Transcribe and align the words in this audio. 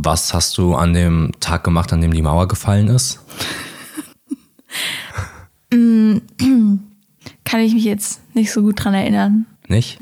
Was 0.00 0.32
hast 0.32 0.56
du 0.58 0.76
an 0.76 0.94
dem 0.94 1.32
Tag 1.40 1.64
gemacht, 1.64 1.92
an 1.92 2.00
dem 2.00 2.14
die 2.14 2.22
Mauer 2.22 2.46
gefallen 2.46 2.86
ist? 2.86 3.18
Kann 7.44 7.60
ich 7.60 7.74
mich 7.74 7.82
jetzt 7.84 8.20
nicht 8.32 8.52
so 8.52 8.62
gut 8.62 8.84
dran 8.84 8.94
erinnern. 8.94 9.46
Nicht? 9.66 9.98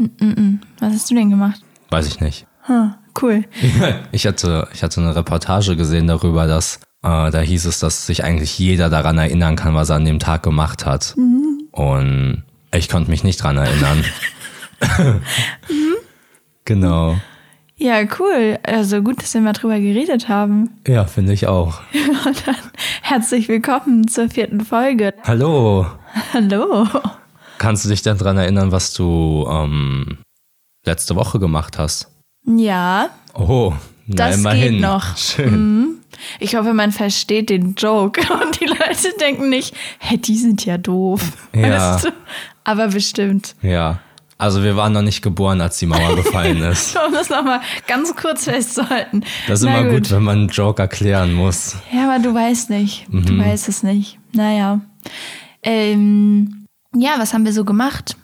Was 0.80 0.92
hast 0.92 1.10
du 1.10 1.14
denn 1.14 1.30
gemacht? 1.30 1.62
Weiß 1.88 2.06
ich 2.06 2.20
nicht. 2.20 2.46
Hm, 2.62 2.92
cool. 3.22 3.44
Ich 4.12 4.26
hatte, 4.26 4.68
ich 4.74 4.82
hatte 4.82 5.00
eine 5.00 5.16
Reportage 5.16 5.76
gesehen 5.76 6.06
darüber, 6.06 6.46
dass 6.46 6.76
äh, 7.02 7.30
da 7.30 7.40
hieß 7.40 7.64
es, 7.64 7.80
dass 7.80 8.06
sich 8.06 8.22
eigentlich 8.22 8.58
jeder 8.58 8.90
daran 8.90 9.16
erinnern 9.16 9.56
kann, 9.56 9.74
was 9.74 9.88
er 9.88 9.96
an 9.96 10.04
dem 10.04 10.18
Tag 10.18 10.42
gemacht 10.42 10.84
hat. 10.84 11.14
Und 11.70 12.42
ich 12.70 12.88
konnte 12.90 13.10
mich 13.10 13.24
nicht 13.24 13.42
dran 13.42 13.56
erinnern. 13.56 14.04
Genau. 16.66 17.16
Ja, 17.78 18.02
cool. 18.18 18.58
Also 18.62 19.02
gut, 19.02 19.22
dass 19.22 19.34
wir 19.34 19.42
mal 19.42 19.52
drüber 19.52 19.78
geredet 19.78 20.28
haben. 20.28 20.70
Ja, 20.86 21.04
finde 21.04 21.34
ich 21.34 21.46
auch. 21.46 21.80
Und 22.26 22.46
dann 22.46 22.56
herzlich 23.02 23.48
willkommen 23.48 24.08
zur 24.08 24.30
vierten 24.30 24.62
Folge. 24.64 25.12
Hallo. 25.24 25.86
Hallo. 26.32 26.86
Kannst 27.58 27.84
du 27.84 27.90
dich 27.90 28.00
denn 28.02 28.16
dran 28.16 28.38
erinnern, 28.38 28.72
was 28.72 28.94
du 28.94 29.46
ähm, 29.50 30.18
letzte 30.86 31.16
Woche 31.16 31.38
gemacht 31.38 31.78
hast? 31.78 32.08
Ja, 32.46 33.10
Oh, 33.34 33.74
na 34.06 34.28
Das 34.28 34.38
immerhin. 34.38 34.72
geht 34.74 34.80
noch. 34.80 35.14
Schön. 35.18 35.98
ich 36.40 36.56
hoffe, 36.56 36.72
man 36.72 36.92
versteht 36.92 37.50
den 37.50 37.74
Joke 37.74 38.22
und 38.42 38.58
die 38.58 38.64
Leute 38.66 39.12
denken 39.20 39.50
nicht, 39.50 39.74
hey, 39.98 40.16
die 40.16 40.36
sind 40.36 40.64
ja 40.64 40.78
doof. 40.78 41.20
Ja. 41.54 41.96
Weißt 41.96 42.06
du? 42.06 42.08
Aber 42.64 42.88
bestimmt. 42.88 43.54
Ja. 43.60 44.00
Also 44.38 44.62
wir 44.62 44.76
waren 44.76 44.92
noch 44.92 45.02
nicht 45.02 45.22
geboren, 45.22 45.60
als 45.62 45.78
die 45.78 45.86
Mauer 45.86 46.14
gefallen 46.14 46.62
ist. 46.62 46.94
Um 46.96 47.12
das 47.12 47.30
nochmal 47.30 47.60
ganz 47.86 48.14
kurz 48.14 48.44
festzuhalten. 48.44 49.22
Das 49.48 49.60
ist 49.60 49.64
Na 49.66 49.78
immer 49.80 49.90
gut. 49.92 50.10
wenn 50.10 50.22
man 50.24 50.38
einen 50.40 50.48
Joke 50.48 50.82
erklären 50.82 51.32
muss. 51.32 51.76
Ja, 51.92 52.04
aber 52.10 52.22
du 52.22 52.34
weißt 52.34 52.68
nicht. 52.70 53.10
Mhm. 53.10 53.24
Du 53.24 53.38
weißt 53.38 53.68
es 53.68 53.82
nicht. 53.82 54.18
Naja. 54.32 54.80
Ähm, 55.62 56.66
ja, 56.94 57.14
was 57.18 57.32
haben 57.32 57.44
wir 57.46 57.52
so 57.54 57.64
gemacht? 57.64 58.16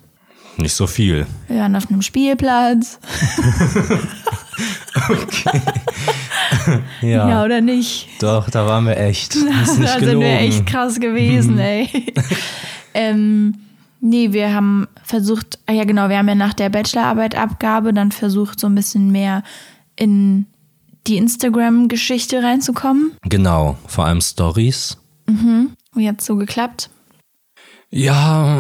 Nicht 0.59 0.75
so 0.75 0.87
viel. 0.87 1.27
Wir 1.49 1.61
waren 1.61 1.75
auf 1.77 1.89
einem 1.91 2.03
Spielplatz. 2.03 2.99
Ja, 7.01 7.29
Ja, 7.29 7.45
oder 7.45 7.61
nicht? 7.61 8.09
doch, 8.21 8.51
da 8.51 8.67
waren 8.67 8.87
wir 8.87 8.97
echt. 8.97 9.35
Das 9.35 9.43
ist 9.71 9.79
nicht 9.79 9.93
da 9.95 9.99
gelogen. 9.99 10.21
sind 10.21 10.21
wir 10.21 10.41
echt 10.41 10.67
krass 10.67 11.01
gewesen, 11.01 11.59
ey. 11.59 11.89
ähm, 12.95 13.55
nee, 14.01 14.33
wir 14.33 14.55
haben 14.55 14.87
versucht, 15.13 15.59
ah 15.67 15.73
ja 15.73 15.85
genau, 15.85 16.09
wir 16.09 16.17
haben 16.17 16.29
ja 16.29 16.35
nach 16.35 16.55
der 16.55 16.71
Bachelorarbeitabgabe 16.71 17.93
dann 17.93 18.13
versucht, 18.13 18.59
so 18.59 18.67
ein 18.67 18.75
bisschen 18.75 19.13
mehr 19.13 19.43
in 19.95 20.47
die 21.07 21.19
Instagram-Geschichte 21.19 22.43
reinzukommen. 22.43 23.13
Genau, 23.29 23.77
vor 23.87 24.07
allem 24.07 24.23
Stories. 24.23 24.97
Wie 25.95 26.09
hat's 26.09 26.25
so 26.25 26.37
geklappt? 26.37 26.89
Ja, 27.91 28.59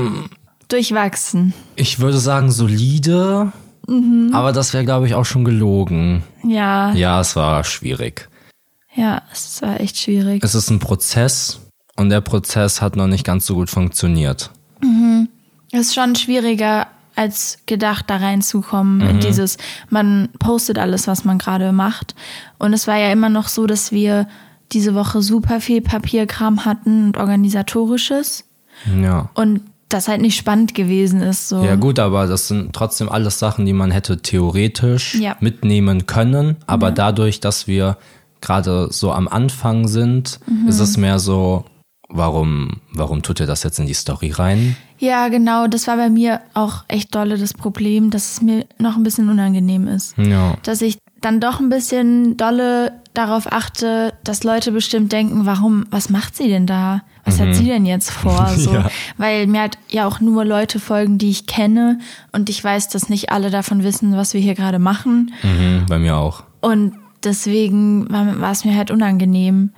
Durchwachsen. 0.68 1.54
ich 1.76 2.00
würde 2.00 2.18
sagen 2.18 2.50
solide, 2.50 3.52
Mhm. 3.88 4.30
aber 4.34 4.52
das 4.52 4.74
wäre, 4.74 4.84
glaube 4.84 5.06
ich, 5.06 5.14
auch 5.14 5.24
schon 5.24 5.44
gelogen. 5.44 6.22
Ja, 6.44 6.92
Ja, 6.92 7.20
es 7.20 7.34
war 7.34 7.64
schwierig. 7.64 8.28
ja, 8.94 9.22
es 9.32 9.60
war 9.62 9.80
echt 9.80 9.96
schwierig. 9.98 10.44
Es 10.44 10.54
ist 10.54 10.68
ein 10.70 10.78
Prozess 10.78 11.60
und 11.96 12.10
der 12.10 12.20
Prozess 12.20 12.80
hat 12.82 12.94
noch 12.96 13.06
nicht 13.08 13.24
ganz 13.24 13.46
so 13.46 13.54
gut 13.54 13.70
funktioniert. 13.70 14.50
Es 14.80 15.21
ist 15.72 15.94
schon 15.94 16.14
schwieriger 16.14 16.86
als 17.14 17.58
gedacht, 17.66 18.06
da 18.08 18.16
reinzukommen 18.16 18.98
Mhm. 18.98 19.08
in 19.10 19.20
dieses, 19.20 19.58
man 19.90 20.28
postet 20.38 20.78
alles, 20.78 21.06
was 21.06 21.24
man 21.24 21.38
gerade 21.38 21.72
macht. 21.72 22.14
Und 22.58 22.72
es 22.72 22.86
war 22.86 22.96
ja 22.98 23.12
immer 23.12 23.28
noch 23.28 23.48
so, 23.48 23.66
dass 23.66 23.92
wir 23.92 24.26
diese 24.72 24.94
Woche 24.94 25.20
super 25.20 25.60
viel 25.60 25.82
Papierkram 25.82 26.64
hatten 26.64 27.06
und 27.08 27.16
organisatorisches 27.18 28.44
Ja. 29.00 29.28
und 29.34 29.60
das 29.90 30.08
halt 30.08 30.22
nicht 30.22 30.36
spannend 30.38 30.74
gewesen 30.74 31.20
ist. 31.20 31.50
So. 31.50 31.62
Ja 31.62 31.74
gut, 31.76 31.98
aber 31.98 32.26
das 32.26 32.48
sind 32.48 32.72
trotzdem 32.72 33.10
alles 33.10 33.38
Sachen, 33.38 33.66
die 33.66 33.74
man 33.74 33.90
hätte 33.90 34.22
theoretisch 34.22 35.16
Ja. 35.16 35.36
mitnehmen 35.40 36.06
können. 36.06 36.56
Aber 36.66 36.90
dadurch, 36.90 37.40
dass 37.40 37.66
wir 37.66 37.98
gerade 38.40 38.88
so 38.90 39.12
am 39.12 39.28
Anfang 39.28 39.86
sind, 39.88 40.40
Mhm. 40.46 40.66
ist 40.68 40.80
es 40.80 40.96
mehr 40.96 41.18
so, 41.18 41.66
warum, 42.12 42.80
warum 42.92 43.22
tut 43.22 43.40
ihr 43.40 43.46
das 43.46 43.62
jetzt 43.62 43.78
in 43.78 43.86
die 43.86 43.94
Story 43.94 44.30
rein? 44.30 44.76
ja, 44.98 45.26
genau, 45.28 45.66
das 45.66 45.88
war 45.88 45.96
bei 45.96 46.10
mir 46.10 46.40
auch 46.54 46.84
echt 46.86 47.12
dolle 47.12 47.36
das 47.36 47.54
Problem, 47.54 48.10
dass 48.10 48.34
es 48.34 48.40
mir 48.42 48.66
noch 48.78 48.94
ein 48.96 49.02
bisschen 49.02 49.28
unangenehm 49.30 49.88
ist. 49.88 50.16
Ja. 50.16 50.54
dass 50.62 50.80
ich 50.80 50.98
dann 51.20 51.40
doch 51.40 51.58
ein 51.58 51.68
bisschen 51.70 52.36
dolle 52.36 52.92
darauf 53.14 53.52
achte, 53.52 54.12
dass 54.24 54.44
Leute 54.44 54.70
bestimmt 54.72 55.10
denken, 55.12 55.44
warum, 55.44 55.86
was 55.90 56.08
macht 56.08 56.36
sie 56.36 56.46
denn 56.48 56.66
da? 56.66 57.02
Was 57.24 57.40
hat 57.40 57.54
sie 57.54 57.66
denn 57.66 57.84
jetzt 57.86 58.10
vor? 58.10 58.48
So, 58.56 58.70
Mhm. 58.70 58.76
Ja. 58.76 58.90
Weil 59.16 59.46
mir 59.48 59.60
halt 59.62 59.78
ja 59.88 60.06
auch 60.06 60.20
nur 60.20 60.44
Leute 60.44 60.78
folgen, 60.78 61.18
die 61.18 61.30
ich 61.30 61.46
kenne 61.46 61.98
und 62.32 62.48
ich 62.48 62.62
weiß, 62.62 62.88
dass 62.88 63.08
nicht 63.08 63.30
alle 63.30 63.50
davon 63.50 63.82
wissen, 63.82 64.16
was 64.16 64.34
wir 64.34 64.40
hier 64.40 64.54
gerade 64.54 64.78
machen. 64.78 65.32
Mhm, 65.42 65.86
bei 65.88 65.98
mir 65.98 66.16
auch. 66.16 66.44
Und 66.60 66.94
deswegen 67.24 68.08
war, 68.10 68.40
war 68.40 68.50
es 68.52 68.64
mir 68.64 68.76
halt 68.76 68.90
unangenehm. 68.92 69.70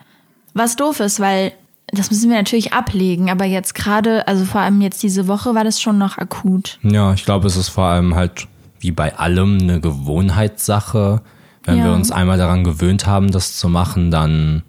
Was 0.54 0.76
doof 0.76 1.00
ist, 1.00 1.18
weil 1.20 1.52
das 1.98 2.10
müssen 2.10 2.30
wir 2.30 2.36
natürlich 2.36 2.72
ablegen, 2.72 3.30
aber 3.30 3.44
jetzt 3.44 3.74
gerade, 3.74 4.26
also 4.28 4.44
vor 4.44 4.60
allem 4.60 4.80
jetzt 4.80 5.02
diese 5.02 5.26
Woche, 5.28 5.54
war 5.54 5.64
das 5.64 5.80
schon 5.80 5.98
noch 5.98 6.18
akut. 6.18 6.78
Ja, 6.82 7.12
ich 7.14 7.24
glaube, 7.24 7.46
es 7.46 7.56
ist 7.56 7.68
vor 7.68 7.84
allem 7.84 8.14
halt 8.14 8.46
wie 8.80 8.90
bei 8.92 9.16
allem 9.16 9.58
eine 9.60 9.80
Gewohnheitssache. 9.80 11.22
Wenn 11.64 11.78
Ja. 11.78 11.84
wir 11.84 11.92
uns 11.94 12.10
einmal 12.10 12.36
daran 12.38 12.64
gewöhnt 12.64 13.06
haben, 13.06 13.30
das 13.30 13.56
zu 13.56 13.68
machen, 13.68 14.10
dann 14.10 14.62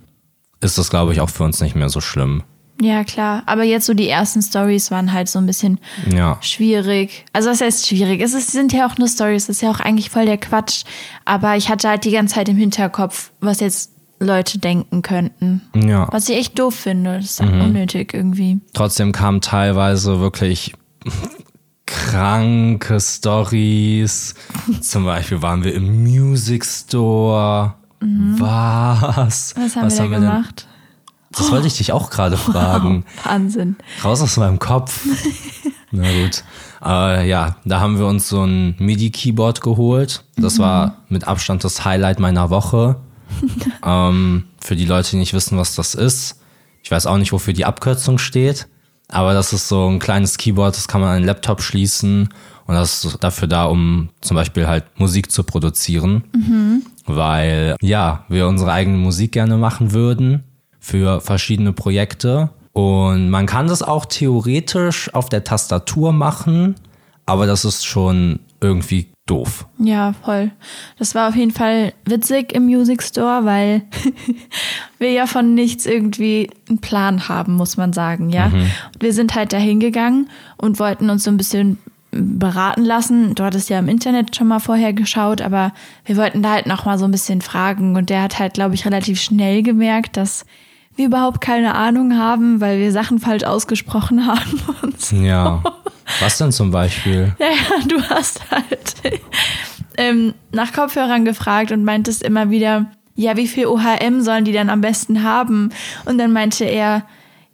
ist 0.61 0.77
das, 0.77 0.89
glaube 0.89 1.11
ich, 1.13 1.19
auch 1.21 1.29
für 1.29 1.43
uns 1.43 1.59
nicht 1.59 1.75
mehr 1.75 1.89
so 1.89 1.99
schlimm. 2.01 2.43
Ja, 2.81 3.03
klar. 3.05 3.43
Aber 3.45 3.63
jetzt 3.63 3.85
so 3.85 3.93
die 3.93 4.07
ersten 4.09 4.41
Stories 4.41 4.91
waren 4.91 5.13
halt 5.13 5.29
so 5.29 5.39
ein 5.39 5.45
bisschen 5.45 5.79
Ja. 6.13 6.37
schwierig. 6.41 7.25
Also 7.33 7.49
was 7.49 7.61
heißt 7.61 7.87
schwierig? 7.87 8.21
Es 8.21 8.33
ist, 8.33 8.51
sind 8.51 8.73
ja 8.73 8.85
auch 8.87 8.97
nur 8.97 9.07
Stories, 9.07 9.47
das 9.47 9.57
ist 9.57 9.61
ja 9.61 9.71
auch 9.71 9.79
eigentlich 9.79 10.09
voll 10.09 10.25
der 10.25 10.37
Quatsch. 10.37 10.83
Aber 11.25 11.55
ich 11.55 11.69
hatte 11.69 11.87
halt 11.87 12.03
die 12.05 12.11
ganze 12.11 12.35
Zeit 12.35 12.49
im 12.49 12.57
Hinterkopf, 12.57 13.31
was 13.39 13.59
jetzt 13.61 13.91
Leute 14.19 14.59
denken 14.59 15.01
könnten. 15.01 15.61
Ja. 15.75 16.07
Was 16.11 16.29
ich 16.29 16.37
echt 16.37 16.57
doof 16.59 16.73
finde. 16.75 17.17
Das 17.17 17.25
ist 17.31 17.41
Mhm. 17.43 17.61
unnötig 17.61 18.13
irgendwie. 18.13 18.59
Trotzdem 18.73 19.11
kamen 19.11 19.41
teilweise 19.41 20.19
wirklich 20.19 20.73
kranke 21.85 22.99
Stories. 22.99 24.35
Zum 24.81 25.05
Beispiel 25.05 25.41
waren 25.41 25.63
wir 25.63 25.73
im 25.73 26.03
Music 26.03 26.65
Store. 26.65 27.73
Was? 27.99 29.55
Mhm. 29.55 29.61
Was 29.63 29.75
haben 29.75 29.89
wir 29.89 29.97
da 29.97 30.07
gemacht? 30.19 30.67
Das 31.31 31.51
wollte 31.51 31.67
ich 31.67 31.77
dich 31.77 31.91
auch 31.91 32.09
gerade 32.09 32.37
fragen. 32.37 33.03
Wahnsinn. 33.23 33.75
Raus 34.03 34.21
aus 34.21 34.37
meinem 34.37 34.59
Kopf. 34.59 35.05
Na 35.91 36.03
gut. 36.03 36.43
Äh, 36.83 37.27
ja, 37.27 37.57
da 37.65 37.79
haben 37.79 37.97
wir 37.99 38.05
uns 38.05 38.29
so 38.29 38.43
ein 38.43 38.75
MIDI-Keyboard 38.79 39.61
geholt. 39.61 40.23
Das 40.37 40.59
war 40.59 40.97
mit 41.09 41.27
Abstand 41.27 41.63
das 41.63 41.83
Highlight 41.83 42.19
meiner 42.19 42.49
Woche. 42.49 42.97
ähm, 43.85 44.45
für 44.59 44.75
die 44.75 44.85
Leute, 44.85 45.11
die 45.11 45.17
nicht 45.17 45.33
wissen, 45.33 45.57
was 45.57 45.75
das 45.75 45.95
ist. 45.95 46.41
Ich 46.83 46.91
weiß 46.91 47.05
auch 47.07 47.17
nicht, 47.17 47.31
wofür 47.31 47.53
die 47.53 47.65
Abkürzung 47.65 48.17
steht. 48.17 48.67
Aber 49.07 49.33
das 49.33 49.53
ist 49.53 49.67
so 49.67 49.87
ein 49.87 49.99
kleines 49.99 50.37
Keyboard, 50.37 50.75
das 50.75 50.87
kann 50.87 51.01
man 51.01 51.11
an 51.11 51.21
den 51.21 51.25
Laptop 51.25 51.61
schließen. 51.61 52.29
Und 52.67 52.73
das 52.73 53.05
ist 53.05 53.23
dafür 53.23 53.47
da, 53.47 53.65
um 53.65 54.09
zum 54.21 54.35
Beispiel 54.35 54.67
halt 54.67 54.85
Musik 54.99 55.31
zu 55.31 55.43
produzieren. 55.43 56.23
Weil, 57.05 57.75
ja, 57.81 58.25
wir 58.29 58.47
unsere 58.47 58.71
eigene 58.71 58.97
Musik 58.97 59.33
gerne 59.33 59.57
machen 59.57 59.93
würden 59.93 60.43
für 60.79 61.21
verschiedene 61.21 61.73
Projekte. 61.73 62.49
Und 62.73 63.29
man 63.29 63.45
kann 63.45 63.67
das 63.67 63.81
auch 63.83 64.05
theoretisch 64.05 65.13
auf 65.13 65.29
der 65.29 65.43
Tastatur 65.43 66.11
machen, 66.11 66.75
aber 67.25 67.45
das 67.45 67.63
ist 67.63 67.85
schon 67.85 68.39
irgendwie 68.59 69.11
doof. 69.25 69.65
Ja, 69.79 70.13
voll. 70.23 70.51
Das 70.99 71.15
war 71.15 71.29
auf 71.29 71.35
jeden 71.35 71.51
Fall 71.51 71.93
witzig 72.05 72.53
im 72.53 72.65
Music 72.65 73.01
Store, 73.01 73.43
weil 73.43 73.81
wir 74.99 75.11
ja 75.11 75.25
von 75.25 75.55
nichts 75.55 75.85
irgendwie 75.85 76.51
einen 76.69 76.79
Plan 76.79 77.27
haben, 77.27 77.55
muss 77.55 77.75
man 77.75 77.91
sagen, 77.91 78.29
ja. 78.29 78.45
Und 78.45 79.01
wir 79.01 79.13
sind 79.13 79.33
halt 79.33 79.51
da 79.51 79.57
hingegangen 79.57 80.29
und 80.57 80.79
wollten 80.79 81.09
uns 81.09 81.23
so 81.23 81.31
ein 81.31 81.37
bisschen 81.37 81.79
beraten 82.11 82.83
lassen. 82.85 83.35
Du 83.35 83.43
hattest 83.43 83.69
ja 83.69 83.79
im 83.79 83.89
Internet 83.89 84.35
schon 84.35 84.47
mal 84.47 84.59
vorher 84.59 84.93
geschaut, 84.93 85.41
aber 85.41 85.73
wir 86.05 86.17
wollten 86.17 86.41
da 86.41 86.53
halt 86.53 86.67
noch 86.67 86.85
mal 86.85 86.97
so 86.97 87.05
ein 87.05 87.11
bisschen 87.11 87.41
fragen 87.41 87.95
und 87.95 88.09
der 88.09 88.21
hat 88.21 88.39
halt, 88.39 88.53
glaube 88.53 88.75
ich, 88.75 88.85
relativ 88.85 89.19
schnell 89.19 89.63
gemerkt, 89.63 90.17
dass 90.17 90.45
wir 90.95 91.07
überhaupt 91.07 91.41
keine 91.41 91.75
Ahnung 91.75 92.17
haben, 92.17 92.61
weil 92.61 92.79
wir 92.79 92.91
Sachen 92.91 93.19
falsch 93.19 93.43
ausgesprochen 93.43 94.25
haben 94.27 94.61
und 94.81 95.01
so. 95.01 95.15
Ja. 95.15 95.63
Was 96.19 96.37
denn 96.37 96.51
zum 96.51 96.71
Beispiel? 96.71 97.35
Ja, 97.39 97.47
ja, 97.47 97.87
du 97.87 98.01
hast 98.09 98.41
halt 98.51 98.95
ähm, 99.97 100.33
nach 100.51 100.73
Kopfhörern 100.73 101.25
gefragt 101.25 101.71
und 101.71 101.83
meintest 101.83 102.23
immer 102.23 102.49
wieder, 102.49 102.91
ja, 103.15 103.37
wie 103.37 103.47
viel 103.47 103.67
OHM 103.67 104.21
sollen 104.21 104.45
die 104.45 104.51
denn 104.51 104.69
am 104.69 104.81
besten 104.81 105.23
haben? 105.23 105.69
Und 106.05 106.17
dann 106.17 106.33
meinte 106.33 106.65
er, 106.65 107.05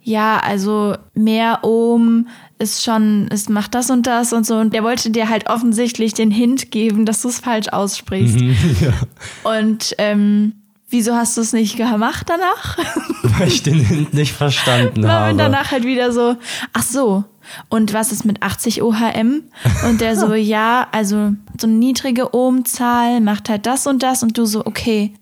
ja, 0.02 0.38
also 0.38 0.96
mehr 1.14 1.60
Ohm 1.62 2.26
ist 2.58 2.82
schon, 2.84 3.28
es 3.30 3.48
macht 3.48 3.74
das 3.74 3.90
und 3.90 4.06
das 4.06 4.32
und 4.32 4.46
so. 4.46 4.56
Und 4.56 4.72
der 4.74 4.82
wollte 4.82 5.10
dir 5.10 5.28
halt 5.28 5.48
offensichtlich 5.48 6.14
den 6.14 6.30
Hint 6.30 6.70
geben, 6.70 7.06
dass 7.06 7.22
du 7.22 7.28
es 7.28 7.38
falsch 7.40 7.68
aussprichst. 7.68 8.38
Und 9.44 9.94
ähm, 9.98 10.54
wieso 10.88 11.14
hast 11.14 11.36
du 11.36 11.40
es 11.40 11.52
nicht 11.52 11.76
gemacht 11.76 12.28
danach? 12.28 12.78
Weil 13.38 13.48
ich 13.48 13.62
den 13.62 13.80
Hint 13.80 14.14
nicht 14.14 14.32
verstanden 14.32 15.02
War 15.02 15.28
habe. 15.28 15.36
danach 15.38 15.70
halt 15.72 15.84
wieder 15.84 16.12
so, 16.12 16.36
ach 16.72 16.82
so, 16.82 17.24
und 17.68 17.92
was 17.92 18.12
ist 18.12 18.24
mit 18.24 18.42
80 18.42 18.82
OHM? 18.82 19.42
Und 19.88 20.00
der 20.00 20.16
so, 20.16 20.34
ja, 20.34 20.88
also 20.92 21.32
so 21.60 21.66
eine 21.66 21.76
niedrige 21.76 22.34
Ohmzahl 22.34 23.20
macht 23.20 23.48
halt 23.48 23.66
das 23.66 23.86
und 23.86 24.02
das 24.02 24.22
und 24.22 24.38
du 24.38 24.44
so, 24.46 24.64
okay. 24.64 25.12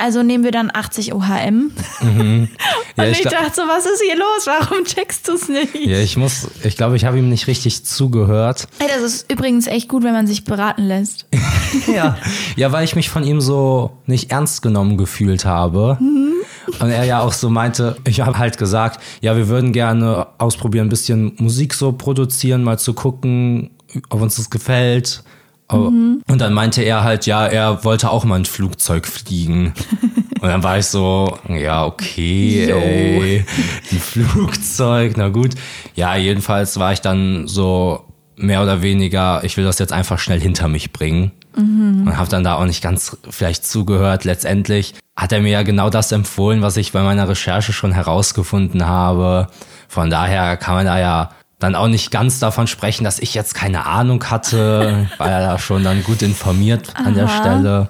Also 0.00 0.22
nehmen 0.22 0.44
wir 0.44 0.52
dann 0.52 0.70
80 0.72 1.12
OHM. 1.12 1.72
Mhm. 2.00 2.48
Ja, 2.96 3.04
und 3.04 3.12
ich 3.12 3.20
ich, 3.20 3.30
dachte 3.30 3.52
so, 3.54 3.62
was 3.62 3.86
ist 3.86 4.02
hier 4.02 4.16
los? 4.16 4.46
Warum 4.46 4.84
checkst 4.84 5.28
du 5.28 5.34
es 5.34 5.48
nicht? 5.48 5.72
Ja, 5.72 6.00
ich 6.00 6.16
muss, 6.16 6.48
ich 6.64 6.76
glaube, 6.76 6.96
ich 6.96 7.04
habe 7.04 7.16
ihm 7.16 7.28
nicht 7.28 7.46
richtig 7.46 7.84
zugehört. 7.84 8.66
Ey, 8.80 8.88
das 8.88 9.02
ist 9.02 9.30
übrigens 9.30 9.68
echt 9.68 9.88
gut, 9.88 10.02
wenn 10.02 10.14
man 10.14 10.26
sich 10.26 10.42
beraten 10.44 10.82
lässt. 10.82 11.26
Ja. 11.86 12.16
ja, 12.56 12.72
weil 12.72 12.84
ich 12.84 12.96
mich 12.96 13.08
von 13.08 13.22
ihm 13.22 13.40
so 13.40 13.92
nicht 14.06 14.32
ernst 14.32 14.62
genommen 14.62 14.96
gefühlt 14.96 15.44
habe. 15.44 15.98
Und 16.80 16.90
er 16.90 17.04
ja 17.04 17.20
auch 17.20 17.32
so 17.32 17.50
meinte, 17.50 17.96
ich 18.06 18.20
habe 18.20 18.38
halt 18.38 18.58
gesagt, 18.58 19.00
ja, 19.20 19.36
wir 19.36 19.48
würden 19.48 19.72
gerne 19.72 20.26
ausprobieren, 20.38 20.86
ein 20.86 20.90
bisschen 20.90 21.32
Musik 21.38 21.74
so 21.74 21.92
produzieren, 21.92 22.62
mal 22.62 22.78
zu 22.78 22.94
gucken, 22.94 23.70
ob 24.10 24.20
uns 24.20 24.36
das 24.36 24.50
gefällt. 24.50 25.22
Und 26.26 26.40
dann 26.40 26.54
meinte 26.54 26.82
er 26.82 27.04
halt, 27.04 27.26
ja, 27.26 27.46
er 27.46 27.84
wollte 27.84 28.10
auch 28.10 28.24
mal 28.24 28.36
ein 28.36 28.46
Flugzeug 28.46 29.06
fliegen. 29.06 29.74
Und 30.40 30.48
dann 30.48 30.62
war 30.62 30.78
ich 30.78 30.86
so, 30.86 31.36
ja, 31.48 31.84
okay, 31.84 32.70
ey, 32.70 33.44
ein 33.90 33.98
Flugzeug, 33.98 35.14
na 35.16 35.30
gut. 35.30 35.54
Ja, 35.96 36.14
jedenfalls 36.16 36.78
war 36.78 36.92
ich 36.92 37.00
dann 37.00 37.48
so 37.48 38.04
mehr 38.38 38.62
oder 38.62 38.82
weniger, 38.82 39.42
ich 39.44 39.56
will 39.56 39.64
das 39.64 39.78
jetzt 39.78 39.92
einfach 39.92 40.18
schnell 40.18 40.40
hinter 40.40 40.68
mich 40.68 40.92
bringen. 40.92 41.32
Und 42.06 42.16
habe 42.16 42.28
dann 42.28 42.44
da 42.44 42.54
auch 42.54 42.66
nicht 42.66 42.82
ganz 42.82 43.16
vielleicht 43.28 43.66
zugehört. 43.66 44.24
Letztendlich 44.24 44.94
hat 45.16 45.32
er 45.32 45.40
mir 45.40 45.50
ja 45.50 45.62
genau 45.64 45.90
das 45.90 46.12
empfohlen, 46.12 46.62
was 46.62 46.76
ich 46.76 46.92
bei 46.92 47.02
meiner 47.02 47.28
Recherche 47.28 47.72
schon 47.72 47.90
herausgefunden 47.90 48.86
habe. 48.86 49.48
Von 49.88 50.08
daher 50.08 50.56
kann 50.56 50.76
man 50.76 50.86
da 50.86 51.00
ja 51.00 51.30
dann 51.58 51.74
auch 51.74 51.88
nicht 51.88 52.12
ganz 52.12 52.38
davon 52.38 52.68
sprechen, 52.68 53.02
dass 53.02 53.18
ich 53.18 53.34
jetzt 53.34 53.56
keine 53.56 53.86
Ahnung 53.86 54.22
hatte, 54.30 55.08
weil 55.18 55.30
er 55.30 55.40
da 55.40 55.58
schon 55.58 55.82
dann 55.82 56.04
gut 56.04 56.22
informiert 56.22 56.94
an 56.94 57.14
der 57.14 57.26
Aha. 57.26 57.40
Stelle. 57.40 57.88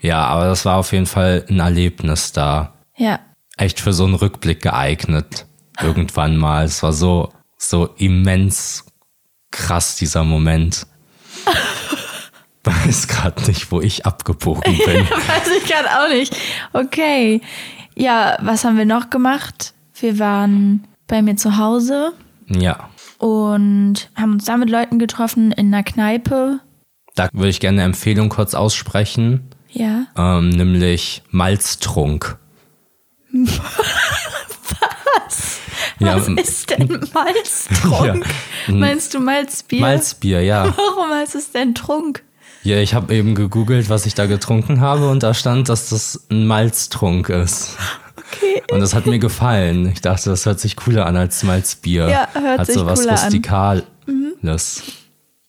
Ja, 0.00 0.24
aber 0.24 0.46
das 0.46 0.64
war 0.64 0.78
auf 0.78 0.92
jeden 0.92 1.06
Fall 1.06 1.44
ein 1.48 1.60
Erlebnis 1.60 2.32
da. 2.32 2.72
Ja. 2.96 3.20
Echt 3.56 3.78
für 3.78 3.92
so 3.92 4.04
einen 4.04 4.14
Rückblick 4.14 4.62
geeignet. 4.62 5.46
Irgendwann 5.80 6.36
mal. 6.36 6.64
Es 6.64 6.82
war 6.82 6.92
so, 6.92 7.32
so 7.56 7.90
immens 7.98 8.84
krass, 9.50 9.96
dieser 9.96 10.24
Moment. 10.24 10.86
Weiß 12.64 13.08
gerade 13.08 13.42
nicht, 13.46 13.72
wo 13.72 13.80
ich 13.80 14.04
abgebogen 14.04 14.76
bin. 14.76 15.08
Weiß 15.10 15.48
ich 15.56 15.64
gerade 15.64 15.88
auch 15.88 16.08
nicht. 16.08 16.36
Okay. 16.72 17.40
Ja, 17.94 18.36
was 18.40 18.64
haben 18.64 18.76
wir 18.76 18.84
noch 18.84 19.10
gemacht? 19.10 19.74
Wir 19.98 20.18
waren 20.18 20.86
bei 21.06 21.22
mir 21.22 21.36
zu 21.36 21.56
Hause 21.56 22.12
ja. 22.48 22.90
und 23.18 24.10
haben 24.14 24.32
uns 24.32 24.44
da 24.44 24.56
mit 24.56 24.70
Leuten 24.70 24.98
getroffen 24.98 25.52
in 25.52 25.72
einer 25.74 25.82
Kneipe. 25.82 26.60
Da 27.14 27.28
würde 27.32 27.48
ich 27.48 27.60
gerne 27.60 27.78
eine 27.78 27.86
Empfehlung 27.86 28.28
kurz 28.28 28.54
aussprechen. 28.54 29.48
Ja. 29.70 30.06
Ähm, 30.16 30.50
nämlich 30.50 31.22
Malztrunk. 31.30 32.38
Was? 35.26 35.57
Ja, 36.00 36.16
Was 36.16 36.28
ist 36.28 36.70
denn 36.70 37.00
Malztrunk? 37.12 38.26
Ja. 38.68 38.74
Meinst 38.74 39.14
du 39.14 39.20
Malzbier? 39.20 39.80
Malzbier, 39.80 40.42
ja. 40.42 40.66
Warum 40.76 41.10
heißt 41.10 41.34
es 41.34 41.52
denn 41.52 41.74
Trunk? 41.74 42.22
Ja, 42.62 42.76
ich 42.78 42.92
habe 42.94 43.14
eben 43.14 43.34
gegoogelt, 43.34 43.88
was 43.88 44.04
ich 44.06 44.14
da 44.14 44.26
getrunken 44.26 44.80
habe 44.80 45.08
und 45.08 45.22
da 45.22 45.32
stand, 45.32 45.68
dass 45.68 45.88
das 45.88 46.26
ein 46.30 46.46
Malztrunk 46.46 47.28
ist. 47.30 47.76
Okay. 48.18 48.62
Und 48.70 48.80
das 48.80 48.94
hat 48.94 49.06
mir 49.06 49.18
gefallen. 49.18 49.90
Ich 49.90 50.00
dachte, 50.02 50.28
das 50.30 50.44
hört 50.44 50.60
sich 50.60 50.76
cooler 50.76 51.06
an 51.06 51.16
als 51.16 51.42
Malzbier. 51.44 52.08
Ja, 52.08 52.28
hört 52.34 52.58
hat 52.60 52.66
sich 52.66 52.74
so 52.74 52.84
was 52.84 53.00
cooler 53.00 53.12
an. 53.12 53.18
Rustikales. 53.24 53.84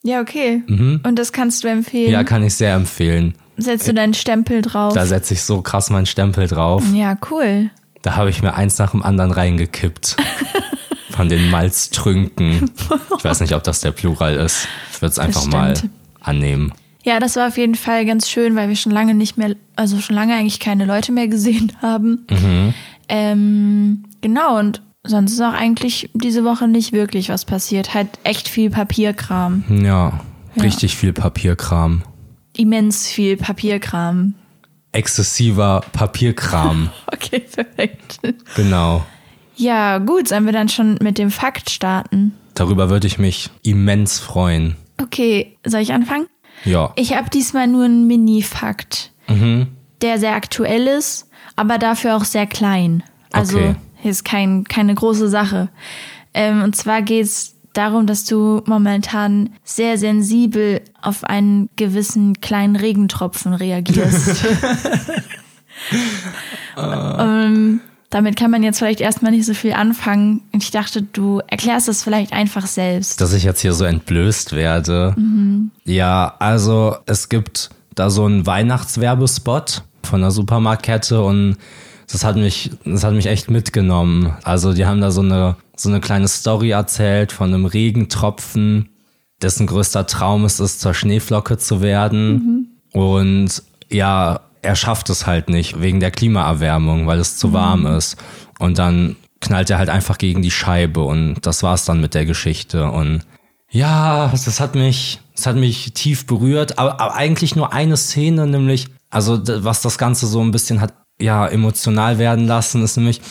Ja, 0.04 0.22
okay. 0.22 0.64
Und 0.68 1.16
das 1.16 1.34
kannst 1.34 1.64
du 1.64 1.68
empfehlen. 1.68 2.08
Mhm. 2.08 2.14
Ja, 2.14 2.24
kann 2.24 2.44
ich 2.44 2.56
sehr 2.56 2.74
empfehlen. 2.74 3.36
Setzt 3.58 3.88
du 3.90 3.94
deinen 3.94 4.14
Stempel 4.14 4.62
drauf? 4.62 4.94
Da 4.94 5.06
setze 5.06 5.34
ich 5.34 5.44
so 5.44 5.62
krass 5.62 5.90
meinen 5.90 6.06
Stempel 6.06 6.48
drauf. 6.48 6.84
ja, 6.94 7.18
cool. 7.30 7.70
Da 8.02 8.16
habe 8.16 8.30
ich 8.30 8.42
mir 8.42 8.54
eins 8.56 8.78
nach 8.78 8.92
dem 8.92 9.04
anderen 9.04 9.32
reingekippt. 9.32 10.16
Von 11.12 11.28
den 11.28 11.50
Malztrünken. 11.50 12.72
Ich 13.18 13.24
weiß 13.26 13.42
nicht, 13.42 13.54
ob 13.54 13.64
das 13.64 13.82
der 13.82 13.92
Plural 13.92 14.36
ist. 14.36 14.68
Ich 14.94 15.02
würde 15.02 15.12
es 15.12 15.20
einfach 15.20 15.46
mal 15.48 15.74
annehmen. 16.22 16.72
Ja, 17.04 17.20
das 17.20 17.36
war 17.36 17.48
auf 17.48 17.58
jeden 17.58 17.76
Fall 17.76 18.06
ganz 18.06 18.30
schön, 18.30 18.56
weil 18.56 18.70
wir 18.70 18.76
schon 18.78 18.92
lange 18.92 19.14
nicht 19.14 19.38
mehr, 19.38 19.56
also 19.76 20.00
schon 20.00 20.16
lange 20.16 20.36
eigentlich 20.36 20.60
keine 20.60 20.86
Leute 20.86 21.12
mehr 21.12 21.28
gesehen 21.28 21.74
haben. 21.82 22.26
Mhm. 22.30 22.74
Ähm, 23.10 24.04
genau, 24.22 24.60
und 24.60 24.82
sonst 25.04 25.34
ist 25.34 25.42
auch 25.42 25.54
eigentlich 25.54 26.10
diese 26.14 26.44
Woche 26.46 26.68
nicht 26.68 26.94
wirklich 26.94 27.30
was 27.30 27.44
passiert. 27.46 27.94
Halt 27.94 28.08
echt 28.24 28.48
viel 28.48 28.70
Papierkram. 28.70 29.64
Ja, 29.70 30.22
Ja. 30.56 30.64
richtig 30.64 30.96
viel 30.96 31.12
Papierkram. 31.14 32.04
Immens 32.56 33.08
viel 33.08 33.36
Papierkram. 33.38 34.36
Exzessiver 34.92 35.82
Papierkram. 35.92 36.90
Okay, 37.14 37.40
perfekt. 37.42 38.20
genau. 38.56 39.06
Ja, 39.56 39.98
gut, 39.98 40.28
sollen 40.30 40.46
wir 40.46 40.54
dann 40.54 40.70
schon 40.70 40.98
mit 41.02 41.18
dem 41.18 41.32
Fakt 41.32 41.70
starten? 41.70 42.34
Darüber 42.56 42.90
würde 42.90 43.08
ich 43.08 43.20
mich 43.20 43.50
immens 43.62 44.20
freuen. 44.20 44.76
Okay, 45.02 45.58
soll 45.66 45.82
ich 45.82 45.92
anfangen? 45.94 46.28
Ja. 46.66 46.94
Ich 46.96 47.16
habe 47.16 47.30
diesmal 47.30 47.68
nur 47.68 47.86
einen 47.86 48.08
Mini-Fakt, 48.08 49.12
Mhm. 49.28 49.68
der 50.02 50.18
sehr 50.18 50.34
aktuell 50.36 50.88
ist, 50.88 51.30
aber 51.56 51.78
dafür 51.78 52.16
auch 52.16 52.24
sehr 52.26 52.48
klein. 52.48 53.04
Also 53.32 53.58
Okay. 53.58 53.76
ist 54.04 54.24
kein, 54.26 54.64
keine 54.64 54.96
große 54.96 55.28
Sache. 55.30 55.70
Ähm, 56.34 56.64
und 56.64 56.76
zwar 56.76 57.02
geht 57.02 57.26
es 57.26 57.56
darum, 57.74 58.08
dass 58.08 58.24
du 58.26 58.62
momentan 58.66 59.52
sehr 59.64 59.98
sensibel 59.98 60.82
auf 61.02 61.24
einen 61.24 61.70
gewissen 61.76 62.42
kleinen 62.42 62.76
Regentropfen 62.76 63.54
reagierst. 63.54 64.46
ähm, 66.78 67.82
damit 68.10 68.36
kann 68.36 68.50
man 68.50 68.64
jetzt 68.64 68.80
vielleicht 68.80 69.02
erstmal 69.02 69.32
nicht 69.32 69.46
so 69.46 69.54
viel 69.54 69.74
anfangen. 69.74 70.42
Und 70.52 70.64
ich 70.64 70.72
dachte, 70.72 71.02
du 71.02 71.42
erklärst 71.48 71.88
es 71.88 72.04
vielleicht 72.04 72.34
einfach 72.34 72.66
selbst. 72.66 73.22
dass 73.22 73.34
ich 73.34 73.44
jetzt 73.44 73.62
hier 73.62 73.74
so 73.74 73.86
entblößt 73.86 74.54
werde. 74.54 75.14
Ja, 75.86 76.36
also 76.40 76.98
es 77.06 77.30
gibt 77.30 77.70
da 77.96 78.10
so 78.10 78.26
einen 78.26 78.46
Weihnachtswerbespot 78.46 79.84
von 80.04 80.22
der 80.22 80.32
Supermarktkette 80.32 81.22
und 81.22 81.58
das 82.12 82.24
hat 82.24 82.36
mich, 82.36 82.72
das 82.86 83.04
hat 83.04 83.14
mich 83.14 83.28
echt 83.28 83.52
mitgenommen. 83.52 84.34
Also 84.44 84.74
die 84.74 84.86
haben 84.86 85.02
da 85.02 85.12
so 85.12 85.22
eine, 85.22 85.58
so 85.76 85.90
eine 85.90 86.00
kleine 86.00 86.28
Story 86.28 86.72
erzählt 86.72 87.32
von 87.32 87.54
einem 87.54 87.66
Regentropfen, 87.66 88.90
dessen 89.42 89.68
größter 89.68 90.08
Traum 90.08 90.46
es 90.46 90.60
ist, 90.60 90.82
zur 90.82 90.94
Schneeflocke 90.94 91.58
zu 91.58 91.82
werden. 91.82 92.82
Und 92.94 93.64
ja, 93.90 94.42
er 94.62 94.76
schafft 94.76 95.10
es 95.10 95.26
halt 95.26 95.50
nicht 95.50 95.82
wegen 95.82 96.00
der 96.00 96.12
Klimaerwärmung, 96.12 97.08
weil 97.08 97.20
es 97.20 97.38
zu 97.38 97.54
warm 97.54 97.86
ist. 97.86 98.18
Und 98.60 98.78
dann 98.78 99.16
knallt 99.42 99.70
er 99.70 99.78
halt 99.78 99.90
einfach 99.90 100.18
gegen 100.18 100.42
die 100.42 100.52
Scheibe 100.52 101.02
und 101.02 101.38
das 101.44 101.64
war's 101.64 101.86
dann 101.86 102.02
mit 102.02 102.14
der 102.14 102.26
Geschichte. 102.26 102.92
Und 102.92 103.22
ja, 103.72 104.28
das 104.28 104.60
hat 104.60 104.76
mich, 104.76 105.20
das 105.36 105.46
hat 105.46 105.56
mich 105.56 105.94
tief 105.94 106.26
berührt, 106.26 106.78
aber, 106.78 107.00
aber 107.00 107.16
eigentlich 107.16 107.56
nur 107.56 107.72
eine 107.72 107.98
Szene, 107.98 108.48
nämlich, 108.48 108.88
also 109.10 109.40
was 109.64 109.82
das 109.82 109.98
Ganze 109.98 110.28
so 110.28 110.42
ein 110.42 110.52
bisschen 110.52 110.82
hat, 110.82 110.94
ja, 111.22 111.48
emotional 111.48 112.18
werden 112.18 112.48
lassen, 112.48 112.82
ist 112.82 112.98
nämlich, 112.98 113.22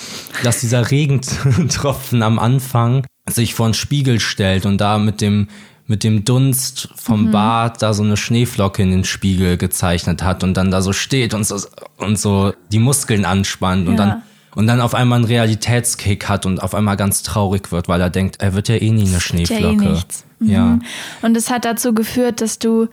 dass 0.43 0.61
dieser 0.61 0.91
Regentropfen 0.91 2.23
am 2.23 2.39
Anfang 2.39 3.07
sich 3.29 3.55
vor 3.55 3.67
einen 3.67 3.75
Spiegel 3.75 4.21
stellt 4.21 4.67
und 4.67 4.79
da 4.79 4.99
mit 4.99 5.21
dem, 5.21 5.49
mit 5.89 6.05
dem 6.05 6.25
Dunst 6.25 6.91
vom 6.95 7.31
Bad 7.33 7.83
da 7.83 7.93
so 7.95 8.03
eine 8.05 8.17
Schneeflocke 8.17 8.83
in 8.83 8.91
den 8.93 9.05
Spiegel 9.05 9.57
gezeichnet 9.57 10.23
hat 10.23 10.45
und 10.45 10.55
dann 10.55 10.71
da 10.71 10.81
so 10.83 10.93
steht 10.93 11.35
und 11.35 11.45
so, 11.47 11.59
und 11.97 12.19
so 12.19 12.53
die 12.71 12.79
Muskeln 12.79 13.25
anspannt 13.25 13.89
und 13.89 13.95
Ja. 13.99 14.07
dann 14.07 14.23
und 14.55 14.67
dann 14.67 14.81
auf 14.81 14.95
einmal 14.95 15.19
einen 15.19 15.25
Realitätskick 15.27 16.29
hat 16.29 16.45
und 16.45 16.61
auf 16.63 16.75
einmal 16.75 16.97
ganz 16.97 17.23
traurig 17.23 17.71
wird, 17.71 17.87
weil 17.87 18.01
er 18.01 18.11
denkt, 18.11 18.37
er 18.41 18.55
wird 18.55 18.69
ja 18.69 18.75
eh 18.77 18.91
nie 18.91 19.03
eine 19.03 19.13
ja 19.13 19.21
Schneeflocke. 19.21 19.85
eh 19.85 19.89
nichts. 19.93 20.25
Mhm. 20.41 20.51
Ja. 20.51 20.79
Und 21.23 21.37
es 21.37 21.49
hat 21.51 21.65
dazu 21.65 21.95
geführt, 21.95 22.41
dass 22.41 22.59
du 22.59 22.89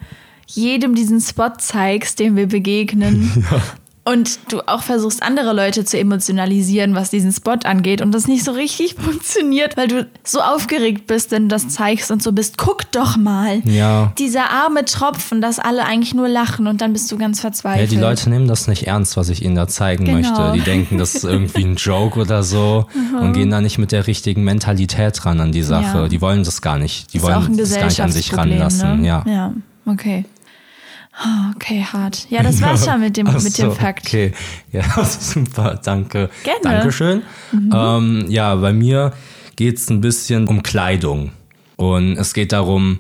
jedem 0.48 0.94
diesen 0.96 1.20
Spot 1.22 1.54
zeigst, 1.58 2.20
dem 2.20 2.36
wir 2.36 2.48
begegnen. 2.48 3.46
Und 4.08 4.38
du 4.50 4.62
auch 4.68 4.84
versuchst, 4.84 5.24
andere 5.24 5.52
Leute 5.52 5.84
zu 5.84 5.98
emotionalisieren, 5.98 6.94
was 6.94 7.10
diesen 7.10 7.32
Spot 7.32 7.58
angeht. 7.64 8.02
Und 8.02 8.12
das 8.14 8.28
nicht 8.28 8.44
so 8.44 8.52
richtig 8.52 8.94
funktioniert, 9.00 9.78
weil 9.78 9.88
du 9.88 10.08
so 10.24 10.42
aufgeregt 10.42 11.08
bist, 11.08 11.32
wenn 11.32 11.44
du 11.44 11.48
das 11.56 11.70
zeigst 11.70 12.12
und 12.12 12.22
so 12.22 12.32
bist. 12.32 12.60
Guck 12.60 12.92
doch 12.92 13.18
mal. 13.18 13.62
Ja. 13.66 14.14
Dieser 14.20 14.52
arme 14.52 14.86
Tropfen, 14.86 15.42
dass 15.42 15.58
alle 15.58 15.86
eigentlich 15.86 16.14
nur 16.14 16.28
lachen 16.30 16.68
und 16.68 16.82
dann 16.82 16.94
bist 16.94 17.12
du 17.12 17.18
ganz 17.18 17.40
Ja, 17.40 17.42
verzweifelt. 17.50 17.90
die 17.92 17.96
Leute 17.98 18.30
nehmen 18.30 18.48
das 18.48 18.68
nicht 18.68 18.86
ernst, 18.86 19.18
was 19.18 19.30
ich 19.30 19.44
ihnen 19.44 19.56
da 19.56 19.68
zeigen 19.68 20.06
Genau. 20.06 20.18
möchte. 20.20 20.52
Die 20.54 20.62
denken, 20.62 21.00
das 21.00 21.16
ist 21.16 21.24
irgendwie 21.24 21.64
ein 21.64 21.76
Joke 21.76 22.20
oder 22.20 22.44
so 22.44 22.86
und 23.20 23.34
gehen 23.34 23.50
da 23.50 23.60
nicht 23.60 23.80
mit 23.80 23.92
der 23.92 24.06
richtigen 24.06 24.44
Mentalität 24.44 25.26
ran 25.26 25.40
an 25.42 25.52
die 25.52 25.64
Sache. 25.64 25.98
Ja. 25.98 26.08
Die 26.08 26.22
wollen 26.22 26.44
das 26.44 26.62
gar 26.62 26.78
nicht. 26.78 27.12
Die 27.14 27.18
ist 27.18 27.24
wollen 27.24 27.58
das 27.58 27.74
gar 27.76 27.86
nicht 27.86 28.02
an 28.02 28.12
sich 28.12 28.38
ranlassen. 28.38 29.02
Ne? 29.02 29.08
Ja. 29.08 29.24
ja, 29.28 29.54
okay. 29.88 30.26
Oh, 31.24 31.52
okay, 31.56 31.84
hart. 31.84 32.28
Ja, 32.30 32.44
das 32.44 32.62
war's 32.62 32.86
schon 32.86 33.00
mit 33.00 33.16
dem, 33.16 33.28
Ach 33.28 33.42
mit 33.42 33.58
dem 33.58 33.70
so, 33.70 33.72
Fakt. 33.72 34.06
Okay, 34.06 34.34
ja, 34.72 34.84
super, 35.06 35.80
danke. 35.84 36.30
Gerne. 36.44 36.60
Dankeschön. 36.62 37.22
Ähm, 37.54 38.26
ja, 38.28 38.56
bei 38.56 38.74
mir 38.74 39.14
geht 39.56 39.78
es 39.78 39.90
ein 39.90 40.02
bisschen 40.02 40.48
um 40.48 40.62
Kleidung. 40.62 41.32
Und 41.78 42.18
es 42.18 42.34
geht 42.34 42.52
darum, 42.52 43.00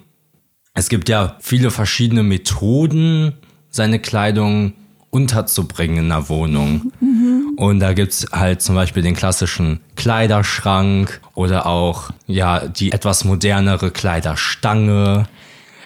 es 0.73 0.89
gibt 0.89 1.09
ja 1.09 1.37
viele 1.41 1.71
verschiedene 1.71 2.23
Methoden, 2.23 3.33
seine 3.69 3.99
Kleidung 3.99 4.73
unterzubringen 5.09 6.05
in 6.05 6.11
einer 6.11 6.27
Wohnung. 6.27 6.91
Und 7.55 7.79
da 7.79 7.93
gibt's 7.93 8.25
halt 8.33 8.61
zum 8.61 8.75
Beispiel 8.75 9.01
den 9.01 9.15
klassischen 9.15 9.79
Kleiderschrank 9.95 11.21
oder 11.33 11.65
auch 11.65 12.11
ja 12.27 12.67
die 12.67 12.91
etwas 12.91 13.23
modernere 13.23 13.91
Kleiderstange. 13.91 15.27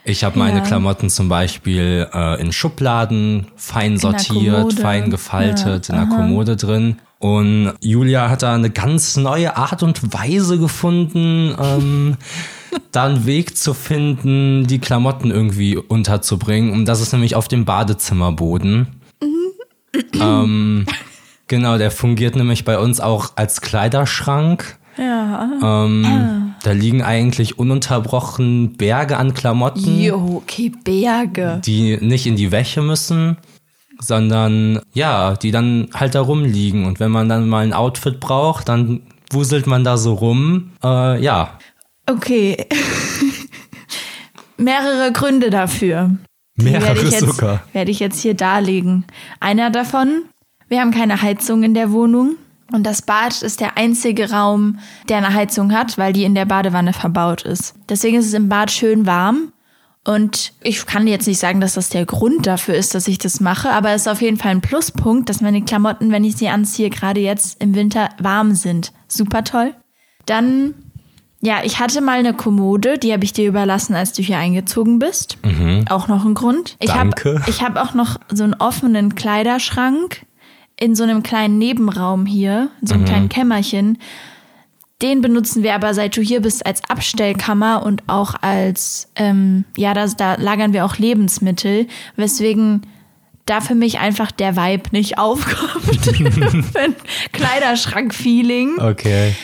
Ich 0.10 0.24
habe 0.24 0.40
meine 0.40 0.58
Ja. 0.60 0.64
Klamotten 0.66 1.08
zum 1.12 1.30
Beispiel 1.30 2.08
äh, 2.12 2.42
in 2.42 2.52
Schubladen 2.52 3.46
fein 3.56 4.00
sortiert, 4.00 4.74
fein 4.74 5.12
gefaltet, 5.12 5.88
Ja, 5.88 5.94
in 6.02 6.10
der 6.10 6.18
Kommode 6.18 6.56
drin. 6.56 6.98
Und 7.20 7.74
Julia 7.82 8.28
hat 8.28 8.42
da 8.42 8.56
eine 8.56 8.72
ganz 8.72 9.18
neue 9.18 9.56
Art 9.56 9.84
und 9.84 10.12
Weise 10.12 10.58
gefunden, 10.58 11.54
ähm, 11.62 12.18
da 12.92 13.06
einen 13.06 13.28
Weg 13.28 13.56
zu 13.56 13.76
finden, 13.76 14.66
die 14.66 14.80
Klamotten 14.80 15.30
irgendwie 15.30 15.78
unterzubringen. 15.78 16.72
Und 16.74 16.86
das 16.86 17.02
ist 17.02 17.12
nämlich 17.14 17.36
auf 17.36 17.48
dem 17.48 17.66
Badezimmerboden. 17.66 18.88
ähm, 20.20 20.88
genau, 21.48 21.78
der 21.78 21.92
fungiert 21.92 22.36
nämlich 22.36 22.66
bei 22.66 22.80
uns 22.80 23.00
auch 23.00 23.34
als 23.36 23.62
Kleiderschrank. 23.62 24.79
Ja. 25.00 25.86
Ähm, 25.86 26.56
Da 26.64 26.72
liegen 26.74 27.02
eigentlich 27.02 27.58
ununterbrochen 27.58 28.74
Berge 28.76 29.16
an 29.16 29.34
Klamotten 29.34 30.02
Jo, 30.02 30.42
okay, 30.44 30.70
Berge. 30.84 31.62
die 31.64 31.96
nicht 32.02 32.28
in 32.28 32.36
die 32.36 32.52
Wäsche 32.52 32.82
müssen, 32.82 33.38
sondern 33.98 34.82
ja, 34.94 35.36
die 35.36 35.52
dann 35.52 35.88
halt 35.94 36.16
da 36.16 36.22
rumliegen. 36.22 36.86
Und 36.86 37.00
wenn 37.00 37.12
man 37.12 37.30
dann 37.30 37.48
mal 37.48 37.64
ein 37.64 37.72
Outfit 37.72 38.20
braucht, 38.20 38.68
dann 38.68 39.04
wuselt 39.32 39.68
man 39.68 39.86
da 39.86 39.96
so 39.96 40.14
rum. 40.16 40.72
Äh, 40.84 41.22
ja, 41.24 41.58
Okay. 42.10 42.66
Mehrere 44.58 45.12
Gründe 45.12 45.50
dafür. 45.50 46.16
Mehrere 46.56 46.96
werde 46.96 47.02
ich 47.02 47.12
jetzt, 47.12 47.26
sogar. 47.26 47.62
Werde 47.72 47.92
ich 47.92 48.00
jetzt 48.00 48.20
hier 48.22 48.34
darlegen. 48.34 49.06
Einer 49.40 49.70
davon, 49.70 50.24
wir 50.68 50.82
haben 50.82 50.92
keine 50.92 51.22
Heizung 51.22 51.64
in 51.64 51.74
der 51.74 51.92
Wohnung. 51.92 52.36
Und 52.72 52.84
das 52.86 53.02
Bad 53.02 53.42
ist 53.42 53.60
der 53.60 53.78
einzige 53.78 54.32
Raum, 54.32 54.80
der 55.08 55.18
eine 55.18 55.34
Heizung 55.34 55.74
hat, 55.74 55.98
weil 55.98 56.14
die 56.14 56.24
in 56.24 56.36
der 56.36 56.46
Badewanne 56.46 56.94
verbaut 56.94 57.44
ist. 57.44 57.74
Deswegen 57.90 58.18
ist 58.18 58.28
es 58.28 58.34
im 58.34 58.50
Bad 58.50 58.72
schön 58.72 59.06
warm. 59.06 59.52
Und 60.06 60.54
ich 60.62 60.86
kann 60.86 61.08
jetzt 61.08 61.28
nicht 61.28 61.40
sagen, 61.40 61.62
dass 61.62 61.74
das 61.74 61.90
der 61.90 62.06
Grund 62.06 62.48
dafür 62.48 62.76
ist, 62.76 62.96
dass 62.96 63.08
ich 63.08 63.18
das 63.18 63.42
mache, 63.42 63.70
aber 63.72 63.92
es 63.92 64.04
ist 64.04 64.08
auf 64.08 64.22
jeden 64.22 64.38
Fall 64.38 64.52
ein 64.52 64.62
Pluspunkt, 64.62 65.30
dass 65.30 65.42
meine 65.42 65.62
Klamotten, 65.62 66.12
wenn 66.12 66.24
ich 66.24 66.38
sie 66.38 66.48
anziehe, 66.48 66.90
gerade 66.90 67.20
jetzt 67.20 67.62
im 67.62 67.76
Winter 67.76 68.10
warm 68.18 68.56
sind. 68.56 68.94
Super 69.08 69.44
toll. 69.44 69.76
Dann, 70.26 70.74
ja, 71.42 71.58
ich 71.64 71.80
hatte 71.80 72.02
mal 72.02 72.20
eine 72.20 72.34
Kommode, 72.34 72.98
die 72.98 73.12
habe 73.12 73.24
ich 73.24 73.34
dir 73.34 73.48
überlassen, 73.48 73.94
als 73.94 74.14
du 74.14 74.22
hier 74.22 74.38
eingezogen 74.38 75.00
bist. 75.00 75.38
Auch 75.90 76.08
noch 76.08 76.26
ein 76.26 76.34
Grund. 76.34 76.78
Ich 76.80 76.94
habe 76.94 77.10
Danke. 77.10 77.44
ich 77.48 77.62
hab 77.62 77.76
auch 77.76 77.94
noch 77.94 78.20
so 78.32 78.46
einen 78.46 78.56
offenen 78.56 79.16
Kleiderschrank 79.16 80.26
in 80.80 80.96
so 80.96 81.04
einem 81.04 81.24
kleinen 81.24 81.58
Nebenraum 81.58 82.26
hier, 82.26 82.70
in 82.82 82.88
so 82.88 82.94
einem 82.96 83.06
kleinen 83.06 83.30
Kämmerchen. 83.30 83.98
Den 85.02 85.22
benutzen 85.22 85.64
wir 85.64 85.76
aber, 85.76 85.94
seit 85.94 86.18
du 86.18 86.22
hier 86.22 86.42
bist, 86.42 86.66
als 86.66 86.82
Abstellkammer 86.90 87.84
und 87.86 88.04
auch 88.08 88.36
als, 88.42 89.10
ähm, 89.16 89.64
ja, 89.78 89.94
das, 89.94 90.18
da 90.18 90.36
lagern 90.36 90.74
wir 90.74 90.86
auch 90.86 90.98
Lebensmittel, 90.98 91.88
weswegen 92.18 92.82
da 93.46 93.62
für 93.62 93.76
mich 93.76 94.00
einfach 94.00 94.30
der 94.32 94.56
Vibe 94.58 94.90
nicht 94.92 95.18
aufkommt. 95.18 96.12
Kleiderschrank-Feeling. 97.32 98.80
okay. 98.80 99.36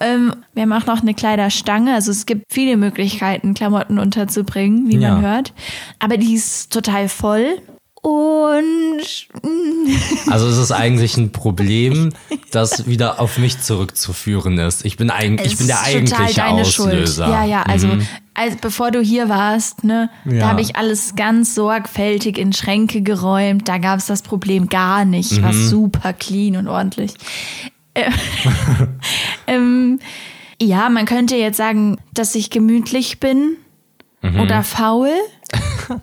Ähm, 0.00 0.34
wir 0.54 0.62
haben 0.62 0.72
auch 0.72 0.86
noch 0.86 1.02
eine 1.02 1.14
Kleiderstange. 1.14 1.94
Also 1.94 2.10
es 2.10 2.26
gibt 2.26 2.44
viele 2.50 2.76
Möglichkeiten, 2.76 3.54
Klamotten 3.54 3.98
unterzubringen, 3.98 4.88
wie 4.88 4.98
man 4.98 5.02
Ja. 5.02 5.20
hört. 5.20 5.52
Aber 5.98 6.16
die 6.16 6.34
ist 6.34 6.72
total 6.72 7.08
voll. 7.08 7.58
Und 8.06 9.00
Also 10.30 10.46
es 10.46 10.58
ist 10.58 10.70
eigentlich 10.70 11.16
ein 11.16 11.32
Problem, 11.32 12.12
das 12.52 12.86
wieder 12.86 13.18
auf 13.20 13.36
mich 13.36 13.60
zurückzuführen 13.60 14.58
ist. 14.58 14.84
Ich 14.84 14.96
bin, 14.96 15.10
eig 15.10 15.44
ich 15.44 15.58
bin 15.58 15.66
der 15.66 15.82
eigentliche 15.82 16.34
deine 16.36 16.60
Auslöser. 16.62 17.24
Schuld. 17.24 17.34
Ja, 17.34 17.44
ja, 17.44 17.62
also 17.64 17.88
als, 18.34 18.56
bevor 18.60 18.92
du 18.92 19.00
hier 19.00 19.28
warst, 19.28 19.82
ne, 19.82 20.08
da 20.24 20.32
Ja. 20.36 20.46
habe 20.46 20.60
ich 20.60 20.76
alles 20.76 21.16
ganz 21.16 21.56
sorgfältig 21.56 22.38
in 22.38 22.52
Schränke 22.52 23.02
geräumt. 23.02 23.66
Da 23.68 23.78
gab 23.78 23.98
es 23.98 24.06
das 24.06 24.22
Problem 24.22 24.68
gar 24.68 25.04
nicht. 25.04 25.32
Ich 25.32 25.42
war 25.42 25.52
Mhm. 25.52 25.66
super 25.68 26.12
clean 26.12 26.54
und 26.56 26.68
ordentlich. 26.68 27.14
Äh, 27.94 28.10
ähm, 29.48 29.98
ja, 30.62 30.88
man 30.90 31.06
könnte 31.06 31.34
jetzt 31.34 31.56
sagen, 31.56 31.98
dass 32.14 32.36
ich 32.36 32.50
gemütlich 32.50 33.18
bin 33.18 33.56
Mhm. 34.22 34.40
oder 34.40 34.62
faul. 34.62 35.10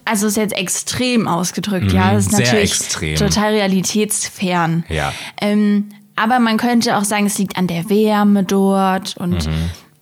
Also 0.05 0.27
ist 0.27 0.37
jetzt 0.37 0.53
extrem 0.55 1.27
ausgedrückt, 1.27 1.91
ja. 1.91 2.13
Das 2.13 2.27
ist 2.27 2.31
Mhm. 2.33 2.39
natürlich 2.39 2.71
extrem. 2.71 3.15
total 3.15 3.53
realitätsfern. 3.53 4.83
Ja. 4.89 5.13
Ähm, 5.41 5.89
aber 6.15 6.39
man 6.39 6.57
könnte 6.57 6.97
auch 6.97 7.03
sagen, 7.03 7.25
es 7.25 7.37
liegt 7.37 7.57
an 7.57 7.67
der 7.67 7.89
Wärme 7.89 8.43
dort 8.43 9.17
und 9.17 9.49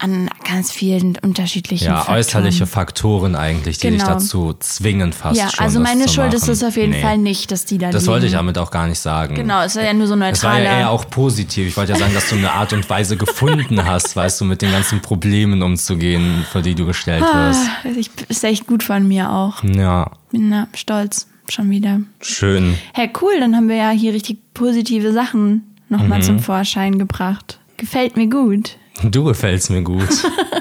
an 0.02 0.30
ganz 0.50 0.72
vielen 0.72 1.18
unterschiedlichen. 1.22 1.86
Ja, 1.86 1.98
Faktoren. 1.98 2.18
äußerliche 2.18 2.66
Faktoren 2.66 3.36
eigentlich, 3.36 3.78
die 3.78 3.92
dich 3.92 4.00
Genau. 4.02 4.14
dazu 4.14 4.54
zwingen 4.60 5.14
fast 5.14 5.38
Ja, 5.40 5.50
schon. 5.50 5.64
also 5.64 5.80
meine 5.80 6.08
Schuld 6.10 6.34
ist 6.34 6.48
es 6.48 6.64
auf 6.64 6.76
jeden 6.76 6.92
Nee. 6.94 7.02
Fall 7.02 7.18
nicht, 7.20 7.52
dass 7.52 7.66
die 7.66 7.78
da 7.78 7.92
Das 7.92 8.04
liegen. 8.04 8.12
wollte 8.14 8.26
ich 8.26 8.32
damit 8.32 8.58
auch 8.58 8.72
gar 8.72 8.88
nicht 8.88 9.00
sagen. 9.00 9.36
Genau, 9.36 9.62
es 9.62 9.76
war 9.76 9.84
ja 9.84 9.94
nur 9.94 10.08
so 10.08 10.16
Es 10.16 10.44
war 10.44 10.60
ja 10.60 10.80
eher 10.80 10.90
auch 10.90 11.10
positiv. 11.10 11.68
Ich 11.68 11.78
wollte 11.78 11.94
ja 11.94 12.00
sagen, 12.00 12.14
dass 12.14 12.30
du 12.30 12.36
eine 12.36 12.52
Art 12.52 12.74
und 12.74 12.90
Weise 12.90 13.16
gefunden 13.16 13.86
hast, 13.86 14.16
weißt 14.16 14.42
du, 14.42 14.46
mit 14.46 14.62
den 14.62 14.72
ganzen 14.72 15.02
Problemen 15.02 15.62
umzugehen, 15.62 16.46
vor 16.52 16.62
die 16.62 16.74
du 16.76 16.86
gestellt 16.86 17.22
wirst. 17.22 17.62
Ah, 17.86 17.90
ich, 17.96 18.10
ist 18.28 18.44
echt 18.44 18.66
gut 18.68 18.84
von 18.84 19.08
mir 19.08 19.32
auch. 19.32 19.64
Ja, 19.64 20.10
Bin 20.32 20.50
na, 20.50 20.68
stolz, 20.74 21.28
schon 21.50 21.70
wieder. 21.70 22.00
schön. 22.22 22.76
Hey, 22.94 23.10
cool, 23.22 23.40
dann 23.40 23.56
haben 23.56 23.70
wir 23.70 23.76
ja 23.76 23.90
hier 23.92 24.14
richtig 24.14 24.40
positive 24.54 25.14
Sachen 25.14 25.76
nochmal 25.90 26.20
Mhm. 26.20 26.24
zum 26.24 26.40
Vorschein 26.40 26.98
gebracht. 26.98 27.60
Gefällt 27.78 28.16
mir 28.18 28.28
gut. 28.28 28.78
Du 29.04 29.24
gefällst 29.24 29.70
mir 29.70 29.82
gut. 29.82 30.10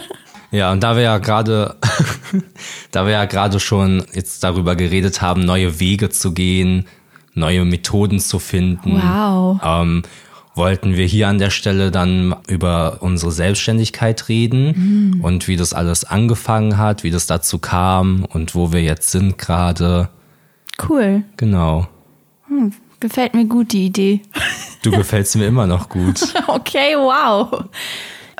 ja, 0.51 0.73
und 0.73 0.83
da 0.83 0.97
wir 0.97 1.03
ja 1.03 1.19
gerade, 1.19 1.77
da 2.91 3.05
wir 3.05 3.13
ja 3.13 3.25
gerade 3.27 3.61
schon 3.61 4.05
jetzt 4.13 4.43
darüber 4.45 4.77
geredet 4.77 5.21
haben, 5.23 5.45
neue 5.45 5.81
Wege 5.81 6.11
zu 6.11 6.33
gehen, 6.33 6.87
neue 7.35 7.65
Methoden 7.65 8.19
zu 8.21 8.39
finden, 8.39 9.01
Wow. 9.03 9.61
ähm, 9.65 10.03
wollten 10.55 10.97
wir 10.97 11.07
hier 11.07 11.29
an 11.29 11.39
der 11.39 11.51
Stelle 11.51 11.91
dann 11.91 12.35
über 12.49 12.99
unsere 13.01 13.31
Selbstständigkeit 13.33 14.29
reden 14.29 15.21
und 15.23 15.47
wie 15.49 15.57
das 15.57 15.73
alles 15.73 16.05
angefangen 16.05 16.77
hat, 16.77 17.03
wie 17.05 17.11
das 17.11 17.27
dazu 17.27 17.59
kam 17.59 18.25
und 18.25 18.55
wo 18.55 18.73
wir 18.73 18.83
jetzt 18.83 19.11
sind 19.13 19.39
gerade. 19.39 20.09
Cool. 20.89 21.23
Genau. 21.37 21.87
Hm, 22.49 22.73
gefällt 22.99 23.33
mir 23.35 23.47
gut, 23.47 23.73
die 23.73 23.87
Idee. 23.87 24.23
Du 24.83 24.91
gefällst 24.91 25.37
mir 25.37 25.47
immer 25.47 25.67
noch 25.67 25.89
gut. 25.89 26.21
Okay, 26.49 26.95
wow. 26.97 27.65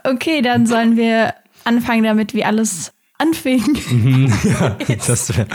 Okay, 0.05 0.43
dann 0.43 0.67
sollen 0.67 0.97
wir 0.97 1.35
anfangen 1.65 2.05
damit, 2.05 2.35
wie 2.35 2.45
alles 2.45 2.93
anfing. 3.19 3.63
Das 5.07 5.37
wäre 5.37 5.47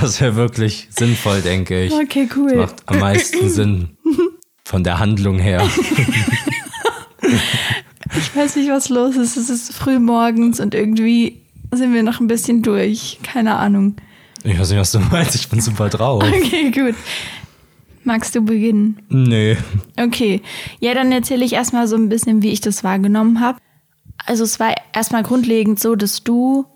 das 0.00 0.20
wär 0.20 0.36
wirklich 0.36 0.88
sinnvoll, 0.90 1.40
denke 1.40 1.84
ich. 1.84 1.92
Okay, 1.92 2.28
cool. 2.36 2.50
Das 2.54 2.70
macht 2.70 2.82
am 2.86 2.98
meisten 3.00 3.48
Sinn 3.48 3.88
von 4.64 4.84
der 4.84 4.98
Handlung 4.98 5.38
her. 5.38 5.66
Ich 8.16 8.34
weiß 8.34 8.56
nicht, 8.56 8.70
was 8.70 8.88
los 8.88 9.16
ist. 9.16 9.36
Es 9.36 9.50
ist 9.50 9.74
früh 9.74 9.98
morgens 9.98 10.60
und 10.60 10.74
irgendwie 10.74 11.42
sind 11.72 11.92
wir 11.92 12.02
noch 12.02 12.20
ein 12.20 12.28
bisschen 12.28 12.62
durch. 12.62 13.18
Keine 13.22 13.56
Ahnung. 13.56 13.96
Ich 14.44 14.58
weiß 14.58 14.70
nicht, 14.70 14.78
was 14.78 14.92
du 14.92 15.00
meinst. 15.00 15.34
Ich 15.34 15.48
bin 15.48 15.60
super 15.60 15.88
drauf. 15.88 16.22
Okay, 16.22 16.70
gut. 16.70 16.94
Magst 18.04 18.34
du 18.34 18.40
beginnen? 18.40 18.98
Nee. 19.08 19.56
Okay. 19.96 20.40
Ja, 20.78 20.94
dann 20.94 21.10
erzähle 21.10 21.44
ich 21.44 21.54
erstmal 21.54 21.88
so 21.88 21.96
ein 21.96 22.08
bisschen, 22.08 22.42
wie 22.42 22.50
ich 22.50 22.60
das 22.60 22.84
wahrgenommen 22.84 23.40
habe. 23.40 23.58
Also 24.24 24.44
es 24.44 24.58
war 24.58 24.74
erstmal 24.92 25.22
grundlegend 25.22 25.78
so, 25.80 25.94
dass 25.94 26.22
du, 26.24 26.66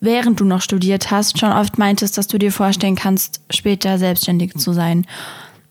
während 0.00 0.40
du 0.40 0.44
noch 0.44 0.62
studiert 0.62 1.10
hast, 1.10 1.38
schon 1.38 1.52
oft 1.52 1.78
meintest, 1.78 2.16
dass 2.18 2.26
du 2.28 2.38
dir 2.38 2.52
vorstellen 2.52 2.96
kannst, 2.96 3.40
später 3.50 3.98
selbstständig 3.98 4.54
zu 4.54 4.72
sein. 4.72 5.06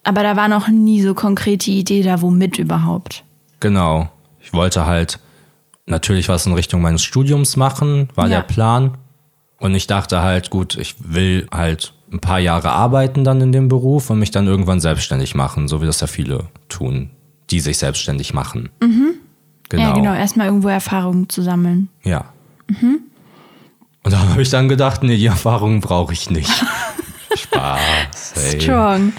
Aber 0.04 0.22
da 0.24 0.36
war 0.36 0.48
noch 0.48 0.68
nie 0.68 1.02
so 1.02 1.14
konkrete 1.14 1.72
Idee 1.72 2.04
da, 2.04 2.22
womit 2.22 2.60
überhaupt. 2.60 3.24
Genau. 3.60 4.10
Ich 4.40 4.54
wollte 4.54 4.86
halt 4.86 5.20
natürlich 5.88 6.30
was 6.30 6.46
in 6.46 6.54
Richtung 6.54 6.82
meines 6.82 7.04
Studiums 7.04 7.58
machen, 7.58 8.10
war 8.16 8.28
Ja. 8.28 8.38
der 8.38 8.44
Plan. 8.44 8.98
Und 9.60 9.74
ich 9.74 9.88
dachte 9.88 10.22
halt, 10.22 10.50
gut, 10.52 10.76
ich 10.78 10.96
will 11.00 11.48
halt 11.52 11.94
ein 12.12 12.20
paar 12.20 12.40
Jahre 12.40 12.72
arbeiten 12.72 13.24
dann 13.24 13.42
in 13.42 13.52
dem 13.52 13.68
Beruf 13.68 14.10
und 14.12 14.20
mich 14.20 14.30
dann 14.30 14.46
irgendwann 14.46 14.80
selbstständig 14.80 15.34
machen, 15.34 15.68
so 15.68 15.82
wie 15.82 15.86
das 15.88 16.02
ja 16.02 16.08
viele 16.08 16.46
tun, 16.70 17.10
die 17.50 17.60
sich 17.60 17.78
selbstständig 17.80 18.34
machen. 18.34 18.70
Genau. 19.70 19.84
Ja, 19.84 19.94
genau. 19.94 20.14
Erstmal 20.14 20.48
irgendwo 20.48 20.68
Erfahrungen 20.68 21.30
zu 21.30 21.42
sammeln. 21.42 21.90
Ja. 22.04 22.26
Und 24.04 24.14
da 24.14 24.20
habe 24.20 24.42
ich 24.42 24.50
dann 24.50 24.70
gedacht, 24.70 25.04
nee, 25.04 25.18
die 25.18 25.26
Erfahrung 25.26 25.82
brauche 25.82 26.14
ich 26.14 26.30
nicht. 26.30 26.52
Spaß. 27.36 28.34
Hey. 28.36 28.62
Strong. 28.62 29.14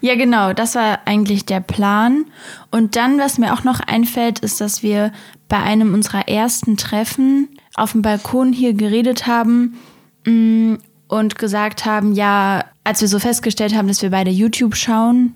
Ja, 0.00 0.14
genau, 0.14 0.52
das 0.52 0.76
war 0.76 1.00
eigentlich 1.06 1.44
der 1.44 1.60
Plan. 1.60 2.24
Und 2.70 2.94
dann, 2.94 3.18
was 3.18 3.38
mir 3.38 3.52
auch 3.52 3.64
noch 3.64 3.80
einfällt, 3.80 4.38
ist, 4.38 4.60
dass 4.60 4.82
wir 4.82 5.12
bei 5.48 5.58
einem 5.58 5.92
unserer 5.92 6.28
ersten 6.28 6.76
Treffen 6.76 7.48
auf 7.74 7.92
dem 7.92 8.02
Balkon 8.02 8.52
hier 8.52 8.74
geredet 8.74 9.26
haben 9.26 9.76
mm, 10.24 10.74
und 11.08 11.38
gesagt 11.38 11.84
haben, 11.84 12.12
ja, 12.12 12.64
als 12.84 13.00
wir 13.00 13.08
so 13.08 13.18
festgestellt 13.18 13.74
haben, 13.74 13.88
dass 13.88 14.02
wir 14.02 14.10
beide 14.10 14.30
YouTube 14.30 14.76
schauen 14.76 15.34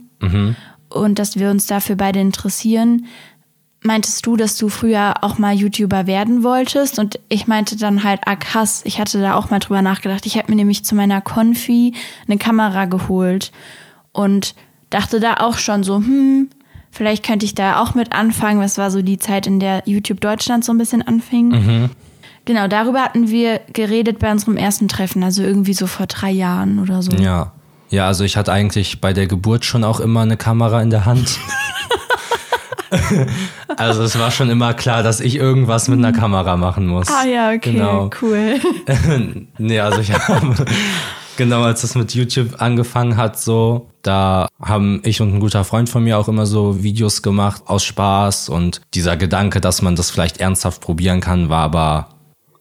und 0.88 1.18
dass 1.18 1.38
wir 1.38 1.50
uns 1.50 1.66
dafür 1.66 1.96
beide 1.96 2.20
interessieren, 2.20 3.06
meintest 3.82 4.24
du, 4.26 4.36
dass 4.36 4.56
du 4.56 4.68
früher 4.68 5.22
auch 5.22 5.38
mal 5.38 5.54
YouTuber 5.54 6.06
werden 6.06 6.42
wolltest? 6.42 6.98
Und 6.98 7.18
ich 7.28 7.46
meinte 7.46 7.76
dann 7.76 8.04
halt, 8.04 8.20
ah 8.26 8.36
krass, 8.36 8.82
ich 8.84 9.00
hatte 9.00 9.20
da 9.20 9.34
auch 9.34 9.50
mal 9.50 9.58
drüber 9.58 9.82
nachgedacht. 9.82 10.26
Ich 10.26 10.36
habe 10.36 10.50
mir 10.50 10.56
nämlich 10.56 10.84
zu 10.84 10.94
meiner 10.94 11.20
Konfi 11.20 11.94
eine 12.26 12.38
Kamera 12.38 12.84
geholt 12.86 13.52
und 14.12 14.54
dachte 14.90 15.20
da 15.20 15.34
auch 15.38 15.58
schon 15.58 15.82
so, 15.82 15.96
hm, 15.96 16.48
vielleicht 16.90 17.24
könnte 17.24 17.46
ich 17.46 17.54
da 17.54 17.82
auch 17.82 17.94
mit 17.94 18.12
anfangen. 18.12 18.60
Das 18.60 18.78
war 18.78 18.90
so 18.90 19.02
die 19.02 19.18
Zeit, 19.18 19.46
in 19.46 19.60
der 19.60 19.82
YouTube 19.86 20.20
Deutschland 20.20 20.64
so 20.64 20.72
ein 20.72 20.78
bisschen 20.78 21.02
anfing. 21.02 21.90
Genau, 22.44 22.66
darüber 22.66 23.02
hatten 23.02 23.28
wir 23.30 23.60
geredet 23.72 24.18
bei 24.18 24.30
unserem 24.30 24.56
ersten 24.56 24.88
Treffen, 24.88 25.22
also 25.22 25.42
irgendwie 25.42 25.74
so 25.74 25.86
vor 25.86 26.06
drei 26.06 26.30
Jahren 26.30 26.78
oder 26.80 27.02
so. 27.02 27.12
Ja. 27.12 27.52
Ja, 27.88 28.06
also 28.06 28.24
ich 28.24 28.38
hatte 28.38 28.50
eigentlich 28.50 29.02
bei 29.02 29.12
der 29.12 29.26
Geburt 29.26 29.66
schon 29.66 29.84
auch 29.84 30.00
immer 30.00 30.22
eine 30.22 30.38
Kamera 30.38 30.80
in 30.80 30.88
der 30.88 31.04
Hand. 31.04 31.38
also 33.76 34.02
es 34.02 34.18
war 34.18 34.30
schon 34.30 34.50
immer 34.50 34.74
klar, 34.74 35.02
dass 35.02 35.20
ich 35.20 35.36
irgendwas 35.36 35.88
mit 35.88 35.98
einer 35.98 36.12
Kamera 36.12 36.56
machen 36.56 36.86
muss. 36.86 37.08
Ah 37.08 37.26
ja, 37.26 37.48
okay, 37.50 37.72
Genau. 37.72 38.10
cool. 38.20 38.60
nee, 39.58 39.80
also 39.80 40.00
ich 40.00 40.12
habe 40.12 40.54
genau 41.36 41.62
als 41.62 41.82
das 41.82 41.94
mit 41.94 42.14
YouTube 42.14 42.60
angefangen 42.60 43.16
hat, 43.16 43.38
so, 43.38 43.88
da 44.02 44.48
haben 44.60 45.00
ich 45.04 45.20
und 45.20 45.34
ein 45.34 45.40
guter 45.40 45.64
Freund 45.64 45.88
von 45.88 46.04
mir 46.04 46.18
auch 46.18 46.28
immer 46.28 46.46
so 46.46 46.82
Videos 46.82 47.22
gemacht 47.22 47.62
aus 47.66 47.84
Spaß 47.84 48.48
und 48.48 48.80
dieser 48.94 49.16
Gedanke, 49.16 49.60
dass 49.60 49.82
man 49.82 49.96
das 49.96 50.10
vielleicht 50.10 50.38
ernsthaft 50.38 50.80
probieren 50.80 51.20
kann, 51.20 51.48
war 51.48 51.62
aber, 51.62 52.08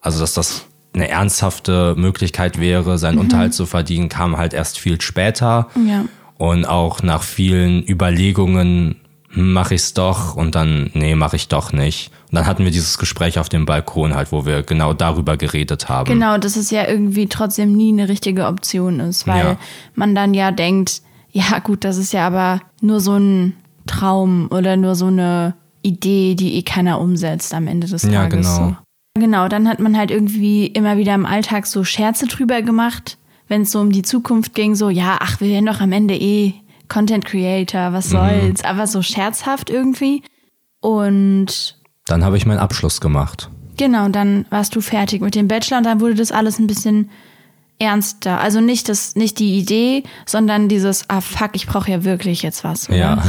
also 0.01 0.19
dass 0.19 0.33
das 0.33 0.65
eine 0.93 1.07
ernsthafte 1.07 1.95
Möglichkeit 1.97 2.59
wäre, 2.59 2.97
seinen 2.97 3.17
Unterhalt 3.17 3.53
zu 3.53 3.65
verdienen, 3.65 4.09
kam 4.09 4.37
halt 4.37 4.53
erst 4.53 4.77
viel 4.77 4.99
später. 4.99 5.69
Ja. 5.87 6.03
Und 6.37 6.65
auch 6.65 7.01
nach 7.03 7.23
vielen 7.23 7.87
Überlegungen, 7.87 8.95
hm, 9.33 9.53
mache 9.53 9.75
ich's 9.75 9.93
doch 9.93 10.35
und 10.35 10.55
dann, 10.55 10.89
nee, 10.93 11.15
mache 11.15 11.35
ich 11.35 11.47
doch 11.47 11.71
nicht. 11.73 12.11
Und 12.29 12.35
dann 12.35 12.45
hatten 12.45 12.63
wir 12.63 12.71
dieses 12.71 12.97
Gespräch 12.97 13.39
auf 13.39 13.49
dem 13.49 13.65
Balkon 13.65 14.13
halt, 14.15 14.31
wo 14.31 14.45
wir 14.45 14.63
genau 14.63 14.93
darüber 14.93 15.37
geredet 15.37 15.89
haben. 15.89 16.11
Genau, 16.11 16.37
dass 16.37 16.55
es 16.55 16.71
ja 16.71 16.87
irgendwie 16.87 17.27
trotzdem 17.27 17.73
nie 17.73 17.91
eine 17.91 18.09
richtige 18.09 18.45
Option 18.47 18.99
ist, 18.99 19.27
weil 19.27 19.43
Ja. 19.45 19.57
man 19.95 20.15
dann 20.15 20.33
ja 20.33 20.51
denkt, 20.51 21.01
ja 21.31 21.59
gut, 21.59 21.83
das 21.83 21.97
ist 21.97 22.13
ja 22.13 22.27
aber 22.27 22.61
nur 22.81 22.99
so 22.99 23.15
ein 23.17 23.53
Traum 23.87 24.47
oder 24.51 24.77
nur 24.77 24.95
so 24.95 25.07
eine 25.07 25.55
Idee, 25.81 26.35
die 26.35 26.55
eh 26.55 26.61
keiner 26.61 26.99
umsetzt 26.99 27.53
am 27.53 27.67
Ende 27.67 27.87
des 27.87 28.03
Tages. 28.03 28.13
Ja, 28.13 28.27
genau. 28.27 28.55
So. 28.69 28.75
Genau, 29.19 29.47
dann 29.47 29.67
hat 29.67 29.79
man 29.79 29.97
halt 29.97 30.11
irgendwie 30.11 30.67
immer 30.67 30.97
wieder 30.97 31.13
im 31.15 31.25
Alltag 31.25 31.67
so 31.67 31.83
Scherze 31.83 32.27
drüber 32.27 32.61
gemacht, 32.61 33.17
wenn 33.47 33.63
es 33.63 33.71
so 33.71 33.79
um 33.81 33.91
die 33.91 34.03
Zukunft 34.03 34.55
ging, 34.55 34.75
so, 34.75 34.89
ja, 34.89 35.17
ach, 35.19 35.41
wir 35.41 35.49
werden 35.49 35.65
doch 35.65 35.81
am 35.81 35.91
Ende 35.91 36.15
eh 36.15 36.53
Content 36.91 37.25
Creator, 37.25 37.93
was 37.93 38.07
Mhm. 38.07 38.11
soll's, 38.11 38.63
aber 38.63 38.85
so 38.87 39.01
scherzhaft 39.01 39.69
irgendwie. 39.69 40.23
Und 40.81 41.77
Dann 42.05 42.23
habe 42.25 42.35
ich 42.37 42.45
meinen 42.45 42.59
Abschluss 42.59 42.99
gemacht. 42.99 43.49
Genau, 43.77 44.09
dann 44.09 44.45
warst 44.49 44.75
du 44.75 44.81
fertig 44.81 45.21
mit 45.21 45.33
dem 45.35 45.47
Bachelor 45.47 45.77
und 45.77 45.85
dann 45.85 46.01
wurde 46.01 46.15
das 46.15 46.31
alles 46.31 46.59
ein 46.59 46.67
bisschen 46.67 47.09
ernster. 47.79 48.39
Also 48.39 48.59
nicht 48.61 48.89
das, 48.89 49.15
nicht 49.15 49.39
die 49.39 49.57
Idee, 49.57 50.03
sondern 50.25 50.67
dieses, 50.69 51.09
ah 51.09 51.21
fuck, 51.21 51.51
ich 51.53 51.65
brauche 51.65 51.89
ja 51.89 52.03
wirklich 52.03 52.41
jetzt 52.43 52.63
was. 52.63 52.89
Oder? 52.89 52.97
Ja. 52.97 53.23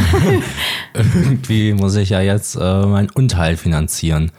Irgendwie 0.95 1.73
muss 1.73 1.95
ich 1.97 2.11
ja 2.11 2.21
jetzt 2.21 2.57
äh, 2.57 2.87
meinen 2.87 3.11
Unterhalt 3.11 3.59
finanzieren. 3.59 4.31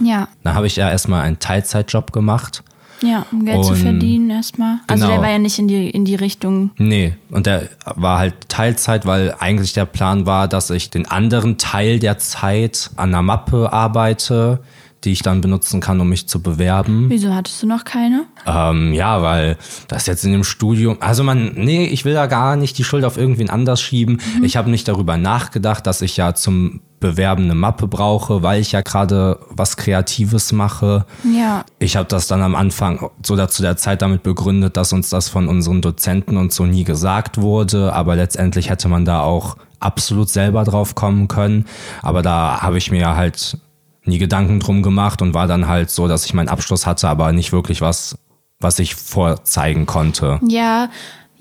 Ja, 0.00 0.28
Da 0.42 0.54
habe 0.54 0.66
ich 0.66 0.76
ja 0.76 0.90
erstmal 0.90 1.22
einen 1.22 1.38
Teilzeitjob 1.38 2.12
gemacht. 2.12 2.62
Ja, 3.02 3.26
um 3.32 3.44
Geld 3.44 3.64
zu 3.64 3.72
Und- 3.72 3.78
verdienen 3.78 4.30
erstmal. 4.30 4.78
Also 4.86 5.04
Genau. 5.04 5.14
der 5.16 5.22
war 5.24 5.30
ja 5.32 5.38
nicht 5.38 5.58
in 5.58 5.68
die, 5.68 5.90
in 5.90 6.04
die 6.04 6.14
Richtung. 6.14 6.70
Nee, 6.78 7.14
und 7.30 7.46
der 7.46 7.68
war 7.96 8.18
halt 8.18 8.34
Teilzeit, 8.48 9.04
weil 9.06 9.34
eigentlich 9.38 9.72
der 9.72 9.84
Plan 9.86 10.24
war, 10.26 10.48
dass 10.48 10.70
ich 10.70 10.90
den 10.90 11.06
anderen 11.06 11.58
Teil 11.58 11.98
der 11.98 12.18
Zeit 12.18 12.90
an 12.96 13.10
einer 13.10 13.22
Mappe 13.22 13.72
arbeite, 13.72 14.60
die 15.04 15.12
ich 15.12 15.22
dann 15.22 15.40
benutzen 15.40 15.80
kann, 15.80 16.00
um 16.00 16.08
mich 16.08 16.28
zu 16.28 16.42
bewerben. 16.42 17.06
Wieso 17.08 17.34
hattest 17.34 17.62
du 17.62 17.66
noch 17.66 17.84
keine? 17.84 18.24
Ähm, 18.46 18.92
ja, 18.92 19.22
weil 19.22 19.56
das 19.88 20.06
jetzt 20.06 20.24
in 20.24 20.32
dem 20.32 20.44
Studium, 20.44 20.96
also 21.00 21.24
man, 21.24 21.52
nee, 21.54 21.86
ich 21.86 22.04
will 22.04 22.14
da 22.14 22.26
gar 22.26 22.56
nicht 22.56 22.78
die 22.78 22.84
Schuld 22.84 23.04
auf 23.04 23.16
irgendwen 23.16 23.50
anders 23.50 23.80
schieben. 23.80 24.20
Ich 24.42 24.56
habe 24.56 24.70
nicht 24.70 24.86
darüber 24.88 25.16
nachgedacht, 25.16 25.86
dass 25.86 26.02
ich 26.02 26.16
ja 26.16 26.34
zum 26.34 26.80
Bewerben 27.00 27.44
eine 27.44 27.56
Mappe 27.56 27.88
brauche, 27.88 28.42
weil 28.42 28.60
ich 28.60 28.72
ja 28.72 28.80
gerade 28.80 29.40
was 29.50 29.76
Kreatives 29.76 30.52
mache. 30.52 31.04
Ja. 31.24 31.64
Ich 31.80 31.96
habe 31.96 32.08
das 32.08 32.28
dann 32.28 32.40
am 32.42 32.54
Anfang 32.54 33.10
so 33.22 33.44
zu 33.46 33.62
der 33.62 33.76
Zeit 33.76 34.02
damit 34.02 34.22
begründet, 34.22 34.76
dass 34.76 34.92
uns 34.92 35.10
das 35.10 35.28
von 35.28 35.48
unseren 35.48 35.82
Dozenten 35.82 36.36
und 36.36 36.52
so 36.52 36.64
nie 36.64 36.84
gesagt 36.84 37.38
wurde, 37.38 37.92
aber 37.92 38.14
letztendlich 38.14 38.70
hätte 38.70 38.88
man 38.88 39.04
da 39.04 39.20
auch 39.20 39.56
absolut 39.80 40.30
selber 40.30 40.64
drauf 40.64 40.94
kommen 40.94 41.28
können. 41.28 41.66
Aber 42.02 42.22
da 42.22 42.62
habe 42.62 42.78
ich 42.78 42.90
mir 42.90 43.16
halt 43.16 43.58
nie 44.04 44.18
Gedanken 44.18 44.60
drum 44.60 44.82
gemacht 44.82 45.22
und 45.22 45.34
war 45.34 45.46
dann 45.46 45.68
halt 45.68 45.90
so, 45.90 46.08
dass 46.08 46.24
ich 46.24 46.34
meinen 46.34 46.48
Abschluss 46.48 46.86
hatte, 46.86 47.08
aber 47.08 47.32
nicht 47.32 47.52
wirklich 47.52 47.80
was, 47.80 48.18
was 48.60 48.78
ich 48.78 48.94
vorzeigen 48.94 49.86
konnte. 49.86 50.40
Ja, 50.46 50.88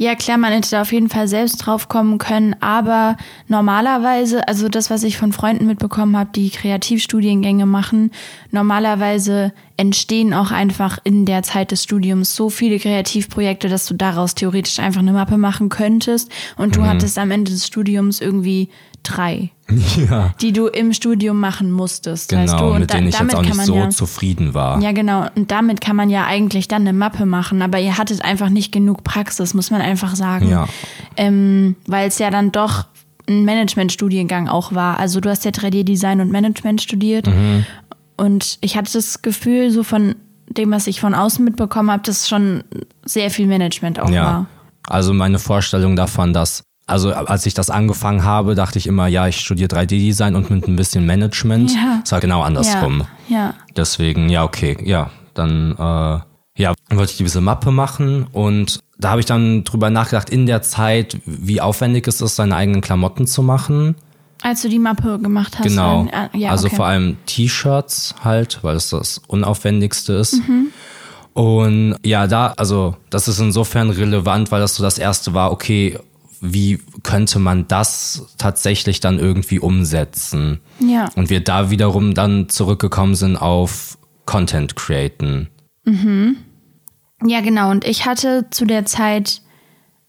ja 0.01 0.15
klar, 0.15 0.39
man 0.39 0.51
hätte 0.51 0.71
da 0.71 0.81
auf 0.81 0.91
jeden 0.91 1.09
Fall 1.09 1.27
selbst 1.27 1.57
drauf 1.57 1.87
kommen 1.87 2.17
können, 2.17 2.55
aber 2.59 3.17
normalerweise, 3.47 4.47
also 4.47 4.67
das, 4.67 4.89
was 4.89 5.03
ich 5.03 5.15
von 5.15 5.31
Freunden 5.31 5.67
mitbekommen 5.67 6.17
habe, 6.17 6.31
die 6.33 6.49
Kreativstudiengänge 6.49 7.67
machen, 7.67 8.09
normalerweise 8.49 9.53
entstehen 9.77 10.33
auch 10.33 10.49
einfach 10.49 10.97
in 11.03 11.27
der 11.27 11.43
Zeit 11.43 11.69
des 11.69 11.83
Studiums 11.83 12.35
so 12.35 12.49
viele 12.49 12.79
Kreativprojekte, 12.79 13.69
dass 13.69 13.85
du 13.85 13.93
daraus 13.93 14.33
theoretisch 14.33 14.79
einfach 14.79 15.01
eine 15.01 15.13
Mappe 15.13 15.37
machen 15.37 15.69
könntest 15.69 16.31
und 16.57 16.75
du 16.77 16.83
hattest 16.83 17.19
am 17.19 17.29
Ende 17.29 17.51
des 17.51 17.67
Studiums 17.67 18.21
irgendwie 18.21 18.69
drei, 19.03 19.49
Ja, 20.09 20.33
die 20.41 20.51
du 20.53 20.67
im 20.67 20.93
Studium 20.93 21.39
machen 21.39 21.71
musstest, 21.71 22.31
weißt 22.33 22.53
du? 22.53 22.57
genau, 22.57 22.71
Und 22.73 22.79
mit 22.81 22.89
da- 22.91 22.95
denen 22.95 23.07
ich 23.07 23.13
jetzt 23.13 23.19
damit 23.21 23.35
auch 23.35 23.43
kann 23.43 23.57
nicht 23.57 23.65
so 23.65 23.75
ja 23.75 23.89
zufrieden 23.89 24.53
war. 24.53 24.81
ja, 24.81 24.91
genau. 24.91 25.25
Und 25.35 25.51
damit 25.51 25.81
kann 25.81 25.95
man 25.95 26.09
ja 26.09 26.25
eigentlich 26.25 26.67
dann 26.67 26.81
eine 26.81 26.93
Mappe 26.93 27.25
machen, 27.25 27.61
aber 27.61 27.79
ihr 27.79 27.97
hattet 27.97 28.23
einfach 28.23 28.49
nicht 28.49 28.71
genug 28.71 29.03
Praxis, 29.03 29.53
muss 29.53 29.71
man 29.71 29.81
einfach 29.81 30.15
sagen. 30.15 30.49
Ja. 30.49 30.67
Ähm, 31.17 31.75
Weil 31.87 32.07
es 32.07 32.19
ja 32.19 32.29
dann 32.29 32.51
doch 32.51 32.85
ein 33.27 33.45
Managementstudiengang 33.45 34.47
auch 34.49 34.73
war. 34.73 34.99
Also 34.99 35.19
du 35.19 35.29
hast 35.29 35.45
ja 35.45 35.51
3D-Design 35.51 36.21
und 36.21 36.31
Management 36.31 36.81
studiert. 36.81 37.27
Mhm. 37.27 37.65
Und 38.17 38.57
ich 38.61 38.75
hatte 38.77 38.91
das 38.93 39.21
Gefühl, 39.21 39.71
so 39.71 39.83
von 39.83 40.15
dem, 40.49 40.71
was 40.71 40.87
ich 40.87 40.99
von 40.99 41.13
außen 41.13 41.43
mitbekommen 41.45 41.89
habe, 41.91 42.03
dass 42.03 42.27
schon 42.27 42.63
sehr 43.05 43.29
viel 43.31 43.47
Management 43.47 43.99
auch 43.99 44.09
Ja. 44.09 44.23
war. 44.25 44.45
Also 44.87 45.13
meine 45.13 45.39
Vorstellung 45.39 45.95
davon, 45.95 46.33
dass, 46.33 46.63
also 46.91 47.13
als 47.13 47.45
ich 47.45 47.53
das 47.53 47.69
angefangen 47.69 48.23
habe, 48.23 48.53
dachte 48.55 48.77
ich 48.77 48.87
immer, 48.87 49.07
ja, 49.07 49.27
ich 49.27 49.39
studiere 49.39 49.69
3D-Design 49.69 50.35
und 50.35 50.49
mit 50.49 50.67
ein 50.67 50.75
bisschen 50.75 51.05
Management. 51.05 51.71
Ja. 51.73 52.01
Es 52.03 52.11
war 52.11 52.19
genau 52.19 52.41
andersrum. 52.41 53.05
Ja, 53.27 53.35
ja. 53.37 53.53
Deswegen, 53.75 54.29
ja, 54.29 54.43
okay, 54.43 54.77
ja, 54.83 55.09
dann, 55.33 55.71
äh, 55.71 56.19
ja, 56.61 56.73
wollte 56.89 57.11
ich 57.11 57.17
diese 57.17 57.41
Mappe 57.41 57.71
machen 57.71 58.27
und 58.31 58.79
da 58.99 59.09
habe 59.09 59.19
ich 59.19 59.25
dann 59.25 59.63
drüber 59.63 59.89
nachgedacht, 59.89 60.29
in 60.29 60.45
der 60.45 60.61
Zeit, 60.61 61.17
wie 61.25 61.59
aufwendig 61.61 62.07
es 62.07 62.21
ist, 62.21 62.35
seine 62.35 62.55
eigenen 62.55 62.81
Klamotten 62.81 63.25
zu 63.25 63.41
machen. 63.41 63.95
Als 64.43 64.61
du 64.61 64.69
die 64.69 64.79
Mappe 64.79 65.17
gemacht 65.19 65.57
hast. 65.57 65.67
Genau. 65.67 66.05
dann- 66.11 66.29
ah, 66.29 66.37
ja, 66.37 66.49
also 66.49 66.67
okay. 66.67 66.75
vor 66.75 66.85
allem 66.85 67.17
T-Shirts 67.25 68.15
halt, 68.23 68.59
weil 68.63 68.75
es 68.75 68.89
das 68.89 69.21
unaufwendigste 69.27 70.13
ist. 70.13 70.33
Mhm. 70.47 70.67
Und 71.33 71.95
ja, 72.03 72.27
da, 72.27 72.53
also 72.57 72.95
das 73.09 73.27
ist 73.27 73.39
insofern 73.39 73.89
relevant, 73.89 74.51
weil 74.51 74.59
das 74.59 74.75
so 74.75 74.83
das 74.83 74.97
erste 74.97 75.33
war, 75.33 75.51
okay, 75.51 75.97
wie 76.41 76.79
könnte 77.03 77.37
man 77.39 77.67
das 77.67 78.33
tatsächlich 78.37 78.99
dann 78.99 79.19
irgendwie 79.19 79.59
umsetzen? 79.59 80.59
Ja. 80.79 81.09
Und 81.15 81.29
wir 81.29 81.43
da 81.43 81.69
wiederum 81.69 82.13
dann 82.15 82.49
zurückgekommen 82.49 83.15
sind 83.15 83.37
auf 83.37 83.97
Content 84.25 84.75
createn. 84.75 85.49
Ja, 87.23 87.41
genau. 87.41 87.69
Und 87.69 87.85
ich 87.85 88.05
hatte 88.05 88.47
zu 88.49 88.65
der 88.65 88.85
Zeit, 88.85 89.41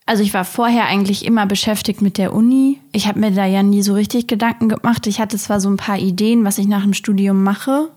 also 0.07 0.23
ich 0.23 0.33
war 0.33 0.45
vorher 0.45 0.87
eigentlich 0.87 1.27
immer 1.27 1.47
beschäftigt 1.47 2.01
mit 2.01 2.16
der 2.16 2.33
Uni. 2.33 2.81
Ich 2.92 3.07
habe 3.07 3.21
mir 3.21 3.31
da 3.31 3.45
ja 3.45 3.62
nie 3.62 3.83
so 3.83 3.92
richtig 3.92 4.27
Gedanken 4.27 4.68
gemacht. 4.68 5.07
Ich 5.07 5.21
hatte 5.21 5.37
zwar 5.37 5.61
so 5.61 5.68
ein 5.68 5.77
paar 5.77 5.99
Ideen, 5.99 6.45
was 6.45 6.59
ich 6.59 6.66
nach 6.66 6.83
dem 6.83 6.95
Studium 6.95 7.42
mache. 7.42 7.90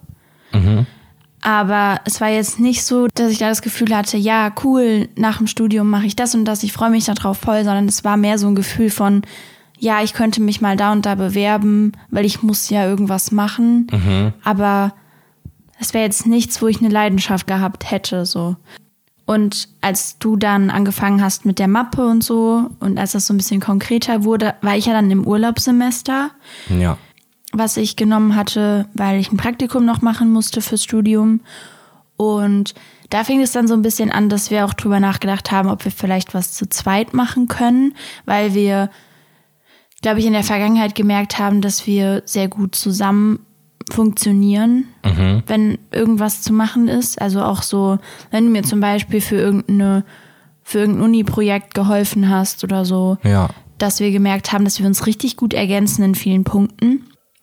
Aber 1.45 2.01
es 2.05 2.21
war 2.21 2.29
jetzt 2.29 2.59
nicht 2.59 2.83
so, 2.83 3.07
dass 3.13 3.31
ich 3.31 3.37
da 3.37 3.49
das 3.49 3.61
Gefühl 3.61 3.95
hatte, 3.95 4.17
ja, 4.17 4.51
cool, 4.63 5.07
nach 5.15 5.37
dem 5.37 5.45
Studium 5.45 5.87
mache 5.87 6.07
ich 6.07 6.15
das 6.15 6.33
und 6.33 6.43
das, 6.45 6.63
ich 6.63 6.73
freue 6.73 6.89
mich 6.89 7.05
darauf 7.05 7.37
voll, 7.37 7.63
sondern 7.63 7.87
es 7.87 8.03
war 8.03 8.17
mehr 8.17 8.39
so 8.39 8.47
ein 8.47 8.55
Gefühl 8.55 8.89
von, 8.89 9.21
ja, 9.77 10.01
ich 10.01 10.13
könnte 10.13 10.41
mich 10.41 10.59
mal 10.59 10.75
da 10.75 10.91
und 10.91 11.05
da 11.05 11.13
bewerben, 11.13 11.91
weil 12.09 12.25
ich 12.25 12.41
muss 12.41 12.71
ja 12.71 12.87
irgendwas 12.87 13.31
machen. 13.31 13.85
Aber 14.43 14.95
es 15.79 15.93
wäre 15.93 16.03
jetzt 16.03 16.25
nichts, 16.25 16.63
wo 16.63 16.67
ich 16.67 16.79
eine 16.79 16.89
Leidenschaft 16.89 17.45
gehabt 17.45 17.91
hätte, 17.91 18.25
so. 18.25 18.55
Und 19.27 19.69
als 19.81 20.17
du 20.17 20.37
dann 20.37 20.71
angefangen 20.71 21.21
hast 21.21 21.45
mit 21.45 21.59
der 21.59 21.67
Mappe 21.67 22.07
und 22.07 22.23
so 22.23 22.71
und 22.79 22.97
als 22.97 23.11
das 23.11 23.27
so 23.27 23.35
ein 23.35 23.37
bisschen 23.37 23.61
konkreter 23.61 24.23
wurde, 24.23 24.55
war 24.61 24.75
ich 24.77 24.87
ja 24.87 24.93
dann 24.93 25.11
im 25.11 25.27
Urlaubssemester, 25.27 26.31
Ja. 26.69 26.97
Was 27.57 27.77
ich 27.77 27.95
genommen 27.95 28.35
hatte, 28.35 28.87
weil 28.93 29.19
ich 29.19 29.31
ein 29.31 29.37
Praktikum 29.37 29.85
noch 29.85 30.01
machen 30.01 30.31
musste 30.31 30.61
fürs 30.61 30.83
Studium. 30.83 31.41
Und 32.17 32.73
da 33.09 33.23
fing 33.23 33.41
es 33.41 33.51
dann 33.51 33.67
so 33.67 33.73
ein 33.73 33.81
bisschen 33.81 34.11
an, 34.11 34.29
dass 34.29 34.49
wir 34.51 34.65
auch 34.65 34.73
drüber 34.73 34.99
nachgedacht 34.99 35.51
haben, 35.51 35.69
ob 35.69 35.83
wir 35.85 35.91
vielleicht 35.91 36.33
was 36.33 36.53
zu 36.53 36.67
zweit 36.69 37.13
machen 37.13 37.47
können, 37.47 37.93
weil 38.25 38.53
wir, 38.53 38.89
glaube 40.01 40.19
ich, 40.19 40.25
in 40.25 40.33
der 40.33 40.43
Vergangenheit 40.43 40.95
gemerkt 40.95 41.37
haben, 41.39 41.61
dass 41.61 41.85
wir 41.87 42.21
sehr 42.25 42.47
gut 42.47 42.75
zusammen 42.75 43.39
funktionieren, 43.91 44.85
wenn 45.47 45.77
irgendwas 45.91 46.41
zu 46.41 46.51
machen 46.53 46.87
ist. 46.87 47.21
Also 47.21 47.41
auch 47.43 47.61
so, 47.61 47.99
wenn 48.31 48.45
du 48.45 48.51
mir 48.51 48.63
zum 48.63 48.79
Beispiel 48.79 49.21
für 49.21 49.35
irgendeine, 49.35 50.03
für 50.63 50.79
irgendein 50.79 51.03
Uni-Projekt 51.03 51.75
geholfen 51.75 52.29
hast 52.29 52.63
oder 52.63 52.83
so, 52.85 53.17
Ja. 53.23 53.49
dass 53.77 53.99
wir 53.99 54.09
gemerkt 54.11 54.51
haben, 54.51 54.63
dass 54.65 54.79
wir 54.79 54.87
uns 54.87 55.05
richtig 55.05 55.37
gut 55.37 55.53
ergänzen 55.53 56.01
in 56.03 56.15
vielen 56.15 56.43
Punkten 56.45 56.94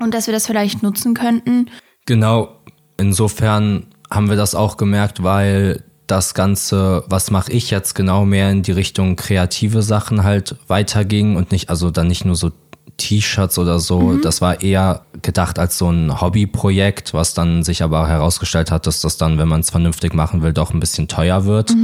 und 0.02 0.12
dass 0.14 0.26
wir 0.26 0.34
das 0.34 0.46
vielleicht 0.46 0.82
nutzen 0.82 1.14
könnten. 1.14 1.70
Genau. 2.06 2.60
Insofern 2.96 3.86
haben 4.10 4.28
wir 4.28 4.36
das 4.36 4.54
auch 4.54 4.76
gemerkt, 4.76 5.22
weil 5.22 5.82
das 6.06 6.34
Ganze, 6.34 7.04
was 7.06 7.30
mache 7.30 7.52
ich 7.52 7.70
jetzt 7.70 7.94
genau 7.94 8.24
mehr 8.24 8.50
in 8.50 8.62
die 8.62 8.72
Richtung 8.72 9.16
kreative 9.16 9.82
Sachen 9.82 10.24
halt 10.24 10.56
weiterging 10.66 11.36
und 11.36 11.52
nicht, 11.52 11.70
also 11.70 11.90
dann 11.90 12.08
nicht 12.08 12.24
nur 12.24 12.36
so 12.36 12.50
T-Shirts 12.98 13.58
oder 13.58 13.78
so. 13.78 14.18
Das 14.18 14.40
war 14.40 14.60
eher 14.60 15.06
gedacht 15.22 15.58
als 15.58 15.78
so 15.78 15.90
ein 15.90 16.20
Hobbyprojekt, 16.20 17.14
was 17.14 17.34
dann 17.34 17.62
sich 17.62 17.82
aber 17.82 18.08
herausgestellt 18.08 18.70
hat, 18.70 18.86
dass 18.86 19.00
das 19.00 19.16
dann, 19.16 19.38
wenn 19.38 19.48
man 19.48 19.60
es 19.60 19.70
vernünftig 19.70 20.14
machen 20.14 20.42
will, 20.42 20.52
doch 20.52 20.74
ein 20.74 20.80
bisschen 20.80 21.08
teuer 21.08 21.44
wird. 21.46 21.74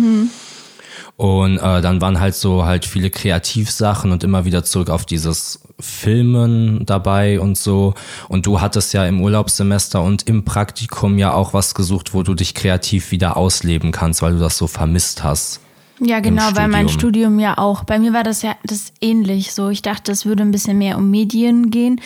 Und 1.16 1.58
äh, 1.58 1.80
dann 1.80 2.00
waren 2.00 2.20
halt 2.20 2.34
so 2.34 2.64
halt 2.64 2.84
viele 2.84 3.10
Kreativsachen 3.10 4.12
und 4.12 4.22
immer 4.22 4.44
wieder 4.44 4.62
zurück 4.64 4.90
auf 4.90 5.04
dieses 5.06 5.60
Filmen 5.80 6.84
dabei 6.86 7.40
und 7.40 7.56
so. 7.56 7.94
Und 8.28 8.46
du 8.46 8.60
hattest 8.60 8.92
ja 8.94 9.06
im 9.06 9.20
Urlaubssemester 9.20 10.02
und 10.02 10.28
im 10.28 10.44
Praktikum 10.44 11.18
ja 11.18 11.32
auch 11.32 11.54
was 11.54 11.74
gesucht, 11.74 12.14
wo 12.14 12.22
du 12.22 12.34
dich 12.34 12.54
kreativ 12.54 13.12
wieder 13.12 13.36
ausleben 13.36 13.92
kannst, 13.92 14.22
weil 14.22 14.32
du 14.32 14.40
das 14.40 14.58
so 14.58 14.66
vermisst 14.66 15.22
hast. 15.22 15.60
Ja, 16.00 16.20
genau, 16.20 16.50
weil 16.54 16.68
mein 16.68 16.88
Studium. 16.88 17.38
Ja 17.38 17.58
auch, 17.58 17.84
bei 17.84 17.98
mir 17.98 18.12
war 18.12 18.22
das 18.22 18.42
ja 18.42 18.56
das 18.64 18.92
ähnlich 19.00 19.52
so. 19.52 19.68
Ich 19.68 19.82
dachte, 19.82 20.12
es 20.12 20.26
würde 20.26 20.42
ein 20.42 20.52
bisschen 20.52 20.78
mehr 20.78 20.96
um 20.96 21.10
Medien 21.10 21.70
gehen 21.70 22.00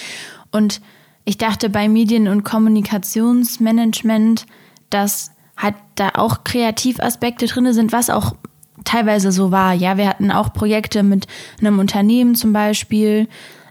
und 0.51 0.81
ich 1.25 1.39
dachte 1.39 1.71
bei 1.71 1.89
Medien- 1.89 2.29
und 2.29 2.43
Kommunikationsmanagement, 2.43 4.47
dass 4.91 5.31
halt 5.57 5.77
da 5.95 6.11
auch 6.15 6.45
Kreativaspekte 6.45 7.47
drin 7.47 7.73
sind, 7.73 7.93
was 7.93 8.11
auch 8.11 8.35
teilweise 8.85 9.31
so 9.31 9.51
war. 9.51 9.75
Ja, 9.75 9.97
wir 9.97 10.09
hatten 10.09 10.31
auch 10.31 10.53
Projekte 10.53 11.03
mit 11.03 11.27
einem 11.61 11.79
Unternehmen 11.79 12.35
zum 12.35 12.53
Beispiel, 12.53 13.29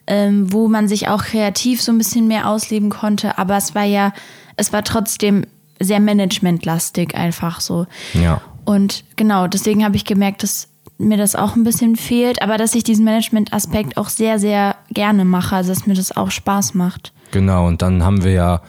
ähm, 0.07 0.51
wo 0.51 0.67
man 0.67 0.87
sich 0.87 1.07
auch 1.07 1.23
kreativ 1.23 1.81
so 1.81 1.91
ein 1.91 1.97
bisschen 1.97 2.27
mehr 2.27 2.47
ausleben 2.47 2.89
konnte, 2.89 3.37
aber 3.37 3.57
es 3.57 3.75
war 3.75 3.83
ja, 3.83 4.13
es 4.57 4.73
war 4.73 4.83
trotzdem 4.83 5.45
sehr 5.79 5.99
managementlastig 5.99 7.15
einfach 7.15 7.61
so. 7.61 7.87
Ja. 8.13 8.41
Und 8.65 9.03
genau, 9.15 9.47
deswegen 9.47 9.83
habe 9.83 9.95
ich 9.95 10.05
gemerkt, 10.05 10.43
dass 10.43 10.67
mir 10.97 11.17
das 11.17 11.35
auch 11.35 11.55
ein 11.55 11.63
bisschen 11.63 11.95
fehlt, 11.95 12.41
aber 12.41 12.57
dass 12.57 12.75
ich 12.75 12.83
diesen 12.83 13.05
Management-Aspekt 13.05 13.97
auch 13.97 14.09
sehr, 14.09 14.39
sehr 14.39 14.75
gerne 14.91 15.25
mache, 15.25 15.55
also 15.55 15.73
dass 15.73 15.87
mir 15.87 15.95
das 15.95 16.15
auch 16.15 16.29
Spaß 16.29 16.75
macht. 16.75 17.11
Genau, 17.31 17.67
und 17.67 17.81
dann 17.81 18.03
haben 18.03 18.23
wir 18.23 18.31
ja 18.31 18.61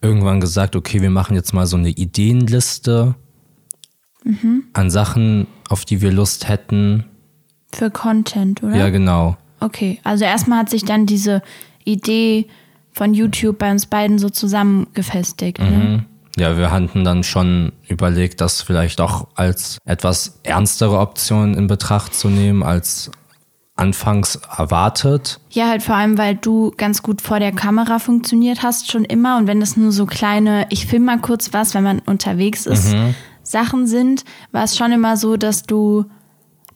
irgendwann 0.00 0.40
gesagt, 0.40 0.76
okay, 0.76 1.00
wir 1.00 1.10
machen 1.10 1.34
jetzt 1.34 1.52
mal 1.52 1.66
so 1.66 1.76
eine 1.76 1.88
Ideenliste 1.88 3.14
an 4.72 4.90
Sachen, 4.90 5.46
auf 5.68 5.84
die 5.84 6.00
wir 6.00 6.12
Lust 6.12 6.48
hätten. 6.48 7.06
Für 7.72 7.90
Content, 7.90 8.62
oder? 8.62 8.76
Ja, 8.76 8.90
genau. 8.90 9.36
Okay, 9.62 10.00
also 10.04 10.24
erstmal 10.24 10.58
hat 10.60 10.70
sich 10.70 10.84
dann 10.84 11.06
diese 11.06 11.42
Idee 11.84 12.46
von 12.92 13.14
YouTube 13.14 13.58
bei 13.58 13.70
uns 13.70 13.86
beiden 13.86 14.18
so 14.18 14.28
zusammengefestigt. 14.28 15.58
Ne? 15.58 16.04
Ja, 16.36 16.56
wir 16.56 16.70
hatten 16.70 17.04
dann 17.04 17.24
schon 17.24 17.72
überlegt, 17.88 18.40
das 18.40 18.62
vielleicht 18.62 19.00
auch 19.00 19.28
als 19.34 19.78
etwas 19.84 20.40
ernstere 20.42 20.98
Option 20.98 21.54
in 21.54 21.66
Betracht 21.66 22.14
zu 22.14 22.28
nehmen, 22.28 22.62
als 22.62 23.10
anfangs 23.74 24.36
erwartet. 24.56 25.40
Ja, 25.50 25.68
halt 25.68 25.82
vor 25.82 25.94
allem, 25.94 26.18
weil 26.18 26.34
du 26.34 26.72
ganz 26.76 27.02
gut 27.02 27.20
vor 27.20 27.38
der 27.38 27.52
Kamera 27.52 27.98
funktioniert 27.98 28.62
hast, 28.62 28.90
schon 28.90 29.04
immer. 29.04 29.38
Und 29.38 29.46
wenn 29.46 29.60
das 29.60 29.76
nur 29.76 29.92
so 29.92 30.06
kleine, 30.06 30.66
ich 30.70 30.86
film 30.86 31.04
mal 31.04 31.18
kurz 31.18 31.52
was, 31.52 31.74
wenn 31.74 31.82
man 31.82 31.98
unterwegs 32.00 32.66
ist, 32.66 32.94
Sachen 33.42 33.86
sind, 33.86 34.24
war 34.52 34.64
es 34.64 34.76
schon 34.76 34.92
immer 34.92 35.16
so, 35.16 35.36
dass 35.36 35.64
du 35.64 36.04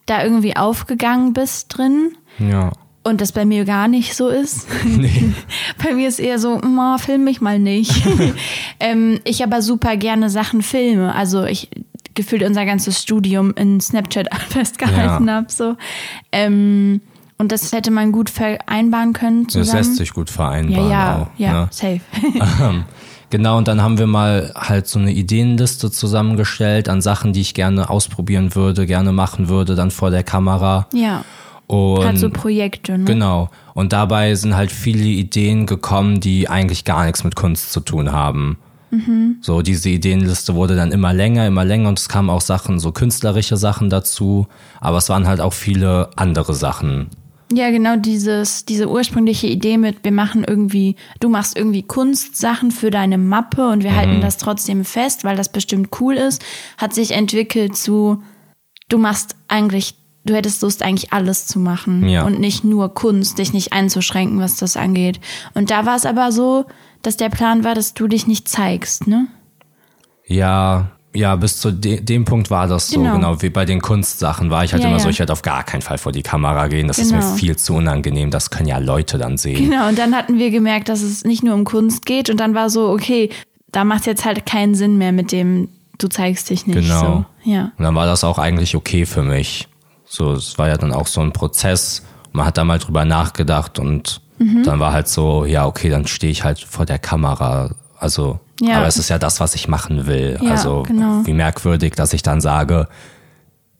da 0.07 0.23
irgendwie 0.23 0.57
aufgegangen 0.57 1.33
bist 1.33 1.77
drin. 1.77 2.12
Ja. 2.38 2.73
Und 3.05 3.21
das 3.21 3.31
bei 3.33 3.45
mir 3.45 3.64
gar 3.64 3.87
nicht 3.88 4.14
so 4.16 4.29
ist. 4.29 4.66
bei 5.85 5.95
mir 5.95 6.09
ist 6.09 6.19
eher 6.19 6.38
so, 6.38 6.59
"Ma, 6.59 6.99
film 6.99 7.25
mich 7.25 7.40
mal 7.40 7.59
nicht. 7.59 7.92
ähm, 8.81 9.21
ich 9.25 9.42
aber 9.45 9.62
super 9.62 9.97
gerne 9.97 10.29
Sachen 10.31 10.62
filme. 10.62 11.14
Also 11.14 11.45
ich 11.45 11.71
gefühlt 12.14 12.42
unser 12.42 12.64
ganzes 12.64 13.01
Studium 13.03 13.53
in 13.57 13.81
Snapchat 13.81 14.29
festgehalten 14.49 15.29
Ja. 15.29 15.35
habe. 15.35 15.47
So. 15.53 15.77
Ähm, 16.33 17.01
und 17.38 17.53
das 17.53 17.71
hätte 17.73 17.90
man 17.90 18.11
gut 18.12 18.31
vereinbaren 18.31 19.12
können 19.12 19.45
Das 19.45 19.53
zusammen. 19.53 19.77
lässt 19.79 19.97
sich 19.97 20.12
gut 20.14 20.31
vereinbaren 20.31 20.88
ja, 20.88 20.90
ja, 20.90 21.16
auch. 21.23 21.38
ja, 21.38 21.53
Ne? 21.53 21.69
safe. 21.71 22.01
Genau, 23.31 23.59
und 23.59 23.67
dann 23.69 23.83
haben 23.83 23.99
wir 23.99 24.07
mal 24.07 24.53
halt 24.55 24.87
so 24.87 24.99
eine 24.99 25.12
Ideenliste 25.12 25.91
zusammengestellt 25.91 26.89
an 26.89 27.01
Sachen, 27.01 27.33
die 27.33 27.41
ich 27.41 27.55
gerne 27.55 27.91
ausprobieren 27.91 28.55
würde, 28.55 28.87
gerne 28.87 29.12
machen 29.12 29.49
würde, 29.49 29.75
dann 29.75 29.91
vor 29.91 30.11
der 30.11 30.23
Kamera. 30.23 30.87
ja, 30.93 31.25
Und 31.67 32.05
halt 32.05 32.19
so 32.19 32.31
Projekte. 32.31 32.99
Ne? 32.99 33.05
Genau. 33.05 33.51
Und 33.75 33.93
dabei 33.93 34.35
sind 34.37 34.55
halt 34.55 34.71
viele 34.71 35.05
Ideen 35.05 35.67
gekommen, 35.67 36.21
die 36.21 36.49
eigentlich 36.49 36.85
gar 36.85 37.05
nichts 37.05 37.25
mit 37.25 37.35
Kunst 37.35 37.73
zu 37.73 37.81
tun 37.81 38.12
haben. 38.12 38.59
So, 39.43 39.62
diese 39.62 39.91
Ideenliste 39.91 40.55
wurde 40.55 40.75
dann 40.77 40.93
immer 40.93 41.12
länger, 41.12 41.47
immer 41.47 41.65
länger 41.65 41.89
und 41.91 41.99
es 41.99 42.09
kamen 42.09 42.31
auch 42.31 42.41
Sachen, 42.41 42.79
so 42.79 42.93
künstlerische 42.93 43.57
Sachen 43.57 43.91
dazu, 43.91 44.47
aber 44.81 44.99
es 44.99 45.09
waren 45.09 45.27
halt 45.27 45.41
auch 45.41 45.53
viele 45.53 46.09
andere 46.17 46.55
Sachen. 46.55 47.09
Ja, 47.52 47.70
genau 47.70 47.96
dieses, 47.96 48.64
diese 48.64 48.90
ursprüngliche 48.90 49.46
Idee 49.46 49.76
mit, 49.78 50.02
wir 50.02 50.11
machen 50.11 50.42
irgendwie, 50.42 50.96
du 51.20 51.28
machst 51.28 51.56
irgendwie 51.56 51.85
Kunstsachen 51.85 52.72
für 52.72 52.90
deine 52.90 53.18
Mappe 53.18 53.68
und 53.68 53.85
wir 53.85 53.92
Mhm. 53.92 53.96
halten 53.96 54.20
das 54.20 54.37
trotzdem 54.37 54.85
fest, 54.85 55.22
weil 55.22 55.37
das 55.37 55.52
bestimmt 55.52 55.90
cool 56.00 56.14
ist, 56.14 56.44
hat 56.76 56.92
sich 56.92 57.12
entwickelt 57.12 57.76
zu, 57.76 58.20
du 58.88 58.98
machst 58.98 59.37
eigentlich, 59.46 59.94
du 60.24 60.35
hättest 60.35 60.61
Lust 60.62 60.82
eigentlich 60.82 61.12
alles 61.12 61.46
zu 61.46 61.61
machen 61.61 62.09
Ja. 62.09 62.24
und 62.24 62.40
nicht 62.40 62.64
nur 62.64 62.92
Kunst, 62.94 63.38
dich 63.38 63.52
nicht 63.52 63.72
einzuschränken, 63.72 64.40
was 64.40 64.56
das 64.56 64.76
angeht. 64.76 65.20
Und 65.54 65.70
da 65.70 65.87
war 65.87 65.94
es 65.94 66.04
aber 66.04 66.32
so, 66.32 66.64
dass 67.02 67.16
der 67.16 67.28
Plan 67.30 67.62
war, 67.62 67.76
dass 67.76 67.94
du 67.94 68.09
dich 68.09 68.26
nicht 68.26 68.48
zeigst, 68.48 69.06
ne? 69.06 69.28
Ja, 70.26 70.90
ja, 71.16 71.35
bis 71.37 71.59
zu 71.59 71.70
de 71.72 72.00
dem 72.00 72.24
Punkt 72.24 72.50
war 72.50 72.66
das 72.68 72.88
so, 72.88 73.00
Genau. 73.00 73.14
genau. 73.14 73.42
Wie 73.42 73.50
bei 73.50 73.64
den 73.64 73.81
Kunstsachen 73.81 74.50
war 74.50 74.64
ich 74.64 74.72
halt 74.72 74.83
Ja, 74.83 74.88
immer 74.88 74.98
ja. 74.98 75.02
so, 75.05 75.09
ich 75.09 75.18
werde 75.18 75.33
auf 75.33 75.42
gar 75.42 75.64
keinen 75.64 75.83
Fall 75.83 75.98
vor 75.98 76.12
die 76.12 76.22
Kamera 76.22 76.68
gehen, 76.68 76.88
das 76.88 76.98
ist 76.98 77.11
Genau. 77.12 77.24
mir 77.24 77.37
viel 77.37 77.57
zu 77.57 77.74
unangenehm, 77.74 78.31
das 78.31 78.50
können 78.50 78.68
ja 78.68 78.79
Leute 78.79 79.18
dann 79.18 79.37
sehen. 79.38 79.70
Genau, 79.70 79.88
und 79.88 79.98
dann 79.98 80.14
hatten 80.14 80.38
wir 80.38 80.50
gemerkt, 80.50 80.88
dass 80.88 81.02
es 81.02 81.24
nicht 81.24 81.42
nur 81.42 81.55
um 81.55 81.64
Kunst 81.64 82.07
geht 82.07 82.31
und 82.31 82.38
dann 82.38 82.55
war 82.55 82.70
so, 82.70 82.88
okay, 82.90 83.31
da 83.72 83.85
macht 83.85 84.07
jetzt 84.07 84.24
halt 84.24 84.46
keinen 84.46 84.74
Sinn 84.74 84.96
mehr 84.98 85.12
mit 85.12 85.33
dem, 85.33 85.68
du 85.98 86.09
zeigst 86.09 86.50
dich 86.50 86.66
nicht. 86.66 86.76
Genau. 86.79 87.24
So. 87.44 87.50
Ja. 87.50 87.72
Und 87.76 87.85
dann 87.85 87.94
war 87.94 88.07
das 88.07 88.22
auch 88.24 88.38
eigentlich 88.38 88.74
okay 88.76 89.07
für 89.07 89.22
mich. 89.22 89.68
So, 90.07 90.33
es 90.33 90.57
war 90.59 90.68
ja 90.68 90.76
dann 90.76 90.92
auch 90.92 91.07
so 91.07 91.20
ein 91.20 91.33
Prozess. 91.33 92.02
Man 92.33 92.46
hat 92.46 92.57
da 92.59 92.64
mal 92.64 92.79
drüber 92.79 93.05
nachgedacht 93.05 93.79
und 93.79 94.20
Mhm. 94.38 94.64
dann 94.64 94.79
war 94.81 94.92
halt 94.92 95.09
so, 95.09 95.46
ja, 95.46 95.64
okay, 95.66 95.88
dann 95.88 96.07
stehe 96.07 96.31
ich 96.31 96.44
halt 96.44 96.61
vor 96.61 96.85
der 96.85 96.98
Kamera. 96.98 97.70
Also, 97.98 98.40
Ja. 98.61 98.78
aber 98.78 98.87
es 98.87 98.96
ist 98.96 99.09
ja 99.09 99.18
das, 99.18 99.40
was 99.40 99.54
ich 99.54 99.68
machen 99.68 100.06
will. 100.06 100.38
Ja, 100.42 100.50
also, 100.52 100.82
genau. 100.87 101.22
wie 101.24 101.32
merkwürdig, 101.32 101.94
dass 101.94 102.12
ich 102.12 102.22
dann 102.22 102.40
sage, 102.40 102.88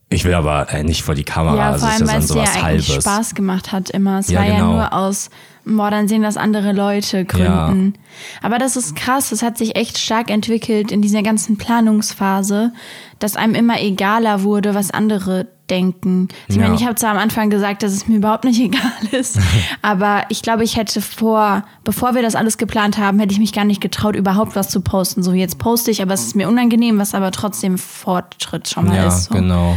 ich 0.09 0.25
will 0.25 0.35
aber 0.35 0.73
äh, 0.73 0.85
nicht 0.85 1.03
vor 1.03 1.15
die 1.17 1.25
Kamera. 1.25 1.57
Ja, 1.57 1.71
also, 1.73 1.87
vor 1.87 1.95
es 1.95 2.09
allem, 2.09 2.21
ist 2.23 2.35
weil 2.35 2.45
es 2.45 2.55
ja 2.55 2.63
eigentlich 2.63 2.89
Halbes. 2.91 3.05
Spaß 3.05 3.35
gemacht 3.35 3.73
hat 3.73 3.91
immer. 3.91 4.21
Es 4.21 4.29
Ja, 4.31 4.39
war 4.41 4.47
ja 4.47 4.55
genau. 4.59 4.73
nur 4.73 4.93
aus, 4.93 5.31
boah, 5.65 5.91
dann 5.91 6.07
sehen 6.07 6.23
das 6.23 6.37
andere 6.37 6.73
Leute 6.73 7.25
gründen. 7.25 7.95
Aber 8.41 8.59
das 8.59 8.77
ist 8.77 8.95
krass, 8.95 9.31
das 9.31 9.43
hat 9.43 9.59
sich 9.59 9.75
echt 9.75 9.99
stark 9.99 10.31
entwickelt 10.31 10.93
in 10.93 11.03
dieser 11.03 11.23
ganzen 11.23 11.59
Planungsphase, 11.59 12.73
dass 13.19 13.37
einem 13.37 13.55
immer 13.55 13.81
egaler 13.81 14.43
wurde, 14.43 14.75
was 14.75 14.91
andere 14.91 15.47
denken. 15.71 16.29
Ich 16.49 16.57
Ja. 16.57 16.63
meine, 16.63 16.75
ich 16.77 16.85
habe 16.85 16.95
zwar 16.95 17.11
am 17.11 17.19
Anfang 17.19 17.51
gesagt, 17.51 17.83
dass 17.83 17.93
es 17.93 18.07
mir 18.07 18.17
überhaupt 18.17 18.45
nicht 18.45 18.61
egal 18.61 18.81
ist, 19.13 19.39
aber 19.83 20.25
ich 20.29 20.43
glaube, 20.43 20.63
ich 20.65 20.77
hätte 20.77 21.01
vor, 21.01 21.65
bevor 21.85 22.15
wir 22.15 22.23
das 22.23 22.35
alles 22.37 22.57
geplant 22.59 22.99
haben, 22.99 23.19
hätte 23.19 23.33
ich 23.33 23.41
mich 23.41 23.53
gar 23.53 23.65
nicht 23.65 23.81
getraut, 23.81 24.15
überhaupt 24.17 24.55
was 24.55 24.69
zu 24.69 24.81
posten. 24.81 25.23
So 25.23 25.33
jetzt 25.33 25.59
poste 25.59 25.91
ich, 25.91 26.03
aber 26.03 26.15
es 26.15 26.25
ist 26.27 26.37
mir 26.37 26.49
unangenehm, 26.49 26.99
was 26.99 27.15
aber 27.15 27.33
trotzdem 27.33 27.79
Fortschritt 27.79 28.69
schon 28.69 28.87
mal 28.87 28.97
Ja, 28.97 29.09
ist. 29.09 29.25
So. 29.25 29.35
genau. 29.35 29.77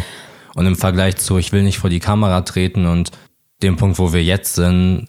Und 0.56 0.66
im 0.66 0.76
Vergleich 0.76 1.16
zu, 1.18 1.38
ich 1.38 1.52
will 1.52 1.64
nicht 1.64 1.80
vor 1.80 1.90
die 1.90 2.00
Kamera 2.00 2.42
treten 2.42 2.86
und 2.86 3.12
dem 3.64 3.76
Punkt, 3.78 3.98
wo 4.00 4.14
wir 4.14 4.24
jetzt 4.24 4.56
sind, 4.56 5.08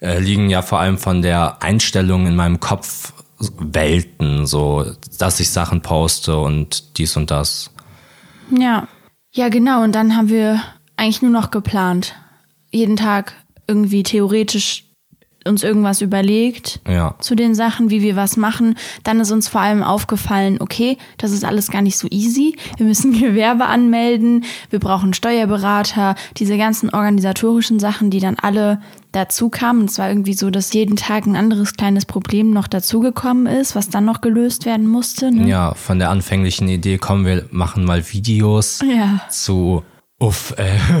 äh, 0.00 0.18
liegen 0.18 0.48
ja 0.50 0.62
vor 0.62 0.80
allem 0.80 0.98
von 0.98 1.22
der 1.22 1.62
Einstellung 1.62 2.26
in 2.26 2.34
meinem 2.36 2.60
Kopf 2.60 3.12
Welten, 3.38 4.46
so, 4.46 4.86
dass 5.18 5.40
ich 5.40 5.50
Sachen 5.50 5.82
poste 5.82 6.38
und 6.38 6.98
dies 6.98 7.16
und 7.16 7.30
das. 7.30 7.70
Ja. 8.50 8.88
Ja, 9.32 9.48
genau. 9.50 9.82
Und 9.82 9.92
dann 9.92 10.16
haben 10.16 10.30
wir 10.30 10.62
eigentlich 10.96 11.22
nur 11.22 11.30
noch 11.30 11.50
geplant. 11.50 12.14
Jeden 12.72 12.96
Tag 12.96 13.34
irgendwie 13.66 14.02
theoretisch 14.02 14.85
uns 15.46 15.62
irgendwas 15.62 16.00
überlegt 16.00 16.80
Ja. 16.88 17.14
zu 17.20 17.34
den 17.34 17.54
Sachen, 17.54 17.90
wie 17.90 18.02
wir 18.02 18.16
was 18.16 18.36
machen. 18.36 18.76
Dann 19.04 19.20
ist 19.20 19.30
uns 19.32 19.48
vor 19.48 19.60
allem 19.60 19.82
aufgefallen, 19.82 20.58
okay, 20.60 20.98
das 21.18 21.32
ist 21.32 21.44
alles 21.44 21.70
gar 21.70 21.82
nicht 21.82 21.96
so 21.98 22.08
easy. 22.10 22.56
Wir 22.76 22.86
müssen 22.86 23.12
Gewerbe 23.20 23.66
anmelden, 23.66 24.44
wir 24.70 24.78
brauchen 24.80 25.14
Steuerberater, 25.14 26.14
diese 26.36 26.56
ganzen 26.58 26.90
organisatorischen 26.90 27.78
Sachen, 27.78 28.10
die 28.10 28.20
dann 28.20 28.36
alle 28.40 28.80
dazu 29.12 29.48
kamen. 29.48 29.86
Es 29.86 29.98
war 29.98 30.08
irgendwie 30.10 30.34
so, 30.34 30.50
dass 30.50 30.72
jeden 30.74 30.96
Tag 30.96 31.26
ein 31.26 31.36
anderes 31.36 31.74
kleines 31.74 32.04
Problem 32.04 32.50
noch 32.50 32.66
dazugekommen 32.68 33.46
ist, 33.46 33.74
was 33.74 33.88
dann 33.88 34.04
noch 34.04 34.20
gelöst 34.20 34.66
werden 34.66 34.86
musste. 34.86 35.32
Ne? 35.32 35.48
Ja, 35.48 35.74
von 35.74 35.98
der 35.98 36.10
anfänglichen 36.10 36.68
Idee 36.68 36.98
kommen 36.98 37.24
wir 37.24 37.46
machen 37.50 37.84
mal 37.84 38.04
Videos 38.12 38.80
Ja. 38.86 39.20
zu 39.30 39.82
uff, 40.18 40.54
äh, 40.58 40.64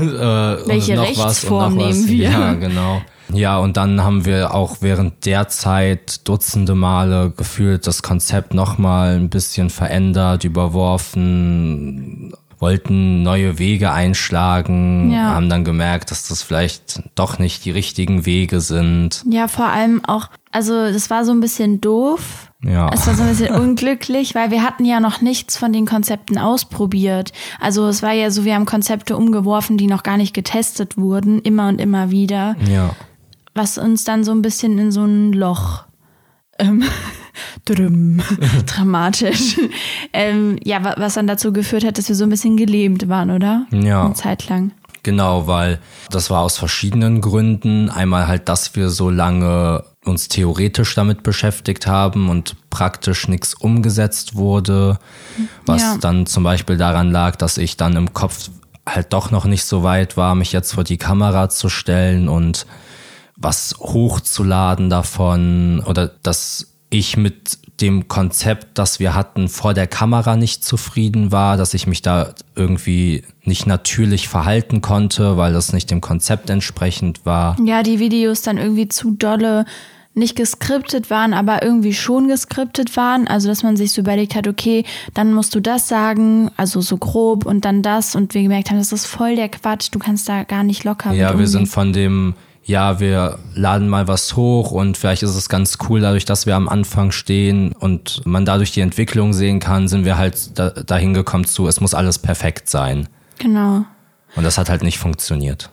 äh, 0.56 0.66
Welche 0.68 0.94
noch 0.94 1.02
Rechtsform 1.04 1.26
was 1.26 1.72
und 1.72 1.78
noch 1.78 1.88
was. 1.88 1.96
nehmen 1.96 2.08
wir? 2.08 2.30
Ja, 2.30 2.52
genau. 2.54 3.02
Ja, 3.32 3.58
und 3.58 3.76
dann 3.76 4.02
haben 4.04 4.24
wir 4.24 4.54
auch 4.54 4.76
während 4.80 5.26
der 5.26 5.48
Zeit 5.48 6.26
dutzende 6.28 6.74
Male 6.74 7.32
gefühlt 7.36 7.86
das 7.86 8.02
Konzept 8.02 8.54
nochmal 8.54 9.16
ein 9.16 9.28
bisschen 9.30 9.68
verändert, 9.70 10.44
überworfen, 10.44 12.32
wollten 12.58 13.22
neue 13.22 13.58
Wege 13.58 13.90
einschlagen, 13.90 15.10
Ja. 15.12 15.34
haben 15.34 15.50
dann 15.50 15.64
gemerkt, 15.64 16.10
dass 16.10 16.28
das 16.28 16.42
vielleicht 16.42 17.02
doch 17.14 17.38
nicht 17.38 17.64
die 17.64 17.70
richtigen 17.70 18.24
Wege 18.24 18.60
sind. 18.60 19.22
Ja, 19.28 19.46
vor 19.48 19.66
allem 19.66 20.02
auch, 20.06 20.28
also 20.52 20.72
das 20.90 21.10
war 21.10 21.24
so 21.24 21.32
ein 21.32 21.40
bisschen 21.40 21.80
doof. 21.82 22.50
Ja. 22.62 22.88
Es 22.94 23.06
war 23.06 23.14
so 23.14 23.22
ein 23.22 23.28
bisschen 23.28 23.54
unglücklich, 23.54 24.34
weil 24.34 24.50
wir 24.50 24.62
hatten 24.62 24.86
ja 24.86 24.98
noch 25.00 25.20
nichts 25.20 25.56
von 25.58 25.72
den 25.72 25.84
Konzepten 25.86 26.38
ausprobiert. 26.38 27.32
Also 27.60 27.86
es 27.88 28.02
war 28.02 28.12
ja 28.12 28.30
so, 28.30 28.44
wir 28.46 28.54
haben 28.54 28.64
Konzepte 28.64 29.16
umgeworfen, 29.16 29.76
die 29.76 29.86
noch 29.86 30.02
gar 30.02 30.16
nicht 30.16 30.32
getestet 30.32 30.96
wurden, 30.96 31.40
immer 31.40 31.68
und 31.68 31.80
immer 31.80 32.10
wieder, 32.10 32.56
Ja. 32.66 32.94
Was 33.56 33.78
uns 33.78 34.04
dann 34.04 34.22
so 34.24 34.32
ein 34.32 34.42
bisschen 34.42 34.78
in 34.78 34.92
so 34.92 35.04
ein 35.04 35.32
Loch 35.32 35.84
ähm, 36.58 36.84
drüm, 37.64 38.22
dramatisch. 38.66 39.56
ähm, 40.12 40.58
ja, 40.64 40.82
wa- 40.84 40.94
was 40.98 41.14
dann 41.14 41.26
dazu 41.26 41.52
geführt 41.52 41.84
hat, 41.84 41.98
dass 41.98 42.08
wir 42.08 42.14
so 42.16 42.24
ein 42.24 42.30
bisschen 42.30 42.56
gelähmt 42.56 43.08
waren, 43.08 43.30
oder? 43.30 43.66
Ja. 43.72 44.04
Eine 44.04 44.14
Zeit 44.14 44.48
lang. 44.48 44.72
Genau, 45.02 45.46
weil 45.46 45.78
das 46.10 46.30
war 46.30 46.40
aus 46.40 46.58
verschiedenen 46.58 47.20
Gründen. 47.20 47.90
Einmal 47.90 48.26
halt, 48.26 48.48
dass 48.48 48.74
wir 48.74 48.88
so 48.90 49.08
lange 49.08 49.84
uns 50.04 50.28
theoretisch 50.28 50.94
damit 50.96 51.22
beschäftigt 51.22 51.86
haben 51.86 52.28
und 52.28 52.56
praktisch 52.70 53.28
nichts 53.28 53.54
umgesetzt 53.54 54.34
wurde, 54.34 54.98
was 55.64 55.82
Ja. 55.82 55.96
dann 56.00 56.26
zum 56.26 56.42
Beispiel 56.42 56.76
daran 56.76 57.10
lag, 57.12 57.36
dass 57.36 57.56
ich 57.58 57.76
dann 57.76 57.94
im 57.96 58.14
Kopf 58.14 58.50
halt 58.88 59.12
doch 59.12 59.30
noch 59.30 59.44
nicht 59.44 59.64
so 59.64 59.82
weit 59.84 60.16
war, 60.16 60.34
mich 60.34 60.52
jetzt 60.52 60.74
vor 60.74 60.84
die 60.84 60.96
Kamera 60.96 61.48
zu 61.50 61.68
stellen 61.68 62.28
und 62.28 62.66
was 63.36 63.76
hochzuladen 63.78 64.90
davon 64.90 65.82
oder 65.86 66.08
dass 66.22 66.74
ich 66.90 67.16
mit 67.16 67.58
dem 67.80 68.08
Konzept, 68.08 68.78
das 68.78 69.00
wir 69.00 69.14
hatten, 69.14 69.48
vor 69.48 69.74
der 69.74 69.86
Kamera 69.86 70.36
nicht 70.36 70.64
zufrieden 70.64 71.30
war, 71.30 71.56
dass 71.58 71.74
ich 71.74 71.86
mich 71.86 72.00
da 72.00 72.32
irgendwie 72.54 73.22
nicht 73.42 73.66
natürlich 73.66 74.28
verhalten 74.28 74.80
konnte, 74.80 75.36
weil 75.36 75.52
das 75.52 75.72
nicht 75.72 75.90
dem 75.90 76.00
Konzept 76.00 76.48
entsprechend 76.48 77.26
war. 77.26 77.56
Ja, 77.62 77.82
die 77.82 77.98
Videos 77.98 78.40
dann 78.40 78.56
irgendwie 78.56 78.88
zu 78.88 79.10
dolle 79.10 79.66
nicht 80.16 80.34
geskriptet 80.34 81.10
waren, 81.10 81.34
aber 81.34 81.62
irgendwie 81.62 81.92
schon 81.92 82.26
geskriptet 82.26 82.96
waren. 82.96 83.28
Also, 83.28 83.48
dass 83.48 83.62
man 83.62 83.76
sich 83.76 83.92
so 83.92 84.00
überlegt 84.00 84.34
hat, 84.34 84.48
okay, 84.48 84.84
dann 85.12 85.34
musst 85.34 85.54
du 85.54 85.60
das 85.60 85.88
sagen, 85.88 86.50
also 86.56 86.80
so 86.80 86.96
grob 86.96 87.44
und 87.44 87.66
dann 87.66 87.82
das. 87.82 88.16
Und 88.16 88.32
wir 88.32 88.42
gemerkt 88.42 88.70
haben, 88.70 88.78
das 88.78 88.92
ist 88.92 89.04
voll 89.04 89.36
der 89.36 89.50
Quatsch, 89.50 89.88
du 89.92 89.98
kannst 89.98 90.26
da 90.26 90.44
gar 90.44 90.64
nicht 90.64 90.84
locker 90.84 91.12
Ja, 91.12 91.38
wir 91.38 91.46
sind 91.46 91.66
von 91.66 91.92
dem, 91.92 92.34
ja, 92.66 92.98
wir 92.98 93.38
laden 93.54 93.88
mal 93.88 94.08
was 94.08 94.34
hoch 94.34 94.72
und 94.72 94.96
vielleicht 94.96 95.22
ist 95.22 95.36
es 95.36 95.48
ganz 95.48 95.78
cool, 95.88 96.00
dadurch, 96.00 96.24
dass 96.24 96.46
wir 96.46 96.56
am 96.56 96.68
Anfang 96.68 97.12
stehen 97.12 97.72
und 97.72 98.26
man 98.26 98.44
dadurch 98.44 98.72
die 98.72 98.80
Entwicklung 98.80 99.32
sehen 99.32 99.60
kann, 99.60 99.86
sind 99.86 100.04
wir 100.04 100.18
halt 100.18 100.58
da, 100.58 100.70
dahin 100.70 101.14
gekommen 101.14 101.44
zu, 101.44 101.68
es 101.68 101.80
muss 101.80 101.94
alles 101.94 102.18
perfekt 102.18 102.68
sein. 102.68 103.08
Genau. 103.38 103.84
Und 104.34 104.42
das 104.42 104.58
hat 104.58 104.68
halt 104.68 104.82
nicht 104.82 104.98
funktioniert. 104.98 105.70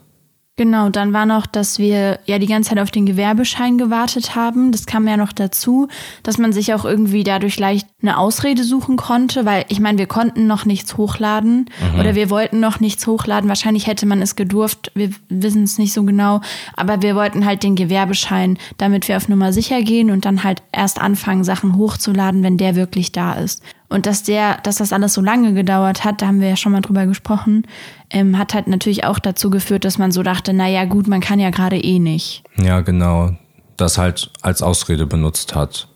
Genau, 0.55 0.89
dann 0.89 1.13
war 1.13 1.25
noch, 1.25 1.47
dass 1.47 1.79
wir 1.79 2.19
ja 2.25 2.37
die 2.37 2.45
ganze 2.45 2.69
Zeit 2.69 2.79
auf 2.79 2.91
den 2.91 3.07
Gewerbeschein 3.07 3.79
gewartet 3.79 4.35
haben. 4.35 4.71
Das 4.71 4.85
kam 4.85 5.07
ja 5.07 5.17
noch 5.17 5.31
dazu, 5.31 5.87
dass 6.21 6.37
man 6.37 6.53
sich 6.53 6.75
auch 6.75 6.85
irgendwie 6.85 7.23
dadurch 7.23 7.57
leicht 7.57 7.87
eine 8.03 8.19
Ausrede 8.19 8.63
suchen 8.63 8.95
konnte, 8.95 9.47
weil 9.47 9.65
ich 9.69 9.79
meine, 9.79 9.97
wir 9.97 10.05
konnten 10.05 10.45
noch 10.45 10.65
nichts 10.65 10.95
hochladen 10.95 11.71
oder 11.99 12.13
wir 12.13 12.29
wollten 12.29 12.59
noch 12.59 12.79
nichts 12.79 13.07
hochladen. 13.07 13.49
Wahrscheinlich 13.49 13.87
hätte 13.87 14.05
man 14.05 14.21
es 14.21 14.35
gedurft, 14.35 14.91
wir 14.93 15.09
wissen 15.27 15.63
es 15.63 15.79
nicht 15.79 15.91
so 15.91 16.03
genau, 16.03 16.41
aber 16.75 17.01
wir 17.01 17.15
wollten 17.15 17.47
halt 17.47 17.63
den 17.63 17.75
Gewerbeschein, 17.75 18.59
damit 18.77 19.07
wir 19.07 19.17
auf 19.17 19.29
Nummer 19.29 19.53
sicher 19.53 19.81
gehen 19.81 20.11
und 20.11 20.23
dann 20.23 20.43
halt 20.43 20.61
erst 20.71 21.01
anfangen, 21.01 21.43
Sachen 21.43 21.77
hochzuladen, 21.77 22.43
wenn 22.43 22.57
der 22.57 22.75
wirklich 22.75 23.11
da 23.11 23.33
ist. 23.33 23.63
Und 23.93 24.07
dass 24.07 24.23
der, 24.23 24.57
dass 24.63 24.77
das 24.77 24.91
alles 24.91 25.13
so 25.13 25.21
lange 25.21 25.53
gedauert 25.53 26.03
hat, 26.03 26.23
da 26.23 26.25
haben 26.25 26.41
wir 26.41 26.49
ja 26.49 26.57
schon 26.57 26.71
mal 26.71 26.81
drüber 26.81 27.05
gesprochen, 27.05 27.67
ähm, 28.09 28.39
hat 28.39 28.55
halt 28.55 28.65
natürlich 28.65 29.03
auch 29.03 29.19
dazu 29.19 29.51
geführt, 29.51 29.85
dass 29.85 29.99
man 29.99 30.11
so 30.11 30.23
dachte, 30.23 30.51
na 30.51 30.67
ja, 30.67 30.85
gut, 30.85 31.07
man 31.07 31.21
kann 31.21 31.39
ja 31.39 31.51
gerade 31.51 31.77
eh 31.77 31.99
nicht. 31.99 32.41
Ja, 32.55 32.81
genau. 32.81 33.35
Das 33.77 33.99
halt 33.99 34.31
als 34.41 34.63
Ausrede 34.63 35.05
benutzt 35.05 35.53
hat. 35.53 35.89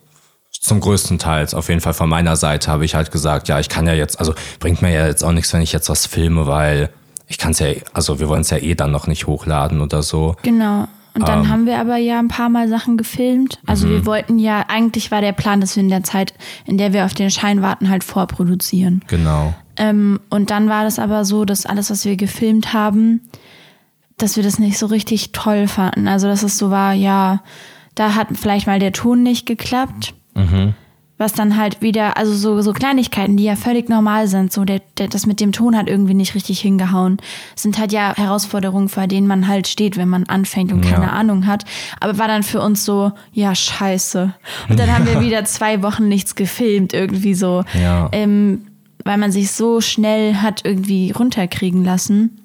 Zum 0.51 0.79
größten 0.79 1.17
Teil, 1.17 1.47
auf 1.53 1.69
jeden 1.69 1.81
Fall 1.81 1.95
von 1.95 2.07
meiner 2.07 2.35
Seite, 2.35 2.69
habe 2.71 2.85
ich 2.85 2.93
halt 2.93 3.11
gesagt, 3.11 3.47
ja, 3.47 3.59
ich 3.59 3.67
kann 3.67 3.87
ja 3.87 3.93
jetzt, 3.93 4.19
also 4.19 4.35
bringt 4.59 4.83
mir 4.83 4.93
ja 4.93 5.07
jetzt 5.07 5.23
auch 5.23 5.31
nichts, 5.31 5.51
wenn 5.53 5.61
ich 5.61 5.71
jetzt 5.71 5.89
was 5.89 6.05
filme, 6.05 6.45
weil 6.45 6.91
ich 7.27 7.39
kann 7.39 7.53
es 7.53 7.59
ja, 7.59 7.69
also 7.93 8.19
wir 8.19 8.29
wollen 8.29 8.41
es 8.41 8.51
ja 8.51 8.57
eh 8.57 8.75
dann 8.75 8.91
noch 8.91 9.07
nicht 9.07 9.25
hochladen 9.25 9.81
oder 9.81 10.03
so. 10.03 10.35
Genau. 10.43 10.87
Und 11.21 11.27
dann 11.27 11.49
haben 11.49 11.65
wir 11.65 11.79
aber 11.79 11.97
ja 11.97 12.19
ein 12.19 12.27
paar 12.27 12.49
Mal 12.49 12.67
Sachen 12.67 12.97
gefilmt. 12.97 13.59
Also 13.65 13.89
wir 13.89 14.05
wollten 14.05 14.39
ja, 14.39 14.65
eigentlich 14.67 15.11
war 15.11 15.21
der 15.21 15.31
Plan, 15.31 15.61
dass 15.61 15.75
wir 15.75 15.83
in 15.83 15.89
der 15.89 16.03
Zeit, 16.03 16.33
in 16.65 16.77
der 16.77 16.93
wir 16.93 17.05
auf 17.05 17.13
den 17.13 17.31
Schein 17.31 17.61
warten, 17.61 17.89
halt 17.89 18.03
vorproduzieren. 18.03 19.03
Genau. 19.07 19.53
Ähm, 19.77 20.19
und 20.29 20.51
dann 20.51 20.69
war 20.69 20.83
das 20.83 20.99
aber 20.99 21.25
so, 21.25 21.45
dass 21.45 21.65
alles, 21.65 21.89
was 21.89 22.05
wir 22.05 22.17
gefilmt 22.17 22.73
haben, 22.73 23.21
dass 24.17 24.35
wir 24.35 24.43
das 24.43 24.59
nicht 24.59 24.77
so 24.77 24.87
richtig 24.87 25.31
toll 25.31 25.67
fanden. 25.67 26.07
Also 26.07 26.27
dass 26.27 26.43
es 26.43 26.57
so 26.57 26.71
war, 26.71 26.93
ja, 26.93 27.41
da 27.95 28.15
hat 28.15 28.27
vielleicht 28.33 28.67
mal 28.67 28.79
der 28.79 28.91
Ton 28.91 29.23
nicht 29.23 29.45
geklappt. 29.45 30.13
Was 31.19 31.33
dann 31.33 31.57
halt 31.57 31.81
wieder, 31.81 32.15
also 32.15 32.33
so, 32.33 32.61
so 32.61 32.73
Kleinigkeiten, 32.73 33.37
die 33.37 33.43
ja 33.45 33.55
völlig 33.55 33.89
normal 33.89 34.27
sind, 34.27 34.53
so 34.53 34.65
der, 34.65 34.81
der, 34.99 35.07
das 35.07 35.25
mit 35.25 35.39
dem 35.39 35.51
Ton 35.51 35.75
hat 35.75 35.89
irgendwie 35.89 36.13
nicht 36.13 36.35
richtig 36.35 36.59
hingehauen. 36.59 37.17
Sind 37.55 37.79
halt 37.79 37.91
ja 37.91 38.15
Herausforderungen, 38.15 38.87
vor 38.87 39.07
denen 39.07 39.25
man 39.25 39.47
halt 39.47 39.67
steht, 39.67 39.97
wenn 39.97 40.09
man 40.09 40.25
anfängt 40.25 40.71
und 40.71 40.81
keine 40.81 41.05
Ja. 41.05 41.11
Ahnung 41.13 41.47
hat. 41.47 41.65
Aber 41.99 42.19
war 42.19 42.27
dann 42.27 42.43
für 42.43 42.61
uns 42.61 42.85
so, 42.85 43.13
ja, 43.33 43.55
scheiße. 43.55 44.31
Und 44.69 44.79
dann 44.79 44.93
haben 44.93 45.07
wir 45.07 45.19
wieder 45.25 45.43
zwei 45.45 45.81
Wochen 45.81 46.07
nichts 46.07 46.35
gefilmt, 46.35 46.93
irgendwie 46.93 47.33
so. 47.33 47.63
Ja. 47.73 48.09
Ähm, 48.11 48.67
weil 49.03 49.17
man 49.17 49.31
sich 49.31 49.51
so 49.51 49.81
schnell 49.81 50.35
hat 50.35 50.65
irgendwie 50.65 51.11
runterkriegen 51.11 51.83
lassen. 51.83 52.41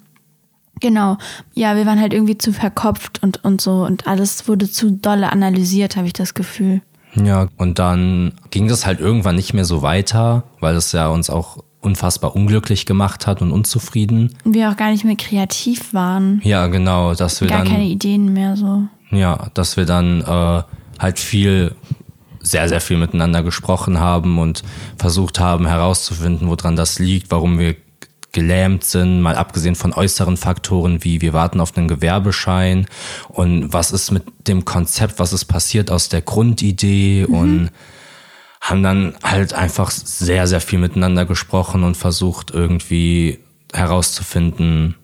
Genau. 0.80 1.18
Ja, 1.54 1.76
wir 1.76 1.86
waren 1.86 2.00
halt 2.00 2.12
irgendwie 2.14 2.38
zu 2.38 2.52
verkopft 2.52 3.22
und, 3.22 3.44
und 3.44 3.60
so 3.60 3.84
und 3.84 4.06
alles 4.06 4.48
wurde 4.48 4.70
zu 4.70 4.90
dolle 4.92 5.30
analysiert, 5.30 5.96
habe 5.96 6.06
ich 6.06 6.12
das 6.12 6.34
Gefühl. 6.34 6.80
Ja, 7.14 7.48
und 7.56 7.78
dann 7.78 8.32
ging 8.50 8.68
das 8.68 8.86
halt 8.86 9.00
irgendwann 9.00 9.36
nicht 9.36 9.52
mehr 9.52 9.64
so 9.64 9.82
weiter, 9.82 10.44
weil 10.60 10.74
es 10.76 10.92
ja 10.92 11.08
uns 11.08 11.30
auch 11.30 11.58
unfassbar 11.80 12.34
unglücklich 12.34 12.86
gemacht 12.86 13.26
hat 13.26 13.42
und 13.42 13.50
unzufrieden. 13.50 14.34
Und 14.44 14.54
wir 14.54 14.70
auch 14.70 14.76
gar 14.76 14.90
nicht 14.90 15.04
mehr 15.04 15.16
kreativ 15.16 15.92
waren. 15.92 16.40
Ja, 16.44 16.68
genau, 16.68 17.14
dass 17.14 17.40
wir 17.40 17.48
Gar 17.48 17.58
dann 17.58 17.68
keine 17.68 17.84
Ideen 17.84 18.32
mehr 18.32 18.56
so. 18.56 18.84
Ja, 19.10 19.50
dass 19.54 19.76
wir 19.76 19.84
dann 19.84 20.22
äh, 20.22 20.62
halt 20.98 21.18
viel, 21.18 21.74
sehr, 22.40 22.68
sehr 22.68 22.80
viel 22.80 22.96
miteinander 22.96 23.42
gesprochen 23.42 23.98
haben 23.98 24.38
und 24.38 24.62
versucht 24.96 25.40
haben 25.40 25.66
herauszufinden, 25.66 26.48
woran 26.48 26.76
das 26.76 26.98
liegt, 26.98 27.30
warum 27.30 27.58
wir 27.58 27.74
gelähmt 28.32 28.84
sind, 28.84 29.20
mal 29.20 29.36
abgesehen 29.36 29.74
von 29.74 29.92
äußeren 29.92 30.36
Faktoren 30.36 31.04
wie 31.04 31.20
wir 31.20 31.32
warten 31.32 31.60
auf 31.60 31.76
einen 31.76 31.88
Gewerbeschein 31.88 32.86
und 33.28 33.72
was 33.72 33.92
ist 33.92 34.10
mit 34.10 34.24
dem 34.48 34.64
Konzept, 34.64 35.18
was 35.18 35.32
ist 35.32 35.44
passiert 35.44 35.90
aus 35.90 36.08
der 36.08 36.22
Grundidee 36.22 37.24
und 37.24 37.70
haben 38.62 38.82
dann 38.82 39.14
halt 39.24 39.54
einfach 39.54 39.90
sehr, 39.90 40.46
sehr 40.46 40.60
viel 40.60 40.78
miteinander 40.78 41.26
gesprochen 41.26 41.82
und 41.82 41.96
versucht 41.96 42.52
irgendwie 42.52 43.40
herauszufinden, 43.72 44.94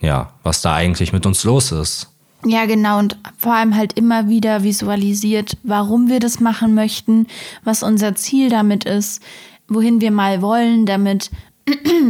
ja, 0.00 0.32
was 0.42 0.62
da 0.62 0.74
eigentlich 0.74 1.12
mit 1.12 1.26
uns 1.26 1.44
los 1.44 1.72
ist. 1.72 2.08
Ja, 2.44 2.64
genau. 2.64 2.98
Und 2.98 3.18
vor 3.36 3.54
allem 3.54 3.76
halt 3.76 3.92
immer 3.92 4.28
wieder 4.28 4.64
visualisiert, 4.64 5.56
warum 5.62 6.08
wir 6.08 6.18
das 6.18 6.40
machen 6.40 6.74
möchten, 6.74 7.26
was 7.62 7.82
unser 7.82 8.14
Ziel 8.14 8.48
damit 8.48 8.84
ist, 8.84 9.22
wohin 9.68 10.00
wir 10.00 10.10
mal 10.10 10.42
wollen 10.42 10.86
damit. 10.86 11.30